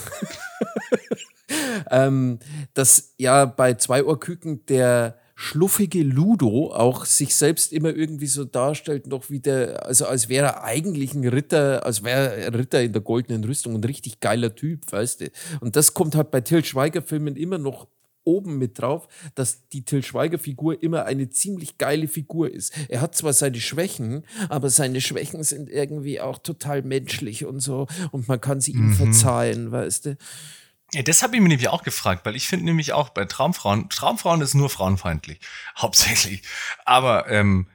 [1.90, 2.38] ähm,
[2.72, 9.06] dass ja bei zwei Ohrküken der schluffige Ludo auch sich selbst immer irgendwie so darstellt,
[9.06, 12.92] noch wie der, also als wäre er eigentlich ein Ritter, als wäre er Ritter in
[12.92, 15.30] der goldenen Rüstung, ein richtig geiler Typ, weißt du.
[15.60, 17.88] Und das kommt halt bei Till Schweiger-Filmen immer noch
[18.22, 22.74] oben mit drauf, dass die Till Schweiger-Figur immer eine ziemlich geile Figur ist.
[22.90, 27.86] Er hat zwar seine Schwächen, aber seine Schwächen sind irgendwie auch total menschlich und so
[28.12, 30.16] und man kann sie ihm verzeihen, weißt du.
[30.92, 33.88] Ja, das habe ich mir nämlich auch gefragt, weil ich finde nämlich auch bei Traumfrauen,
[33.90, 35.38] Traumfrauen ist nur frauenfeindlich,
[35.76, 36.42] hauptsächlich.
[36.84, 37.66] Aber ähm,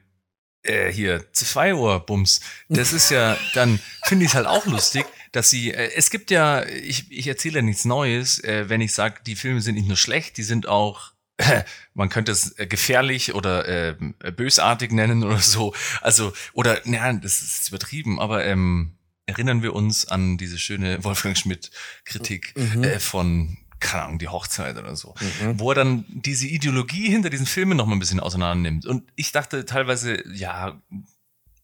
[0.62, 5.06] äh, hier, zwei Uhr Bums, das ist ja, dann finde ich es halt auch lustig,
[5.32, 8.92] dass sie, äh, es gibt ja, ich, ich erzähle ja nichts Neues, äh, wenn ich
[8.92, 11.12] sage, die Filme sind nicht nur schlecht, die sind auch
[11.94, 13.94] man könnte es äh, gefährlich oder äh,
[14.32, 15.74] bösartig nennen oder so.
[16.00, 18.95] Also, oder, naja, das ist übertrieben, aber ähm,
[19.26, 24.96] erinnern wir uns an diese schöne Wolfgang Schmidt-Kritik äh, von, keine Ahnung, die Hochzeit oder
[24.96, 25.14] so,
[25.54, 28.86] wo er dann diese Ideologie hinter diesen Filmen noch mal ein bisschen auseinander nimmt.
[28.86, 30.80] Und ich dachte teilweise, ja,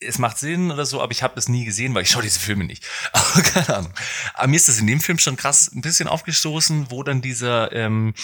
[0.05, 2.41] es macht Sinn oder so, aber ich habe das nie gesehen, weil ich schaue diese
[2.41, 2.85] Filme nicht.
[3.13, 3.95] Aber keine Ahnung.
[4.35, 7.73] Aber mir ist das in dem Film schon krass ein bisschen aufgestoßen, wo dann dieser,
[7.73, 8.15] ähm,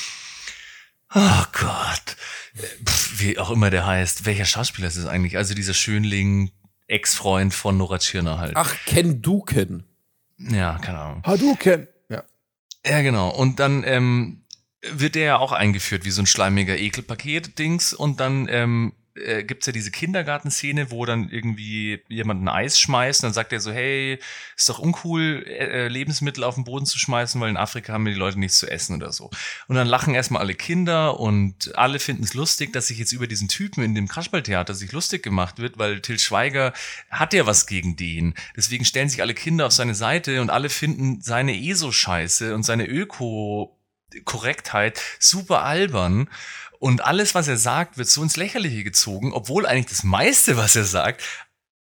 [1.15, 2.17] oh Gott,
[2.57, 5.37] äh, pf, wie auch immer der heißt, welcher Schauspieler ist es eigentlich?
[5.37, 6.51] Also dieser Schönling,
[6.89, 8.53] Ex-Freund von Nora Tschirner halt.
[8.57, 9.85] Ach, Ken Duken.
[10.39, 11.23] Ja, keine Ahnung.
[11.25, 11.87] Hadouken.
[12.09, 12.25] Ja.
[12.85, 13.31] Ja, genau.
[13.31, 14.45] Und dann ähm,
[14.83, 18.93] wird der ja auch eingeführt wie so ein schleimiger Ekelpaket-Dings und dann ähm,
[19.25, 23.53] äh, gibt's ja diese Kindergartenszene, wo dann irgendwie jemand ein Eis schmeißt und dann sagt
[23.53, 24.19] er so, hey,
[24.57, 28.05] ist doch uncool, äh, äh, Lebensmittel auf den Boden zu schmeißen, weil in Afrika haben
[28.05, 29.31] die Leute nichts zu essen oder so.
[29.67, 33.27] Und dann lachen erstmal alle Kinder und alle finden es lustig, dass sich jetzt über
[33.27, 36.73] diesen Typen in dem Kasperltheater sich lustig gemacht wird, weil Till Schweiger
[37.11, 38.35] hat ja was gegen den.
[38.57, 42.87] Deswegen stellen sich alle Kinder auf seine Seite und alle finden seine ESO-Scheiße und seine
[42.87, 46.29] Öko-Korrektheit super albern.
[46.79, 50.77] Und alles, was er sagt, wird so ins Lächerliche gezogen, obwohl eigentlich das meiste, was
[50.77, 51.23] er sagt,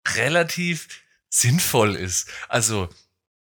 [0.09, 0.89] relativ
[1.31, 2.29] sinnvoll ist.
[2.49, 2.89] Also,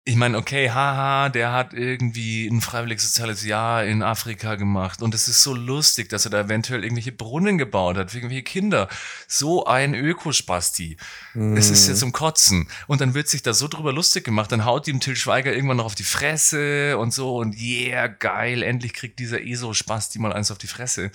[0.05, 5.14] ich meine, okay, haha, der hat irgendwie ein freiwilliges soziales Jahr in Afrika gemacht und
[5.14, 8.89] es ist so lustig, dass er da eventuell irgendwelche Brunnen gebaut hat für irgendwelche Kinder.
[9.28, 10.97] So ein Ökospasti.
[11.35, 12.68] Es ist ja zum Kotzen.
[12.86, 15.77] Und dann wird sich da so drüber lustig gemacht, dann haut ihm Till Schweiger irgendwann
[15.77, 20.51] noch auf die Fresse und so und yeah, geil, endlich kriegt dieser ESO-Spasti mal eins
[20.51, 21.10] auf die Fresse.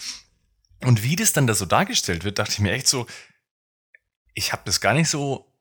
[0.84, 3.08] Und wie das dann da so dargestellt wird, dachte ich mir echt so,
[4.36, 5.52] ich habe das gar nicht so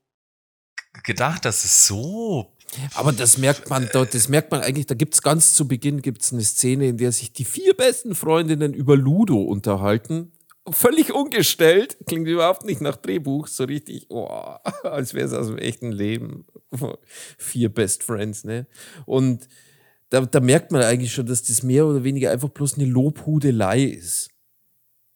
[1.02, 2.53] gedacht, dass es so
[2.94, 6.32] Aber das merkt man dort, das merkt man eigentlich, da gibt's ganz zu Beginn gibt's
[6.32, 10.32] eine Szene, in der sich die vier besten Freundinnen über Ludo unterhalten.
[10.70, 14.28] Völlig ungestellt, klingt überhaupt nicht nach Drehbuch, so richtig, oh,
[14.82, 16.46] als wäre es aus dem echten Leben.
[17.38, 18.66] Vier Best Friends, ne?
[19.04, 19.48] Und
[20.10, 23.82] da, da merkt man eigentlich schon, dass das mehr oder weniger einfach bloß eine Lobhudelei
[23.82, 24.30] ist.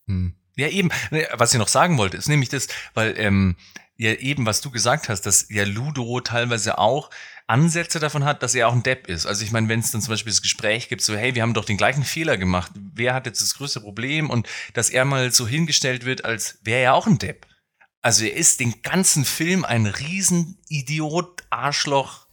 [0.07, 0.35] Hm.
[0.57, 0.91] Ja, eben.
[1.11, 3.57] Ne, Was ich noch sagen wollte, ist nämlich das, weil ähm,
[3.97, 7.11] ja eben, was du gesagt hast, dass ja Ludo teilweise auch
[7.49, 9.27] Ansätze davon hat, dass er auch ein Depp ist.
[9.27, 11.55] Also ich meine, wenn es dann zum Beispiel das Gespräch gibt, so hey, wir haben
[11.55, 15.33] doch den gleichen Fehler gemacht, wer hat jetzt das größte Problem und dass er mal
[15.33, 17.47] so hingestellt wird, als wäre er auch ein Depp.
[18.03, 22.27] Also er ist den ganzen Film ein Riesenidiot, Arschloch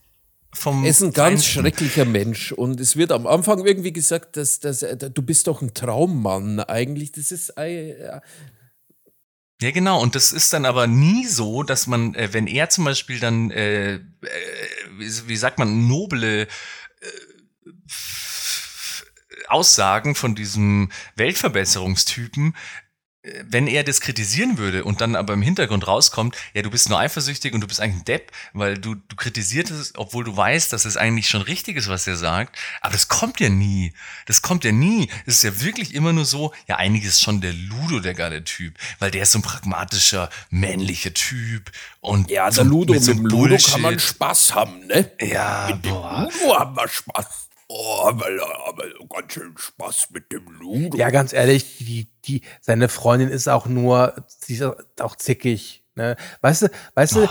[0.54, 1.62] vom Er ist ein ganz Feinsten.
[1.62, 5.62] schrecklicher Mensch und es wird am Anfang irgendwie gesagt, dass, dass äh, du bist doch
[5.62, 7.12] ein Traummann eigentlich.
[7.14, 8.20] Das ist äh,
[9.62, 10.02] Ja, genau.
[10.02, 13.52] Und das ist dann aber nie so, dass man, äh, wenn er zum Beispiel dann,
[13.52, 14.02] äh, äh,
[14.98, 16.48] wie, wie sagt man, noble äh,
[19.48, 22.56] Aussagen von diesem Weltverbesserungstypen,
[23.44, 27.00] wenn er das kritisieren würde und dann aber im Hintergrund rauskommt, ja, du bist nur
[27.00, 30.72] eifersüchtig und du bist eigentlich ein Depp, weil du, du kritisierst es, obwohl du weißt,
[30.72, 32.58] dass es eigentlich schon richtig ist, was er sagt.
[32.82, 33.94] Aber das kommt ja nie.
[34.26, 35.10] Das kommt ja nie.
[35.26, 38.44] Es ist ja wirklich immer nur so, ja, eigentlich ist schon der Ludo der geile
[38.44, 41.72] Typ, weil der ist so ein pragmatischer, männlicher Typ
[42.02, 44.00] und ja, so, der Ludo, mit so mit dem Ludo kann man.
[44.00, 45.12] Spaß haben, ne?
[45.20, 46.30] Ja, Mit dem boah.
[46.32, 47.45] Ludo haben wir Spaß.
[47.68, 50.98] Oh, wir so ganz schön Spaß mit dem Ludo.
[50.98, 54.64] Ja, ganz ehrlich, die, die, seine Freundin ist auch nur, sie ist
[55.00, 55.84] auch zickig.
[55.96, 56.16] Ne?
[56.42, 57.28] Weißt du, weißt du,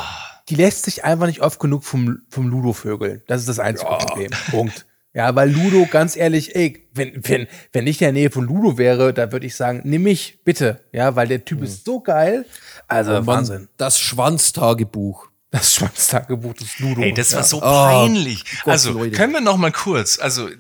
[0.49, 3.23] die lässt sich einfach nicht oft genug vom, vom Ludo vögeln.
[3.27, 4.31] Das ist das einzige Problem.
[4.51, 4.87] Punkt.
[5.13, 8.79] Ja, weil Ludo, ganz ehrlich, ey, wenn, wenn, wenn ich in der Nähe von Ludo
[8.79, 10.81] wäre, da würde ich sagen, nimm mich, bitte.
[10.91, 12.45] Ja, weil der Typ ist so geil.
[12.89, 13.69] Also, Mann, Wahnsinn.
[13.77, 15.29] Das Schwanztagebuch.
[15.55, 17.01] Das Schwanztagebuch des Ludo.
[17.03, 17.45] Ey, das war ja.
[17.45, 18.45] so Oh, peinlich.
[18.65, 19.17] Gott, also Leute.
[19.17, 20.19] können wir noch mal kurz.
[20.19, 20.51] Also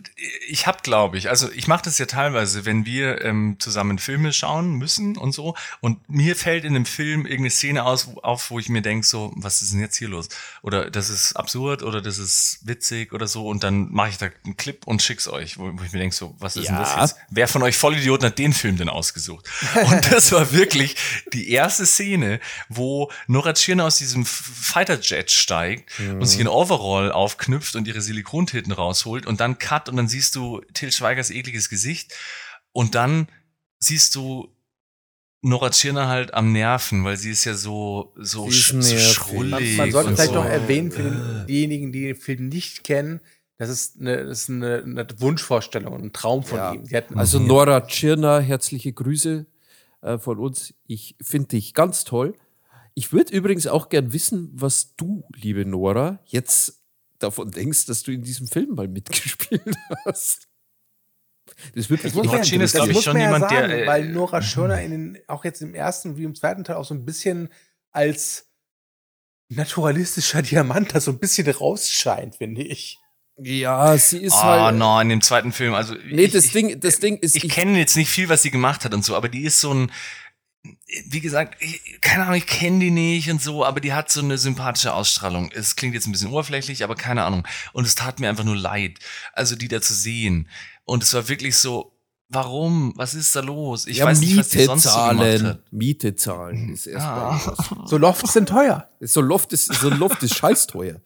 [0.49, 4.33] ich habe, glaube ich, also ich mache das ja teilweise, wenn wir ähm, zusammen Filme
[4.33, 5.57] schauen müssen und so.
[5.81, 9.05] Und mir fällt in einem Film irgendeine Szene aus, wo, auf, wo ich mir denk
[9.05, 10.29] so, was ist denn jetzt hier los?
[10.63, 13.49] Oder das ist absurd oder das ist witzig oder so.
[13.49, 16.15] Und dann mache ich da einen Clip und schick's euch, wo, wo ich mir denk
[16.15, 17.03] so, was ist denn das Ja.
[17.03, 17.17] jetzt?
[17.31, 19.49] Wer von euch Vollidioten hat den Film denn ausgesucht?
[19.87, 20.95] Und das war wirklich
[21.33, 22.39] die erste Szene,
[22.69, 24.25] wo Nora Tschirner aus diesem
[24.85, 29.97] Fighter-Jet steigt und sich in Overall aufknüpft und ihre Silikontitten rausholt und dann Cut und
[29.97, 32.13] dann siehst du Till Schweigers ekliges Gesicht
[32.73, 33.29] und dann
[33.79, 34.49] siehst du
[35.43, 39.51] Nora Tschirner halt am Nerven, weil sie ist ja so, so, sch so schrullig.
[39.51, 40.37] Man, man sollte und vielleicht so.
[40.37, 43.21] noch erwähnen für den, diejenigen, die den Film nicht kennen,
[43.59, 46.73] das ist eine, das ist eine, eine Wunschvorstellung, ein Traum von Ja.
[46.73, 46.87] ihm.
[46.87, 49.45] Sie hat, Also Nora Tschirner, herzliche Grüße
[50.01, 50.73] äh, von uns.
[50.87, 52.35] Ich finde dich ganz toll.
[52.95, 56.83] Ich würde übrigens auch gern wissen, was du, liebe Nora, jetzt
[57.19, 59.63] davon denkst, dass du in diesem Film mal mitgespielt
[60.05, 60.47] hast.
[61.75, 63.33] Das würde mich Das muss Nora man, Tschirner ist, das ich, muss schon man ja
[63.33, 66.35] jemand, der, sagen, äh, weil Nora Schörner in den, auch jetzt im ersten wie im
[66.35, 67.49] zweiten Teil auch so ein bisschen
[67.91, 68.51] als
[69.49, 72.99] naturalistischer Diamant da so ein bisschen rausscheint, finde ich.
[73.37, 74.77] Ja, sie ist Ah, halt.
[74.77, 75.75] no, in dem zweiten Film.
[75.75, 77.35] Also Nee, ich- das ich- Ding, das Ding ist.
[77.35, 79.75] ich kenne jetzt nicht viel, was sie gemacht hat und so, aber die ist so
[79.75, 79.91] ein,
[81.09, 84.21] wie gesagt, ich, keine Ahnung, ich kenne die nicht und so, aber die hat so
[84.21, 85.51] eine sympathische Ausstrahlung.
[85.53, 87.47] Es klingt jetzt ein bisschen oberflächlich, aber keine Ahnung.
[87.73, 88.99] Und es tat mir einfach nur leid,
[89.33, 90.49] also die da zu sehen.
[90.85, 91.95] Und es war wirklich so,
[92.29, 92.93] warum?
[92.97, 93.87] Was ist da los?
[93.87, 95.47] Ich ja, weiß nicht, was die sonst so gemacht zahlen.
[95.47, 95.73] hat.
[95.73, 97.33] Miete zahlen ist erstmal.
[97.33, 97.87] Ah.
[97.87, 98.89] So Lofts sind teuer.
[99.01, 101.01] So Loft ist, so Loft ist scheißteuer.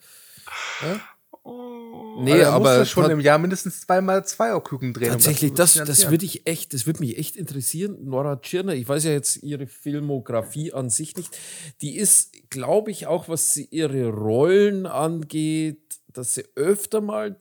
[2.24, 5.08] Nee, Also aber schon im Jahr mindestens zweimal zwei Küken drehen.
[5.08, 6.10] um Tatsächlich, zu das, das finanzieren.
[6.12, 7.96] würde ich echt, das würde mich echt interessieren.
[8.04, 11.36] Nora Tschirner, ich weiß ja jetzt ihre Filmografie an sich nicht.
[11.80, 17.40] Die ist, glaube ich, auch was sie ihre Rollen angeht, dass sie öfter mal,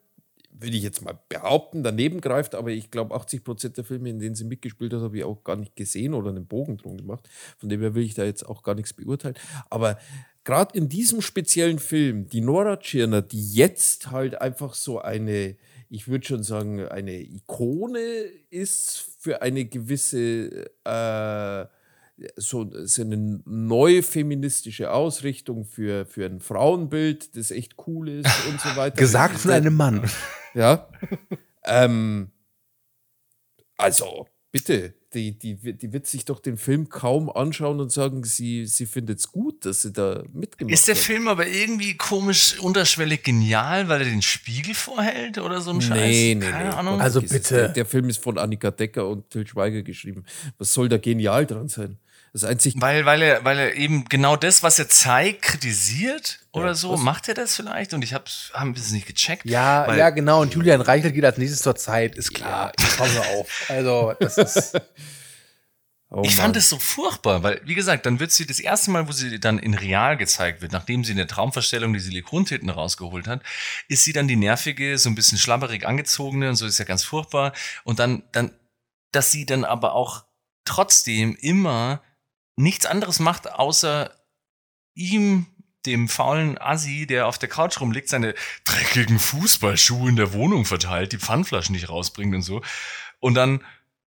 [0.52, 4.20] würde ich jetzt mal behaupten, daneben greift, aber ich glaube, 80 Prozent der Filme, in
[4.20, 7.30] denen sie mitgespielt hat, habe ich auch gar nicht gesehen oder einen Bogen drum gemacht.
[7.58, 9.36] Von dem her will ich da jetzt auch gar nichts beurteilen.
[9.70, 9.98] Aber
[10.48, 15.58] gerade in diesem speziellen Film, die Nora Tschirner, die jetzt halt einfach so eine,
[15.90, 18.00] ich würde schon sagen, eine Ikone
[18.50, 21.66] ist für eine gewisse, äh,
[22.38, 28.62] so, so eine neue feministische Ausrichtung für, für ein Frauenbild, das echt cool ist und
[28.62, 28.96] so weiter.
[28.96, 30.10] Gesagt von einem Mann.
[30.54, 30.88] Ja.
[31.66, 32.32] ähm,
[33.76, 34.28] also,
[34.58, 38.66] bitte, die, die, wird- die wird sich doch den Film kaum anschauen und sagen, sie,
[38.66, 41.02] sie findet es gut, dass sie da mitgemacht Ist der hat.
[41.02, 45.98] Film aber irgendwie komisch unterschwellig genial, weil er den Spiegel vorhält oder so ein Scheiß?
[45.98, 46.76] Nee, nee, Keine nee.
[46.76, 47.00] Ahnung.
[47.02, 47.56] Also bitte.
[47.56, 50.24] Der, der Film ist von Annika Decker und Till Schweiger geschrieben.
[50.58, 51.98] Was soll da genial dran sein?
[52.42, 52.76] Das einzig.
[52.78, 56.92] Weil, weil, er, weil er eben genau das, was er zeigt, kritisiert oder so.
[56.94, 57.94] was- Macht er das vielleicht?
[57.94, 59.46] Und ich habe hab es nicht gecheckt.
[59.46, 60.42] Ja, ja, genau.
[60.42, 62.74] Und Julian Reichel geht als nächstes zur Zeit, ist klar.
[62.98, 63.66] Pass auf.
[63.70, 64.82] Also, das ist.
[66.10, 69.10] Oh Ich fand es so furchtbar, weil, wie gesagt, dann wird sie das erste Mal,
[69.10, 73.28] wo sie dann in real gezeigt wird, nachdem sie in der Traumverstellung die Silikontitten rausgeholt
[73.28, 73.42] hat,
[73.90, 77.04] ist sie dann die nervige, so ein bisschen schlabberig angezogene und so ist ja ganz
[77.04, 77.52] furchtbar.
[77.84, 78.52] Und dann, dann,
[79.12, 80.24] dass sie dann aber auch
[80.64, 82.02] trotzdem immer
[82.58, 84.14] nichts anderes macht, außer
[84.94, 85.46] ihm,
[85.86, 88.36] dem faulen Assi, der auf der Couch rumliegt, seine
[88.66, 92.62] dreckigen Fußballschuhe in der Wohnung verteilt, die Pfandflaschen nicht rausbringt und so.
[93.20, 93.64] Und dann,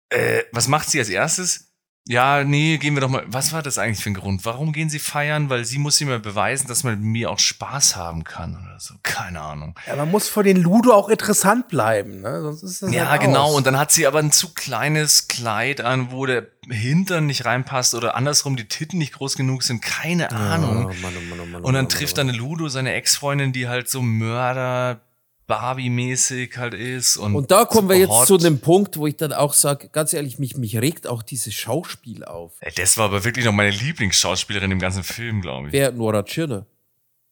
[0.09, 1.74] äh, was macht sie als erstes?
[2.07, 3.23] Ja, nee, gehen wir doch mal.
[3.25, 4.45] Was war das eigentlich für ein Grund?
[4.45, 5.49] Warum gehen sie feiern?
[5.49, 8.93] Weil sie muss immer beweisen, dass man mit mir auch Spaß haben kann oder so.
[9.01, 9.73] Keine Ahnung.
[9.87, 12.41] Ja, man muss vor den Ludo auch interessant bleiben, ne?
[12.43, 13.45] Sonst ist das Ja, halt genau.
[13.45, 13.55] aus.
[13.55, 17.95] Und dann hat sie aber ein zu kleines Kleid an, wo der Hintern nicht reinpasst
[17.95, 19.81] oder andersrum die Titten nicht groß genug sind.
[19.81, 20.85] Keine Ahnung.
[20.85, 22.27] Oh, Mann, oh Mann, oh Mann, Und dann trifft oh Mann.
[22.27, 25.01] dann Ludo seine Ex-Freundin, die halt so Mörder
[25.47, 27.17] Barbie-mäßig halt ist.
[27.17, 28.27] Und, Und da kommen wir jetzt hot.
[28.27, 31.53] zu dem Punkt, wo ich dann auch sage, ganz ehrlich, mich, mich regt auch dieses
[31.53, 32.53] Schauspiel auf.
[32.61, 35.73] Ey, Das war aber wirklich noch meine Lieblingsschauspielerin im ganzen Film, glaube ich.
[35.73, 36.65] Wer Nora Tschirner?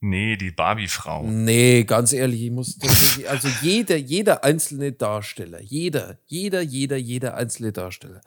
[0.06, 1.24] Nee, die Barbie-Frau.
[1.24, 7.38] Nee, ganz ehrlich, ich muss tatsächlich, also jeder, jeder einzelne Darsteller, jeder, jeder, jeder, jeder
[7.38, 8.20] einzelne Darsteller.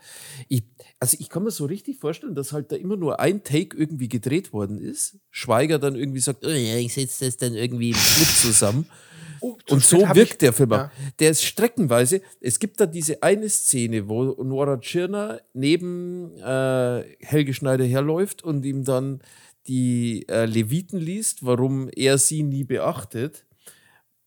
[0.49, 0.63] Ich,
[1.01, 4.09] also ich kann mir so richtig vorstellen, dass halt da immer nur ein Take irgendwie
[4.09, 5.19] gedreht worden ist.
[5.31, 8.87] Schweiger dann irgendwie sagt, oh ja, ich setze das dann irgendwie im Schnitt zusammen.
[9.41, 10.71] Oh, Und so wirkt ich- der Film.
[10.71, 10.91] ja.
[11.19, 17.55] Der ist streckenweise, es gibt da diese eine Szene, wo Nora Tschirner neben äh, Helge
[17.55, 19.21] Schneider herläuft und ihm dann
[19.67, 23.47] die äh, Leviten liest, warum er sie nie beachtet.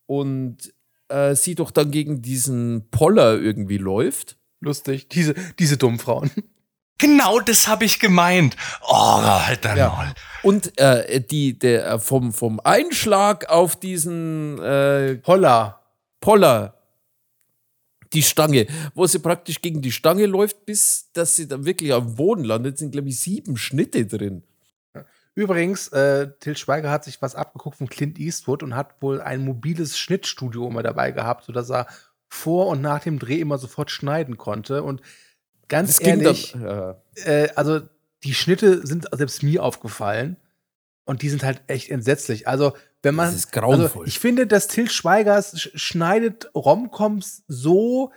[0.05, 0.73] Und
[1.09, 4.37] äh, sie doch dann gegen diesen Poller irgendwie läuft.
[4.59, 5.07] Lustig.
[5.09, 6.29] Diese, diese dummen Frauen.
[6.99, 8.55] Genau das habe ich gemeint.
[8.87, 9.87] Oh, halt dein Ja.
[9.89, 10.13] Maul.
[10.43, 15.79] Und äh, die, der, äh, vom, vom Einschlag auf diesen äh, Holla.
[16.21, 16.75] Poller,
[18.13, 22.15] die Stange, wo sie praktisch gegen die Stange läuft, bis dass sie dann wirklich am
[22.15, 24.43] Boden landet, sind, glaube ich, sieben Schnitte drin.
[25.35, 29.45] Übrigens, äh, Till Schweiger hat sich was abgeguckt von Clint Eastwood und hat wohl ein
[29.45, 31.87] mobiles Schnittstudio immer dabei gehabt, sodass er
[32.27, 34.83] vor und nach dem Dreh immer sofort schneiden konnte.
[34.83, 35.01] Und
[35.69, 36.95] ganz Das ehrlich, dann.
[37.25, 37.81] Äh, äh, also
[38.23, 40.35] die Schnitte sind selbst mir aufgefallen
[41.05, 42.47] und die sind halt echt entsetzlich.
[42.47, 44.01] Also wenn man, Das ist grauenvoll.
[44.01, 48.11] also ich finde, dass Till Schweiger sch schneidet Romcoms so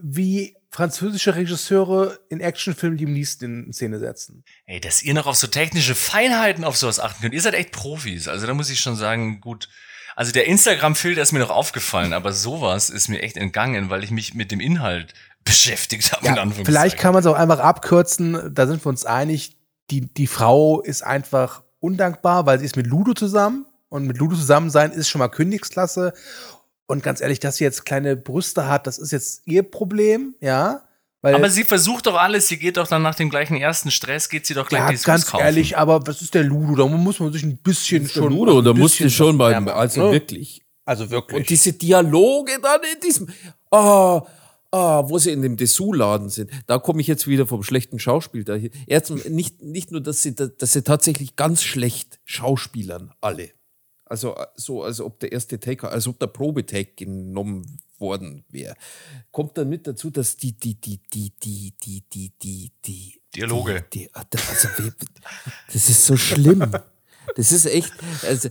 [0.00, 4.44] wie französische Regisseure in Actionfilmen, die ihm liest in Szene setzen.
[4.66, 7.34] Ey, dass ihr noch auf so technische Feinheiten auf sowas achten könnt.
[7.34, 8.28] Ihr seid echt Profis.
[8.28, 9.68] Also da muss ich schon sagen, gut.
[10.14, 14.10] Also der Instagram-Filter ist mir noch aufgefallen, aber sowas ist mir echt entgangen, weil ich
[14.10, 15.14] mich mit dem Inhalt
[15.48, 16.26] beschäftigt habe.
[16.26, 16.66] in Ja, Anführungszeichen.
[16.66, 19.56] vielleicht kann man es auch einfach abkürzen, da sind wir uns einig,
[19.90, 24.36] die, die Frau ist einfach undankbar, weil sie ist mit Ludo zusammen und mit Ludo
[24.36, 26.12] zusammen sein ist schon mal Königsklasse.
[26.86, 30.82] Und ganz ehrlich, dass sie jetzt kleine Brüste hat, das ist jetzt ihr Problem, ja.
[31.20, 32.46] Weil, Aber sie versucht doch alles.
[32.46, 35.04] Sie geht doch dann nach dem gleichen ersten Stress, geht sie doch gleich ja, Dessous
[35.04, 35.44] ganz kaufen.
[35.44, 36.76] ehrlich, aber was ist der Ludo?
[36.76, 38.32] Da muss man sich ein bisschen schon.
[38.32, 40.12] Ludo, da musste bisschen schon bei, wärmen, also ne?
[40.12, 40.62] wirklich.
[40.84, 41.40] Also wirklich.
[41.40, 43.28] Und diese Dialoge dann in diesem,
[43.70, 44.22] ah,
[44.70, 48.44] ah, wo sie in dem Dessous-Laden sind, da komme ich jetzt wieder vom schlechten Schauspiel
[48.44, 48.70] dahin.
[48.86, 53.50] Erstens nicht, nicht nur, dass sie, dass sie tatsächlich ganz schlecht schauspielern, alle.
[54.04, 58.74] Also äh, so, als ob der erste Take, als ob der Probetake genommen worden wäre.
[59.32, 63.84] Kommt dann mit dazu, dass die, die, die, die, die, die, die, die, die Dialoge.
[63.92, 64.92] Die, die, also, wie-
[65.72, 66.72] das ist so schlimm.
[67.36, 67.92] Das ist echt,
[68.22, 68.48] also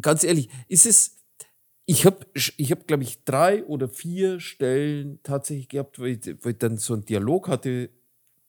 [0.00, 1.15] ganz ehrlich, ist es,
[1.86, 6.48] ich habe, ich hab, glaube ich, drei oder vier Stellen tatsächlich gehabt, wo ich, wo
[6.48, 7.90] ich dann so einen Dialog hatte,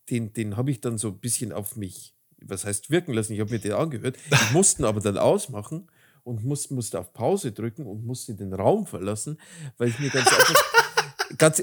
[0.10, 3.40] den, den habe ich dann so ein bisschen auf mich, was heißt wirken lassen, ich
[3.40, 4.18] habe mir den angehört.
[4.32, 5.88] Ich musste ihn aber dann ausmachen
[6.24, 9.40] und musste, musste auf Pause drücken und musste den Raum verlassen,
[9.78, 10.64] weil ich mir ganz einfach,
[11.38, 11.62] ganz,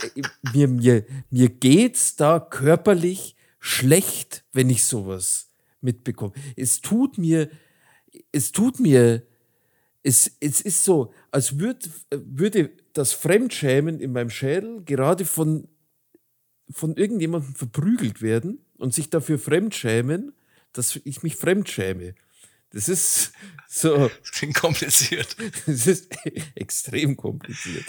[0.52, 6.34] mir, mir, mir geht's da körperlich schlecht, wenn ich sowas mitbekomme.
[6.55, 7.51] Es tut mir,
[8.30, 9.22] es tut mir,
[10.05, 15.66] es, es ist so, als würd, würde das Fremdschämen in meinem Schädel gerade von,
[16.70, 20.32] von irgendjemandem verprügelt werden und sich dafür fremdschämen,
[20.73, 22.15] dass ich mich fremdschäme.
[22.70, 23.32] Das ist
[23.69, 25.36] so, Das klingt kompliziert.
[25.66, 26.16] das ist
[26.55, 27.85] extrem kompliziert.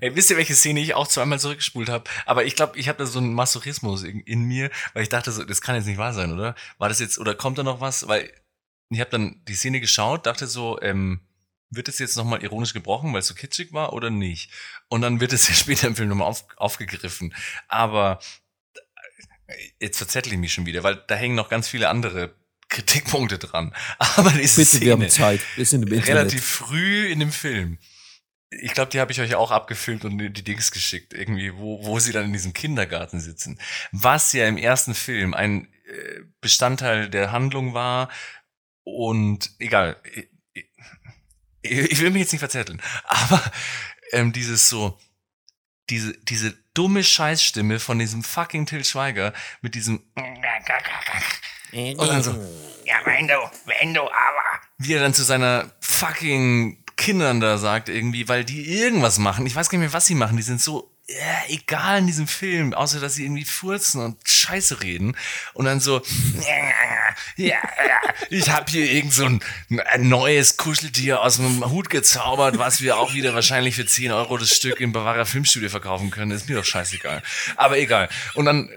[0.00, 2.10] Ey, wisst ihr, welche Szene ich auch zweimal zurückgespult habe?
[2.26, 5.30] Aber ich glaube, ich habe da so einen Masochismus in, in mir, weil ich dachte
[5.30, 6.56] so, das kann jetzt nicht wahr sein, oder?
[6.78, 8.08] War das jetzt, oder kommt da noch was?
[8.08, 8.32] Weil
[8.88, 11.20] ich habe dann die Szene geschaut, dachte so, ähm,
[11.70, 14.50] wird es jetzt nochmal ironisch gebrochen, weil es so kitschig war oder nicht?
[14.88, 17.34] Und dann wird es ja später im Film nochmal auf, aufgegriffen.
[17.68, 18.20] Aber
[19.46, 22.34] äh, jetzt verzettel ich mich schon wieder, weil da hängen noch ganz viele andere
[22.68, 23.74] Kritikpunkte dran.
[23.98, 25.40] Aber diese Bitte, wir haben Szene, Zeit.
[25.56, 26.16] Wir sind im Internet.
[26.16, 27.78] relativ früh in dem Film.
[28.62, 32.00] Ich glaube, die habe ich euch auch abgefilmt und die Dings geschickt, irgendwie, wo, wo
[32.00, 33.60] sie dann in diesem Kindergarten sitzen.
[33.92, 38.08] Was ja im ersten Film ein äh, Bestandteil der Handlung war
[38.82, 40.02] und egal,
[41.62, 43.42] ich, will mich jetzt nicht verzetteln, aber
[44.12, 44.98] ähm, dieses so,
[45.88, 50.02] diese, diese dumme Scheißstimme von diesem fucking Till Schweiger mit diesem
[51.72, 52.32] und dann so,
[52.84, 53.34] ja, wenn du,
[53.66, 54.60] wenn du aber.
[54.78, 59.46] Wie er dann zu seiner fucking Kindern da sagt irgendwie, weil die irgendwas machen.
[59.46, 60.36] Ich weiß gar nicht mehr, was sie machen.
[60.36, 64.82] Die sind so äh, egal in diesem Film, außer dass sie irgendwie furzen und Scheiße
[64.82, 65.16] reden.
[65.54, 66.02] Und dann so,
[67.36, 69.42] ja, ja, ich habe hier irgend so ein,
[69.86, 74.38] ein neues Kuscheltier aus dem Hut gezaubert, was wir auch wieder wahrscheinlich für 10 Euro
[74.38, 76.30] das Stück im Bavaria Filmstudio verkaufen können.
[76.30, 77.22] Ist mir doch scheißegal.
[77.56, 78.08] Aber egal.
[78.34, 78.70] Und dann,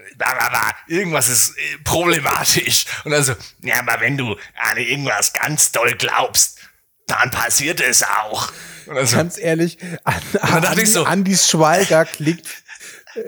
[0.88, 2.86] irgendwas ist äh, problematisch.
[3.04, 6.58] Und dann so, ja, aber wenn du an irgendwas ganz doll glaubst,
[7.06, 8.52] dann passiert es auch.
[8.86, 12.42] Und dann so, Ganz ehrlich, an, dachte Andi, so- Andis Schweiger klingt.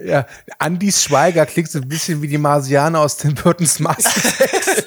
[0.05, 0.27] Ja,
[0.59, 4.11] Andis Schweiger klingt so ein bisschen wie die Marsianer aus Tim Burton's Master.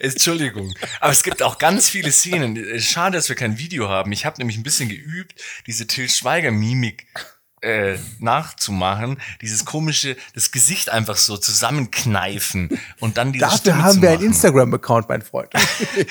[0.00, 0.74] Entschuldigung.
[1.00, 2.78] Aber es gibt auch ganz viele Szenen.
[2.80, 4.12] Schade, dass wir kein Video haben.
[4.12, 7.06] Ich habe nämlich ein bisschen geübt, diese Till Schweiger-Mimik
[7.64, 9.20] äh, nachzumachen.
[9.40, 14.10] Dieses komische, das Gesicht einfach so zusammenkneifen und dann diese Dafür Stimme haben zu wir
[14.10, 14.22] einen.
[14.22, 15.52] Instagram-Account, mein Freund.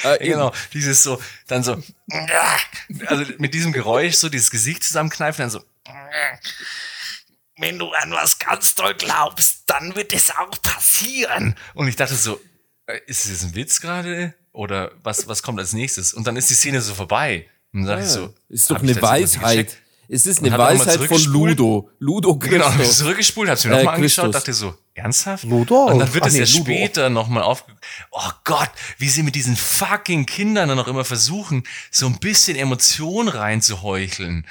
[0.04, 1.82] Ja, genau, dieses so, dann so,
[3.06, 5.64] also mit diesem Geräusch so dieses Gesicht zusammenkneifen, dann so,
[7.58, 11.56] wenn du an was ganz doll glaubst, dann wird es auch passieren.
[11.76, 12.42] Und ich dachte so,
[12.88, 14.34] äh, ist es jetzt ein Witz gerade?
[14.52, 16.14] Oder was, was kommt als nächstes?
[16.14, 17.50] Und dann ist die Szene so vorbei.
[17.74, 19.78] Und dann dachte ich so, ist doch eine Weisheit.
[20.14, 21.58] Es ist eine auch Weisheit von zurückgespult.
[21.60, 21.90] Ludo.
[22.00, 22.98] Ludo Genau, ich Christus.
[23.00, 25.44] zurückgespult, hab's mir Äh, nochmal angeschaut, dachte so, ernsthaft?
[25.44, 25.86] Ludo?
[25.86, 26.64] Und dann wird es nee, ja Ludo.
[26.64, 27.66] später nochmal auf.
[28.12, 28.70] Oh Gott,
[29.00, 34.46] wie sie mit diesen fucking Kindern dann noch immer versuchen, so ein bisschen Emotion reinzuheucheln.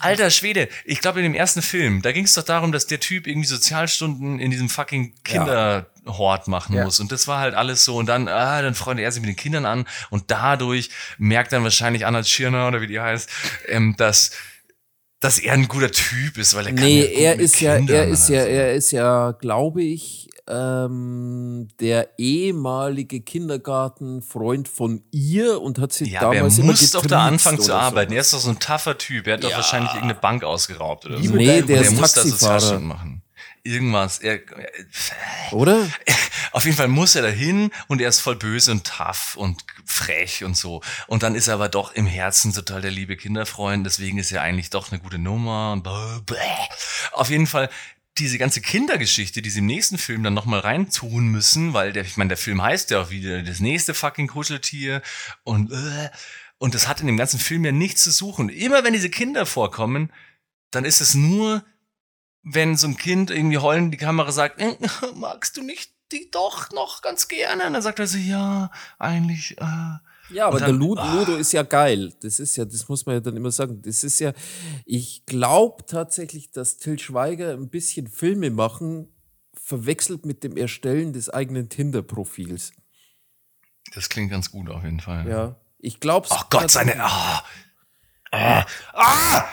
[0.00, 2.98] Alter Schwede, ich glaube in dem ersten Film, da ging es doch darum, dass der
[2.98, 6.84] Typ irgendwie Sozialstunden in diesem fucking Kinderhort machen Ja.
[6.84, 6.98] muss.
[6.98, 7.96] Und das war halt alles so.
[7.96, 11.62] Und dann, ah, dann freundet er sich mit den Kindern an und dadurch merkt dann
[11.62, 13.30] wahrscheinlich Anna Tschirner oder wie die heißt,
[13.68, 14.32] ähm, dass
[15.24, 17.60] dass er ein guter Typ ist, weil er kann Nee, ja gut er mit ist
[17.60, 18.48] ja, Kindern er ist ja, so.
[18.48, 26.20] er ist ja, glaube ich, ähm, der ehemalige Kindergartenfreund von ihr und hat sie Ja,
[26.20, 28.10] aber er damals immer muss doch da anfangen zu arbeiten.
[28.10, 28.14] So.
[28.16, 29.26] Er ist doch so ein tougher Typ.
[29.26, 29.56] Er hat doch Ja.
[29.56, 31.34] wahrscheinlich irgendeine Bank ausgeraubt oder so.
[31.34, 32.60] Nee, der Und er ist muss da Taxifahrer.
[32.60, 33.22] Sozialstunden machen.
[33.64, 34.18] Irgendwas.
[34.18, 34.40] Er,
[35.50, 35.88] Oder?
[36.52, 40.44] auf jeden Fall muss er dahin und er ist voll böse und tough und frech
[40.44, 40.82] und so.
[41.06, 43.86] Und dann ist er aber doch im Herzen total der liebe Kinderfreund.
[43.86, 45.72] Deswegen ist er eigentlich doch eine gute Nummer.
[45.72, 45.88] Und.
[47.12, 47.70] Auf jeden Fall
[48.18, 52.16] diese ganze Kindergeschichte, die sie im nächsten Film dann nochmal reintun müssen, weil der, ich
[52.16, 55.02] meine, der Film heißt ja auch wieder das nächste fucking Kuscheltier
[55.42, 56.10] und äh,
[56.58, 58.48] und das hat in dem ganzen Film ja nichts zu suchen.
[58.48, 60.12] Immer wenn diese Kinder vorkommen,
[60.70, 61.64] dann ist es nur,
[62.44, 64.76] wenn so ein Kind irgendwie heulend die Kamera sagt, "Äh,
[65.16, 67.66] magst du nicht die doch noch ganz gerne?
[67.66, 69.98] Und dann sagt er so, ja, eigentlich, äh,
[70.30, 72.12] Ja, aber Und der dann- Ludo, Ludo ist ja geil.
[72.22, 73.82] Das ist ja, das muss man ja dann immer sagen.
[73.82, 74.32] Das ist ja,
[74.86, 79.08] ich glaube tatsächlich, dass Till Schweiger ein bisschen Filme machen
[79.54, 82.72] verwechselt mit dem Erstellen des eigenen Tinder-Profils.
[83.94, 85.28] das klingt ganz gut auf jeden Fall.
[85.28, 86.28] Ja, ich glaube.
[86.30, 86.94] Oh Gott, seine.
[87.02, 87.42] Ah,
[88.34, 89.44] ah, ah,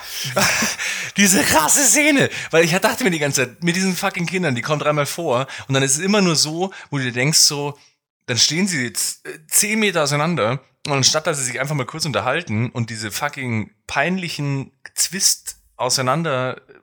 [1.16, 2.30] diese krasse Szene.
[2.50, 5.46] Weil ich dachte mir die ganze Zeit, mit diesen fucking Kindern, die kommen dreimal vor
[5.68, 7.78] und dann ist es immer nur so, wo du dir denkst, so,
[8.26, 11.86] dann stehen sie jetzt äh, zehn Meter auseinander und anstatt dass sie sich einfach mal
[11.86, 16.74] kurz unterhalten und diese fucking peinlichen Zwist auseinander äh,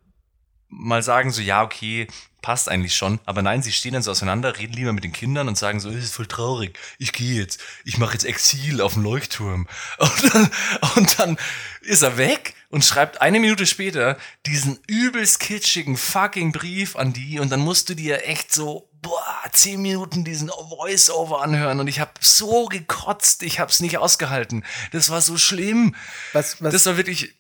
[0.68, 2.08] mal sagen, so, ja, okay,
[2.42, 3.20] passt eigentlich schon.
[3.26, 5.92] Aber nein, sie stehen dann so auseinander, reden lieber mit den Kindern und sagen so,
[5.92, 9.68] das ist voll traurig, ich gehe jetzt, ich mache jetzt Exil auf dem Leuchtturm.
[10.00, 10.52] Und dann,
[10.96, 11.38] und dann
[11.82, 17.40] ist er weg und schreibt eine Minute später diesen übelst kitschigen fucking Brief an die
[17.40, 22.00] und dann musst du dir echt so, boah, zehn Minuten diesen Voice-Over anhören und ich
[22.00, 24.66] habe so gekotzt, ich habe es nicht ausgehalten.
[24.92, 25.96] Das war so schlimm.
[26.34, 27.34] Was, was, das war wirklich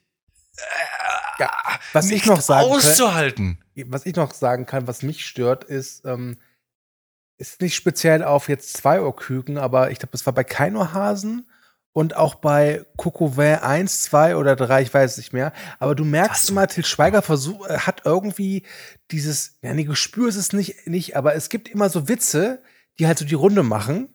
[1.40, 1.52] ja,
[1.94, 3.64] was ich nicht noch sagen kann, auszuhalten.
[3.88, 6.38] Was ich noch sagen kann, was mich stört, ist, ähm,
[7.38, 11.48] ist nicht speziell auf jetzt zwei Ohrküken, aber ich glaube, das war bei Keinohasen
[11.94, 15.54] und auch bei Kokowin 1, 2 oder 3, ich weiß nicht mehr.
[15.80, 18.64] Aber du merkst immer, Til Schweiger versuch, äh, hat irgendwie
[19.12, 22.62] dieses, ja, nee, Gespür ist es nicht, nicht, aber es gibt immer so Witze,
[23.00, 24.10] die halt so die Runde machen,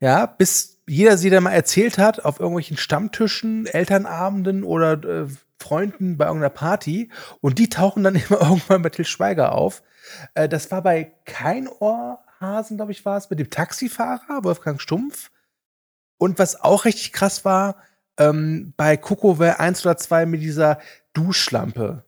[0.00, 5.26] ja, bis jeder sie dann mal erzählt hat, auf irgendwelchen Stammtischen, Elternabenden oder äh,
[5.58, 7.10] Freunden bei irgendeiner Party
[7.40, 9.82] und die tauchen dann immer irgendwann bei Til Schweiger auf.
[10.34, 15.30] Äh, das war bei Kein Ohrhasen, glaube ich, war es, mit dem Taxifahrer, Wolfgang Stumpf.
[16.18, 17.76] Und was auch richtig krass war,
[18.18, 20.78] ähm, bei Kokoware 1 oder 2 mit dieser
[21.12, 22.04] Duschlampe.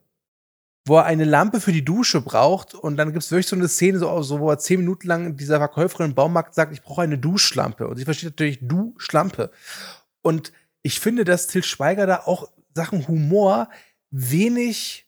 [0.87, 3.69] Wo er eine Lampe für die Dusche braucht und dann gibt es wirklich so eine
[3.69, 7.03] Szene, so, so, wo er zehn Minuten lang dieser Verkäuferin im Baumarkt sagt, ich brauche
[7.03, 7.87] eine Duschlampe.
[7.87, 9.51] Und sie versteht natürlich Duschlampe.
[10.23, 10.53] Und
[10.83, 12.49] ich finde, dass Til Schweiger da auch
[12.81, 13.69] Sachen Humor
[14.11, 15.07] wenig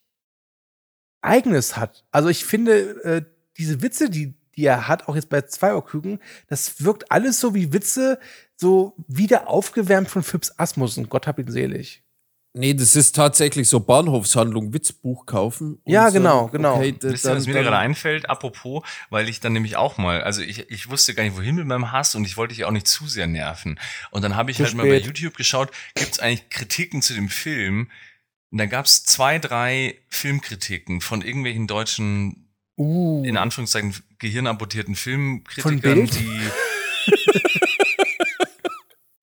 [1.23, 2.05] Eigenes hat.
[2.11, 3.25] Also ich finde, äh,
[3.57, 6.19] diese Witze, die, die er hat, auch jetzt bei Zweierküken,
[6.49, 8.19] das wirkt alles so wie Witze,
[8.57, 11.09] so wieder aufgewärmt von Phipps Asmussen.
[11.09, 12.02] Gott hab ihn selig.
[12.55, 15.81] Nee, das ist tatsächlich so Bahnhofshandlung, Witzbuch kaufen.
[15.87, 16.77] Ja, sagen, genau, genau.
[16.77, 18.29] Okay, Wisst ihr, dann, was mir gerade einfällt?
[18.29, 21.67] Apropos, weil ich dann nämlich auch mal, also ich, ich wusste gar nicht, wohin mit
[21.67, 23.81] meinem Hass und ich wollte dich auch nicht zu sehr nerven.
[24.11, 25.07] Und dann habe ich Zu halt mal bei spät.
[25.07, 27.91] YouTube geschaut, gibt es eigentlich Kritiken zu dem Film?
[28.51, 32.49] Und da gab es zwei, drei Filmkritiken von irgendwelchen deutschen,
[32.79, 33.23] Uh.
[33.25, 36.15] in Anführungszeichen, gehirnamputierten Von Filmkritikern, Bild?
[36.15, 36.41] die.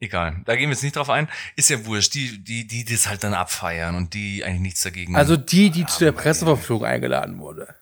[0.02, 1.28] Egal, da gehen wir jetzt nicht drauf ein.
[1.58, 5.16] Ist ja wurscht, die, die, die das halt dann abfeiern und die eigentlich nichts dagegen
[5.16, 7.76] Also die, die zu der Presseverführung eingeladen wurde.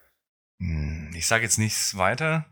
[0.58, 2.44] Hm, Ich sage jetzt nichts weiter.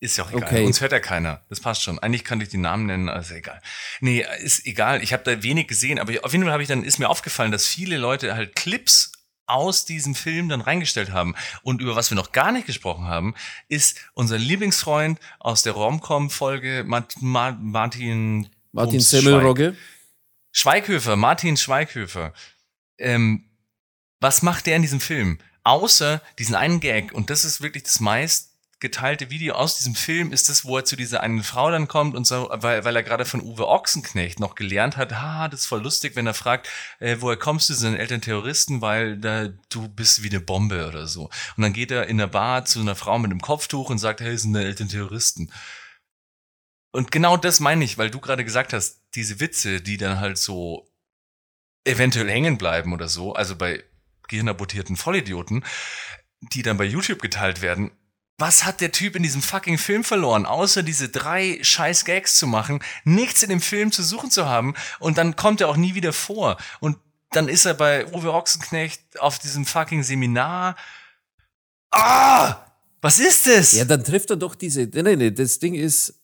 [0.00, 0.44] Ist ja auch egal.
[0.44, 0.64] Okay.
[0.64, 1.42] Uns hört ja keiner.
[1.48, 1.98] Das passt schon.
[1.98, 3.60] Eigentlich könnte ich die Namen nennen, also egal.
[4.00, 5.02] Nee, ist egal.
[5.02, 7.52] Ich habe da wenig gesehen, aber auf jeden Fall habe ich dann ist mir aufgefallen,
[7.52, 9.12] dass viele Leute halt Clips
[9.46, 11.34] aus diesem Film dann reingestellt haben.
[11.62, 13.34] Und über was wir noch gar nicht gesprochen haben,
[13.68, 19.76] ist unser Lieblingsfreund aus der Romcom-Folge Mart Ma Martin Martin Semmelrogge.
[20.52, 22.32] Schweighöfer, Martin Schweighöfer.
[22.98, 23.44] Ähm,
[24.20, 25.38] was macht der in diesem Film?
[25.62, 30.32] Außer diesen einen Gag, und das ist wirklich das meist geteilte Video aus diesem Film
[30.32, 33.02] ist das, wo er zu dieser einen Frau dann kommt und so, weil, weil er
[33.02, 36.68] gerade von Uwe Ochsenknecht noch gelernt hat, ha, das ist voll lustig, wenn er fragt,
[36.98, 41.06] äh, woher kommst du, sind Eltern Terroristen, weil da, du bist wie eine Bombe oder
[41.06, 41.24] so.
[41.56, 44.22] Und dann geht er in der Bar zu einer Frau mit einem Kopftuch und sagt,
[44.22, 45.52] hey, sind deine Eltern Terroristen.
[46.92, 50.38] Und genau das meine ich, weil du gerade gesagt hast, diese Witze, die dann halt
[50.38, 50.88] so
[51.84, 53.84] eventuell hängen bleiben oder so, also bei
[54.28, 55.64] gehirnabortierten Vollidioten,
[56.40, 57.90] die dann bei YouTube geteilt werden,
[58.38, 62.46] was hat der Typ in diesem fucking Film verloren, außer diese drei scheiß Gags zu
[62.46, 65.94] machen, nichts in dem Film zu suchen zu haben und dann kommt er auch nie
[65.94, 66.56] wieder vor.
[66.80, 66.96] Und
[67.32, 70.76] dann ist er bei Uwe Ochsenknecht auf diesem fucking Seminar.
[71.90, 72.64] Ah!
[73.02, 73.72] Was ist das?
[73.72, 74.82] Ja, dann trifft er doch diese.
[74.82, 76.19] Nee, nee, das Ding ist.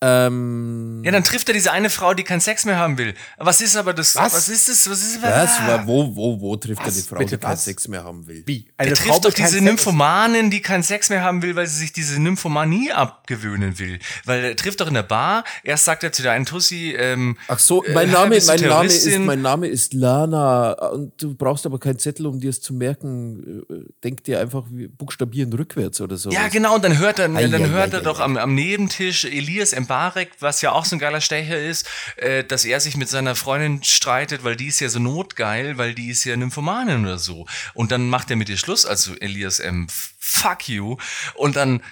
[0.00, 3.14] Ähm, Ja, dann trifft er diese eine Frau, die keinen Sex mehr haben will.
[3.36, 4.14] Was ist aber das?
[4.14, 4.32] Was?
[4.32, 4.88] Was ist das?
[4.88, 5.58] Was ist was?
[5.58, 5.82] Ah.
[5.86, 6.94] Wo, wo, wo trifft er Was?
[6.94, 7.64] die Frau, Bitte die keinen was?
[7.64, 8.44] Sex mehr haben will?
[8.46, 8.66] Wie?
[8.76, 11.66] Er Eine trifft doch will keinen diese Nymphomanin, die keinen Sex mehr haben will, weil
[11.66, 13.98] sie sich diese Nymphomanie abgewöhnen will.
[14.24, 17.36] Weil er trifft doch in der Bar, erst sagt er zu der einen Tussi, ähm,
[17.48, 21.20] Ach so, äh, mein Name, bist du mein Name ist, mein Name ist Lana und
[21.20, 23.64] du brauchst aber keinen Zettel, um dir es zu merken.
[23.68, 24.64] Äh, Denk dir einfach,
[24.96, 26.30] buchstabieren rückwärts oder so.
[26.30, 28.54] Ja, genau, und dann hört er, Ei, dann ei, hört ei, er doch am, am
[28.54, 32.96] Nebentisch Elias Mbarek, was ja auch so ein geiler Stecher ist, äh, dass er sich
[32.96, 37.04] mit seiner Freundin streitet, weil die ist ja so notgeil, weil die ist ja Nymphomanin
[37.04, 37.46] oder so.
[37.74, 39.86] Und dann macht er mit ihr Schluss, also Elias M.
[40.18, 40.96] Fuck you.
[41.34, 41.82] Und dann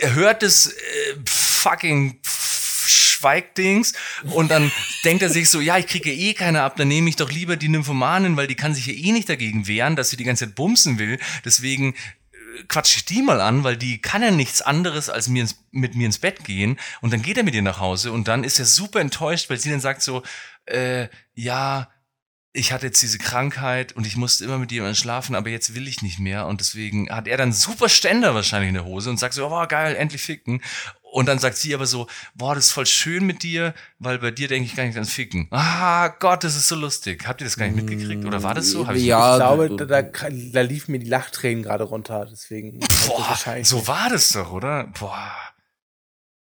[0.00, 3.94] hört das äh, fucking Schweigdings
[4.32, 4.70] und dann
[5.04, 7.56] denkt er sich so, ja, ich kriege eh keine ab, dann nehme ich doch lieber
[7.56, 10.46] die Nymphomanin, weil die kann sich ja eh nicht dagegen wehren, dass sie die ganze
[10.46, 11.18] Zeit bumsen will.
[11.44, 11.94] Deswegen
[12.56, 15.56] äh, quatsch ich die mal an, weil die kann ja nichts anderes als mir ins,
[15.70, 16.78] mit mir ins Bett gehen.
[17.00, 19.58] Und dann geht er mit ihr nach Hause und dann ist er super enttäuscht, weil
[19.58, 20.22] sie dann sagt so,
[20.66, 21.88] äh, ja,
[22.56, 25.86] ich hatte jetzt diese Krankheit und ich musste immer mit jemandem schlafen, aber jetzt will
[25.86, 26.46] ich nicht mehr.
[26.46, 29.66] Und deswegen hat er dann super Ständer wahrscheinlich in der Hose und sagt so, oh,
[29.66, 30.62] geil, endlich ficken.
[31.02, 34.30] Und dann sagt sie aber so, boah, das ist voll schön mit dir, weil bei
[34.30, 35.48] dir denke ich gar nicht ans Ficken.
[35.50, 37.26] Ah, Gott, das ist so lustig.
[37.26, 38.24] Habt ihr das gar nicht mitgekriegt?
[38.24, 38.86] Oder war das so?
[38.86, 42.80] Hab ich Ja, Ich glaube, da, da, da liefen mir die Lachtränen gerade runter, deswegen.
[43.06, 44.84] Boah, so war das doch, oder?
[44.98, 45.32] Boah.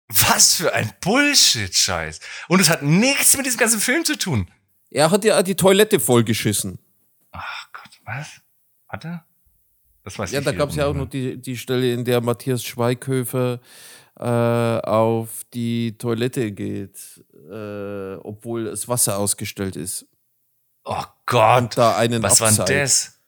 [0.08, 2.20] Was für ein Bullshit-Scheiß.
[2.48, 4.50] Und es hat nichts mit diesem ganzen Film zu tun.
[4.92, 6.80] Er hat ja die Toilette vollgeschissen.
[7.32, 8.42] Ach Gott, was?
[8.88, 9.26] Hat er?
[10.04, 12.22] Das weiß Ja, ich da gab es ja auch noch die, die Stelle, in der
[12.22, 13.60] Matthias Schweighöfer
[14.20, 20.08] äh, auf die Toilette geht, äh, obwohl das Wasser ausgestellt ist.
[20.86, 21.78] Oh Gott.
[21.78, 23.19] Da einen Was war denn das?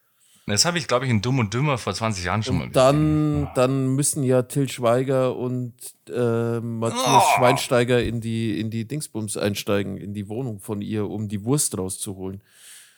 [0.47, 2.73] Das habe ich, glaube ich, in Dumm und Dümmer vor 20 Jahren schon mal Und
[2.73, 3.45] gesehen.
[3.45, 5.73] dann, dann müssen ja Till Schweiger und
[6.09, 7.37] äh, Matthias Oh.
[7.37, 11.77] Schweinsteiger in die, in die Dingsbums einsteigen, in die Wohnung von ihr, um die Wurst
[11.77, 12.41] rauszuholen.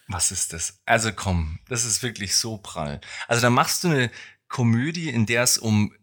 [0.08, 0.82] Was ist das?
[0.86, 3.00] Also komm, das ist wirklich so prall.
[3.28, 4.12] Also da machst du eine
[4.48, 5.94] Komödie, in der es um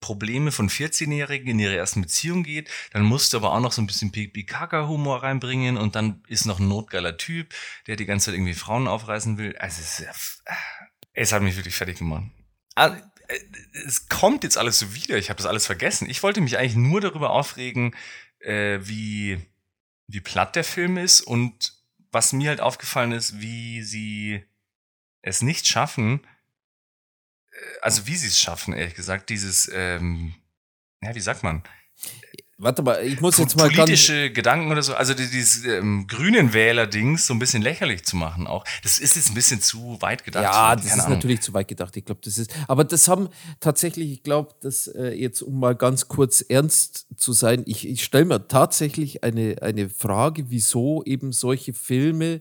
[0.00, 3.82] Probleme von 14-Jährigen in ihrer ersten Beziehung geht, dann musst du aber auch noch so
[3.82, 7.52] ein bisschen Pipi-Kaka-Humor reinbringen und dann ist noch ein notgeiler Typ,
[7.88, 9.56] der die ganze Zeit irgendwie Frauen aufreißen will.
[9.58, 10.40] Also es, ist ja f-
[11.18, 12.24] es hat mich wirklich fertig gemacht.
[12.76, 12.96] Ah,
[13.28, 13.38] äh,
[13.84, 16.08] Es kommt jetzt alles so wieder, ich habe das alles vergessen.
[16.08, 17.94] Ich wollte mich eigentlich nur darüber aufregen,
[18.40, 19.40] äh, wie,
[20.06, 21.74] wie platt der Film ist und
[22.12, 24.44] was mir halt aufgefallen ist, wie sie
[25.20, 26.24] es nicht schaffen,
[27.50, 30.34] äh, also wie sie es schaffen, ehrlich gesagt, dieses, ähm,
[31.02, 31.64] ja, wie sagt man,
[32.60, 36.52] Warte mal, ich muss jetzt mal politische Gedanken oder so, also die- dieses ähm, grünen
[36.52, 38.64] Wähler-Dings so ein bisschen lächerlich zu machen auch.
[38.82, 40.42] Das ist jetzt ein bisschen zu weit gedacht.
[40.42, 41.10] Ja, das ist Ahnung.
[41.12, 41.96] natürlich zu weit gedacht.
[41.96, 42.52] Ich glaube, das ist.
[42.66, 43.28] Aber das haben
[43.60, 48.02] tatsächlich, ich glaube, dass äh, jetzt, um mal ganz kurz ernst zu sein, ich, ich
[48.02, 52.40] stelle mir tatsächlich eine, eine Frage, wieso eben solche Filme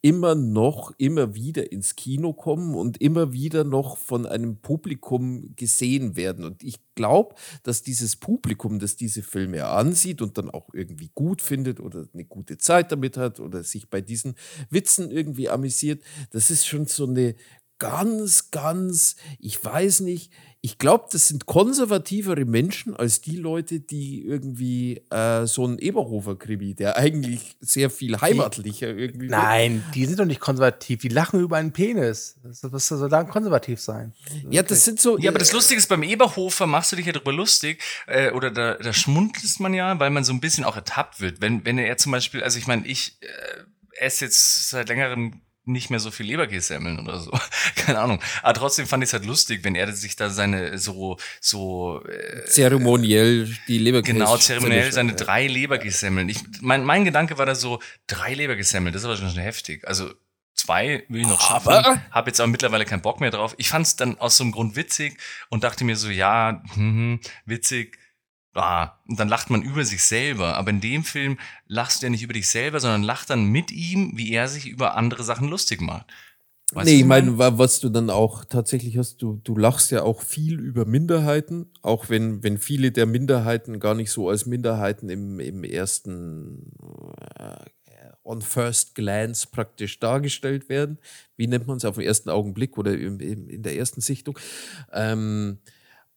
[0.00, 6.16] immer noch, immer wieder ins Kino kommen und immer wieder noch von einem Publikum gesehen
[6.16, 6.46] werden.
[6.46, 7.34] Und ich glaube,
[7.64, 12.24] dass dieses Publikum, das diese Filme ansieht und dann auch irgendwie gut findet oder eine
[12.24, 14.34] gute Zeit damit hat oder sich bei diesen
[14.70, 17.34] Witzen irgendwie amüsiert, das ist schon so eine
[17.78, 20.30] ganz, ganz, ich weiß nicht,
[20.60, 26.74] ich glaube, das sind konservativere Menschen als die Leute, die irgendwie äh, so ein Eberhofer-Krimi,
[26.74, 29.28] der eigentlich sehr viel heimatlicher irgendwie.
[29.28, 30.98] Nein, die sind doch nicht konservativ.
[30.98, 32.40] Die lachen über einen Penis.
[32.42, 34.14] Das, das soll dann konservativ sein.
[34.50, 35.16] Ja, das sind so.
[35.18, 38.50] Ja, aber das Lustige ist, beim Eberhofer machst du dich ja drüber lustig, äh, oder
[38.50, 41.40] da, da schmunzelst man ja, weil man so ein bisschen auch ertappt wird.
[41.40, 45.90] Wenn, wenn er zum Beispiel, also ich meine, ich äh, esse jetzt seit längerem nicht
[45.90, 47.30] mehr so viel Leberkässemmeln oder so.
[47.76, 48.20] Keine Ahnung.
[48.42, 52.44] Aber trotzdem fand ich es halt lustig, wenn er sich da seine so, so äh,
[52.46, 54.14] zeremoniell die Leberkäse.
[54.14, 56.28] genau zeremoniell seine drei Leberkässemmeln.
[56.28, 59.86] Ich, mein, mein Gedanke war da so, drei Leberkässemmeln, das ist aber schon heftig.
[59.86, 60.10] Also
[60.54, 61.68] zwei will ich noch schaffen.
[61.68, 63.54] Aber- Habe jetzt aber mittlerweile keinen Bock mehr drauf.
[63.58, 65.18] Ich fand es dann aus so einem Grund witzig
[65.50, 67.97] und dachte mir so, ja, hm, witzig.
[68.58, 70.56] Ah, und dann lacht man über sich selber.
[70.56, 73.70] Aber in dem Film lachst du ja nicht über dich selber, sondern lacht dann mit
[73.70, 76.06] ihm, wie er sich über andere Sachen lustig macht.
[76.72, 80.02] Weißt nee, ich meine, wa- was du dann auch tatsächlich hast, du, du lachst ja
[80.02, 85.08] auch viel über Minderheiten, auch wenn, wenn viele der Minderheiten gar nicht so als Minderheiten
[85.08, 86.70] im, im ersten
[87.38, 87.56] äh,
[88.22, 90.98] on first glance praktisch dargestellt werden.
[91.36, 94.38] Wie nennt man es auf den ersten Augenblick oder im, im, in der ersten Sichtung?
[94.92, 95.58] Ähm,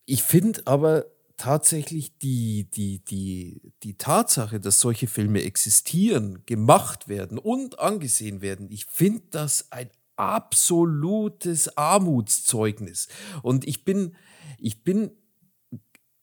[0.05, 1.05] ich finde aber
[1.41, 8.69] tatsächlich die, die, die, die Tatsache, dass solche Filme existieren, gemacht werden und angesehen werden,
[8.69, 13.07] ich finde das ein absolutes Armutszeugnis.
[13.41, 14.15] Und ich bin,
[14.59, 15.13] ich bin,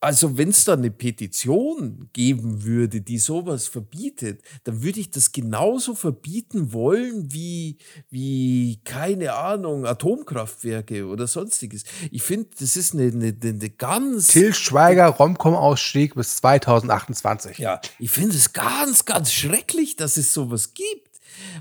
[0.00, 5.32] also wenn es da eine Petition geben würde, die sowas verbietet, dann würde ich das
[5.32, 11.82] genauso verbieten wollen wie, wie keine Ahnung, Atomkraftwerke oder sonstiges.
[12.12, 17.58] Ich finde, das ist eine, eine, eine ganz Till Schweiger Romcom-Ausstieg bis 2028.
[17.58, 21.08] ja, ich finde es ganz, ganz schrecklich, dass es sowas gibt.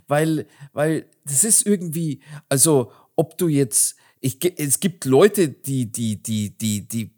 [0.07, 6.21] Weil, weil das ist irgendwie, also ob du jetzt, ich, es gibt Leute, die, die,
[6.21, 7.11] die, die, die,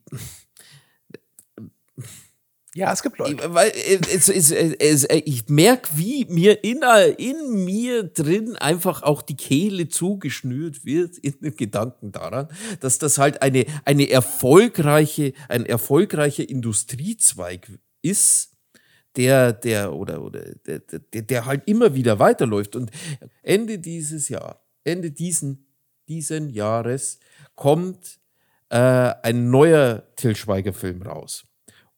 [2.79, 3.53] Ja, es gibt Leute.
[3.53, 6.79] weil äh, es, es, es, es, ich merke, wie mir in,
[7.17, 12.47] in mir drin einfach auch die Kehle zugeschnürt wird in den Gedanken daran,
[12.79, 17.67] dass das halt eine, eine erfolgreiche, ein erfolgreicher Industriezweig
[18.01, 18.55] ist,
[19.17, 22.77] der, der, oder, oder, der, der, der halt immer wieder weiterläuft.
[22.77, 22.91] Und
[23.43, 25.67] Ende dieses Jahr, Ende diesen,
[26.07, 27.19] diesen Jahres
[27.55, 28.19] kommt
[28.69, 31.43] äh, ein neuer Till Schweiger-Film raus.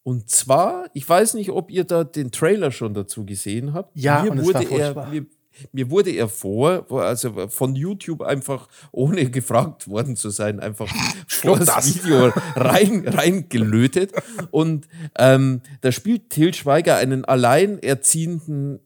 [0.03, 3.95] Und zwar, ich weiß nicht, ob ihr da den Trailer schon dazu gesehen habt.
[3.95, 5.25] Ja, mir und wurde er, mir,
[5.71, 10.87] mir wurde er vor, also von YouTube einfach, ohne gefragt worden zu sein, einfach
[11.27, 12.03] vor das, das.
[12.03, 14.11] Video rein, reingelötet.
[14.49, 14.87] Und
[15.17, 18.79] ähm, da spielt Till Schweiger einen alleinerziehenden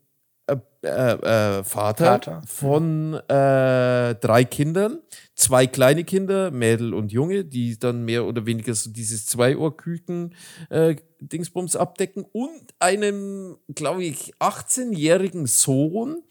[0.48, 0.58] äh,
[0.88, 2.42] äh, Vater, Vater.
[2.46, 5.00] von äh, drei Kindern,
[5.34, 10.36] zwei kleine Kinder, Mädel und Junge, die dann mehr oder weniger so dieses Zweiohrküken
[10.70, 12.26] äh, Dingsbums abdecken.
[12.32, 16.22] Und einem, glaube ich, 18-jährigen Sohn,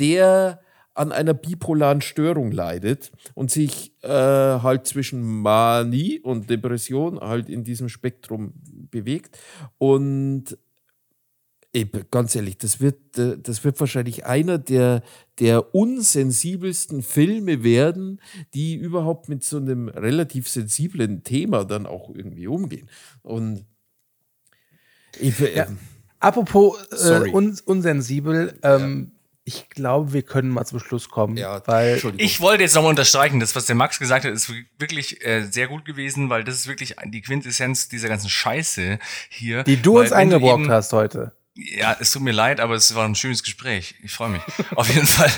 [0.00, 0.60] der
[0.94, 7.62] an einer bipolaren Störung leidet und sich äh, halt zwischen Manie und Depression halt in
[7.62, 8.52] diesem Spektrum
[8.90, 9.38] bewegt.
[9.78, 10.58] Und
[11.72, 15.02] Eben, ganz ehrlich, das wird, äh, das wird wahrscheinlich einer der,
[15.38, 18.20] der unsensibelsten Filme werden,
[18.54, 22.90] die überhaupt mit so einem relativ sensiblen Thema dann auch irgendwie umgehen.
[23.22, 23.64] Und
[25.18, 25.66] ich, Ja.
[25.66, 25.78] ähm,
[26.18, 27.30] Apropos äh, Sorry.
[27.32, 29.12] un unsensibel, ähm,
[29.44, 32.26] ich glaube, wir können mal zum Schluss kommen, ja, weil Entschuldigung.
[32.26, 35.66] Ich wollte jetzt nochmal unterstreichen, das, was der Max gesagt hat, ist wirklich äh, sehr
[35.66, 38.98] gut gewesen, weil das ist wirklich die Quintessenz dieser ganzen Scheiße
[39.30, 39.62] hier.
[39.64, 41.32] die du uns eben- hast heute.
[41.62, 43.94] Ja, es tut mir leid, aber es war ein schönes Gespräch.
[44.02, 44.42] Ich freue mich.
[44.74, 45.30] Auf jeden Fall.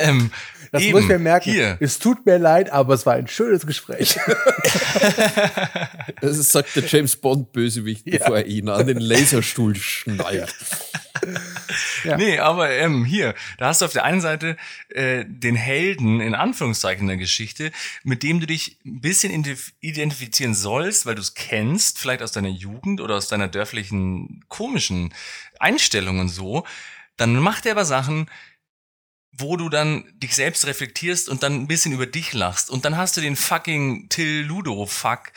[0.00, 0.30] Ähm,
[0.72, 1.50] Das eben, muss ich mir merken.
[1.50, 1.76] Hier.
[1.80, 4.18] Es tut mir leid, aber es war ein schönes Gespräch.
[6.20, 10.54] das ist, sagt der James Bond Bösewicht, bevor er ihn an den Laserstuhl schnallt.
[12.04, 12.16] Ja.
[12.16, 14.56] Nee, aber ähm, hier, da hast du auf der einen Seite
[14.88, 17.72] äh, den Helden in Anführungszeichen der Geschichte,
[18.04, 22.32] mit dem du dich ein bisschen identif- identifizieren sollst, weil du es kennst, vielleicht aus
[22.32, 25.12] deiner Jugend oder aus deiner dörflichen komischen
[25.60, 26.66] Einstellung und so.
[27.16, 28.30] Dann macht er aber Sachen,
[29.32, 32.70] wo du dann dich selbst reflektierst und dann ein bisschen über dich lachst.
[32.70, 35.32] Und dann hast du den fucking Till Ludo Fuck.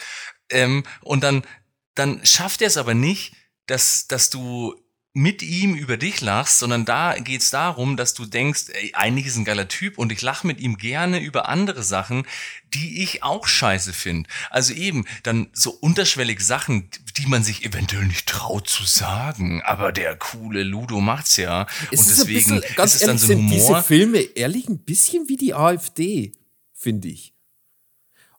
[0.49, 1.43] Ähm, und dann,
[1.95, 3.35] dann schafft er es aber nicht,
[3.67, 4.75] dass, dass du
[5.15, 9.38] mit ihm über dich lachst, sondern da geht's darum, dass du denkst, ey, eigentlich ist
[9.38, 12.26] ein geiler Typ und ich lache mit ihm gerne über andere Sachen,
[12.73, 14.27] die ich auch scheiße finde.
[14.49, 19.91] Also eben dann so unterschwellig Sachen, die man sich eventuell nicht traut zu sagen, aber
[19.91, 23.18] der coole Ludo macht's ja Es und ist ein deswegen bisschen, ganz ist es dann
[23.18, 23.84] ehrlich, so ein sind diese Humor.
[23.84, 26.31] Filme ehrlich ein bisschen wie die AfD,
[26.73, 27.34] finde ich.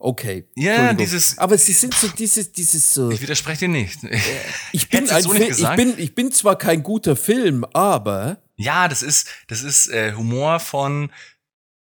[0.07, 0.47] Okay.
[0.55, 3.11] Ja, dieses- Aber sie sind so dieses, dieses so.
[3.11, 4.01] Ich widerspreche dir nicht.
[4.73, 5.77] Ich bin, ein so nicht Film, ich, gesagt?
[5.77, 10.61] bin, ich bin zwar kein guter Film, aber Ja, das ist, das ist äh, Humor
[10.61, 11.11] von,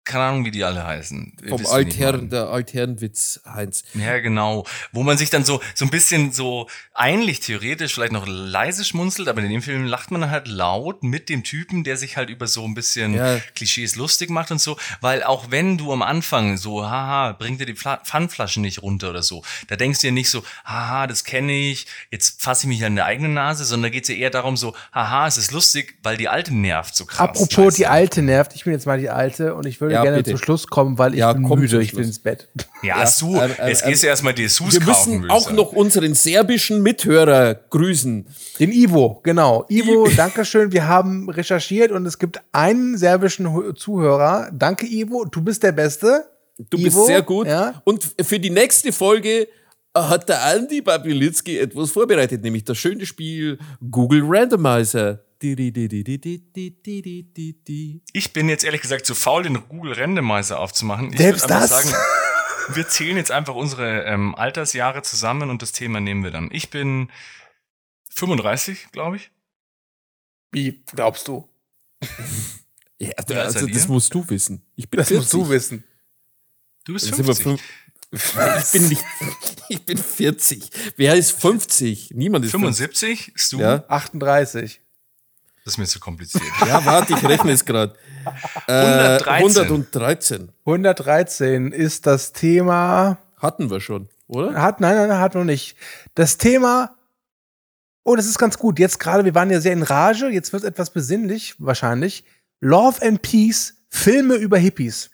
[0.05, 1.33] keine Ahnung, wie die alle heißen.
[1.49, 3.83] Vom Altherren, der Altherrenwitz Heinz.
[3.95, 4.65] Ja, genau.
[4.91, 9.27] Wo man sich dann so, so ein bisschen so eigentlich theoretisch vielleicht noch leise schmunzelt,
[9.27, 12.29] aber in dem Film lacht man dann halt laut mit dem Typen, der sich halt
[12.29, 13.39] über so ein bisschen Ja.
[13.55, 14.77] Klischees lustig macht und so.
[15.01, 19.09] Weil auch wenn du am Anfang so, haha, bringt dir die Fla Pfandflaschen nicht runter
[19.09, 22.67] oder so, da denkst du dir nicht so, haha, das kenne ich, jetzt fasse ich
[22.67, 25.37] mich an der eigenen Nase, sondern da geht es ja eher darum so, haha, es
[25.37, 27.19] ist lustig, weil die Alte nervt so krass.
[27.21, 27.87] Apropos die?
[27.87, 30.31] Alte nervt, ich bin jetzt mal die Alte und ich würde würde Ja, gerne bitte.
[30.31, 32.47] zum Schluss kommen, weil ich Ja, bin komm müde, ich will ins Bett.
[32.83, 35.21] Ja, Ja, Su, ähm, ähm, jetzt gehst du erstmal die Sus Wir kaufen.
[35.21, 38.27] müssen auch noch unseren serbischen Mithörer grüßen.
[38.59, 39.65] Den Ivo, genau.
[39.69, 40.71] Ivo, Dankeschön.
[40.71, 44.49] Wir haben recherchiert und es gibt einen serbischen Zuhörer.
[44.53, 45.25] Danke, Ivo.
[45.25, 46.25] Du bist der Beste.
[46.69, 47.47] Du bist Ivo, sehr gut.
[47.47, 47.81] Ja.
[47.83, 49.47] Und für die nächste Folge
[49.97, 53.57] hat der Andi Babilinski etwas vorbereitet, nämlich das schöne Spiel
[53.89, 55.19] Google Randomizer.
[58.13, 61.11] Ich bin jetzt ehrlich gesagt zu faul, den Google Randomizer aufzumachen.
[61.11, 61.69] Ich Selbst das?
[61.69, 61.93] Sagen,
[62.75, 66.49] wir zählen jetzt einfach unsere ähm, Altersjahre zusammen und das Thema nehmen wir dann.
[66.51, 67.11] Ich bin
[68.09, 69.31] 35, glaube ich.
[70.51, 71.49] Wie glaubst du?
[72.97, 74.65] ja, also, also das musst du wissen.
[74.75, 75.21] Ich bin das 40.
[75.21, 75.83] musst du wissen.
[76.85, 77.59] Du bist 50.
[78.11, 79.03] Ich bin nicht.
[79.67, 80.69] Ich bin 40.
[80.95, 82.11] Wer ist 50?
[82.11, 83.25] Niemand ist 75?
[83.25, 83.35] 50.
[83.35, 83.59] Ist du?
[83.59, 83.83] Ja.
[83.89, 84.81] 38.
[85.65, 86.43] Das ist mir zu kompliziert.
[86.67, 87.95] ja warte, ich rechne es gerade.
[88.67, 89.73] Äh, 113.
[89.73, 93.17] 113 113 ist das Thema.
[93.39, 94.61] hatten wir schon, oder?
[94.61, 95.75] Hat, nein, nein, hat noch nicht.
[96.13, 96.95] Das Thema.
[98.03, 98.77] Oh, das ist ganz gut.
[98.77, 100.27] Jetzt gerade, wir waren ja sehr in Rage.
[100.29, 102.23] Jetzt wird es etwas besinnlich, wahrscheinlich.
[102.59, 105.09] Love and Peace, Filme über Hippies.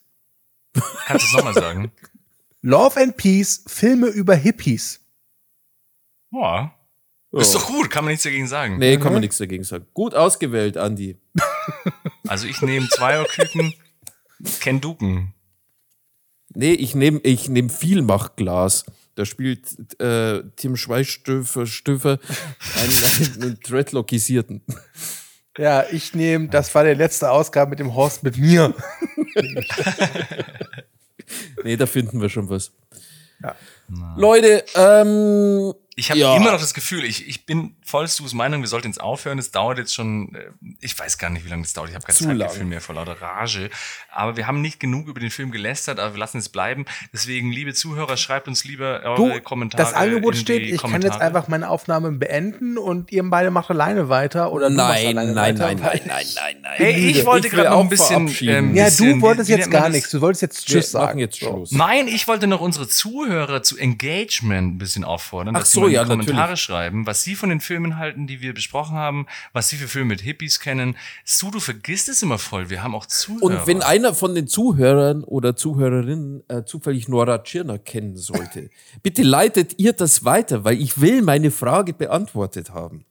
[1.07, 1.91] Kannst du es nochmal sagen?
[2.61, 4.99] Love and Peace, Filme über Hippies.
[6.29, 6.75] Boah.
[7.33, 8.77] Ist doch gut, kann man nichts dagegen sagen.
[8.77, 9.85] Nee, kann man nichts dagegen sagen.
[9.93, 11.17] Gut ausgewählt, Andi.
[12.27, 13.73] Also ich nehme Zweierküken,
[14.61, 15.33] Ken Duken.
[16.53, 18.85] Nee, ich nehme ich nehm Vielmachglas.
[19.15, 22.19] Da spielt äh, Tim Schweißstöfer Stöfer
[22.77, 24.61] einen, einen Dreadlockisierten.
[25.57, 28.73] Ja, ich nehme, das war der letzte Ausgabe mit dem Horst mit mir.
[31.63, 32.71] Nee, da finden wir schon was.
[33.41, 33.55] Ja.
[34.15, 36.35] Leute, ähm, Ich habe Ja.
[36.35, 39.37] immer noch das Gefühl, ich, ich bin vollstus Meinung, wir sollten jetzt aufhören.
[39.37, 40.45] Es dauert jetzt schon, äh,
[40.79, 41.89] ich weiß gar nicht, wie lange es dauert.
[41.89, 43.69] Ich habe kein Zeitgefühl mehr vor lauter Rage.
[44.11, 46.85] Aber wir haben nicht genug über den Film gelästert, aber wir lassen es bleiben.
[47.13, 49.83] Deswegen, liebe Zuhörer, schreibt uns lieber eure Du, Kommentare.
[49.83, 53.69] das Angebot in steht, ich kann jetzt einfach meine Aufnahme beenden und ihr beide macht
[53.69, 56.71] alleine weiter oder nein, alleine nein, weiter, nein, nein, nein, nein, nein.
[56.75, 58.27] Hey, ich wollte gerade noch ein bisschen.
[58.41, 60.09] Ähm, Ja, bisschen, du wolltest wie jetzt nennt man gar nichts.
[60.11, 61.19] Du wolltest jetzt Wir Tschüss sagen.
[61.19, 61.37] jetzt.
[61.37, 61.71] Schluss.
[61.71, 65.93] Nein, ich wollte noch unsere Zuhörer zu Engagement ein bisschen auffordern, Ach dass so, sie
[65.93, 66.61] ja, die Kommentare natürlich.
[66.61, 70.09] schreiben, was sie von den Filmen halten, die wir besprochen haben, was sie für Filme
[70.09, 70.95] mit Hippies kennen.
[71.25, 72.69] Su, du vergisst es immer voll.
[72.69, 73.43] Wir haben auch Zuhörer.
[73.43, 78.69] Und wenn einer von den Zuhörern oder Zuhörerinnen äh, zufällig Nora Tschirner kennen sollte,
[79.03, 83.05] bitte leitet ihr das weiter, weil ich will meine Frage beantwortet haben.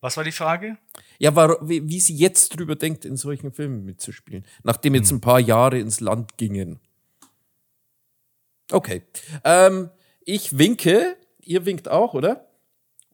[0.00, 0.78] was war die Frage?
[1.18, 5.20] Ja, war, wie, wie sie jetzt drüber denkt, in solchen Filmen mitzuspielen, nachdem jetzt ein
[5.20, 6.80] paar Jahre ins Land gingen.
[8.72, 9.02] Okay.
[9.44, 9.90] Ähm,
[10.24, 12.49] ich winke, ihr winkt auch, oder?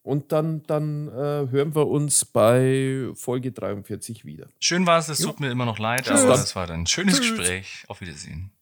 [0.06, 4.46] Und dann, dann äh, hören wir uns bei Folge 43 wieder.
[4.60, 6.20] Schön war es, es tut mir immer noch leid, Tschüss.
[6.22, 7.36] aber es war ein schönes Tschüss.
[7.36, 7.84] Gespräch.
[7.88, 8.52] Auf Wiedersehen.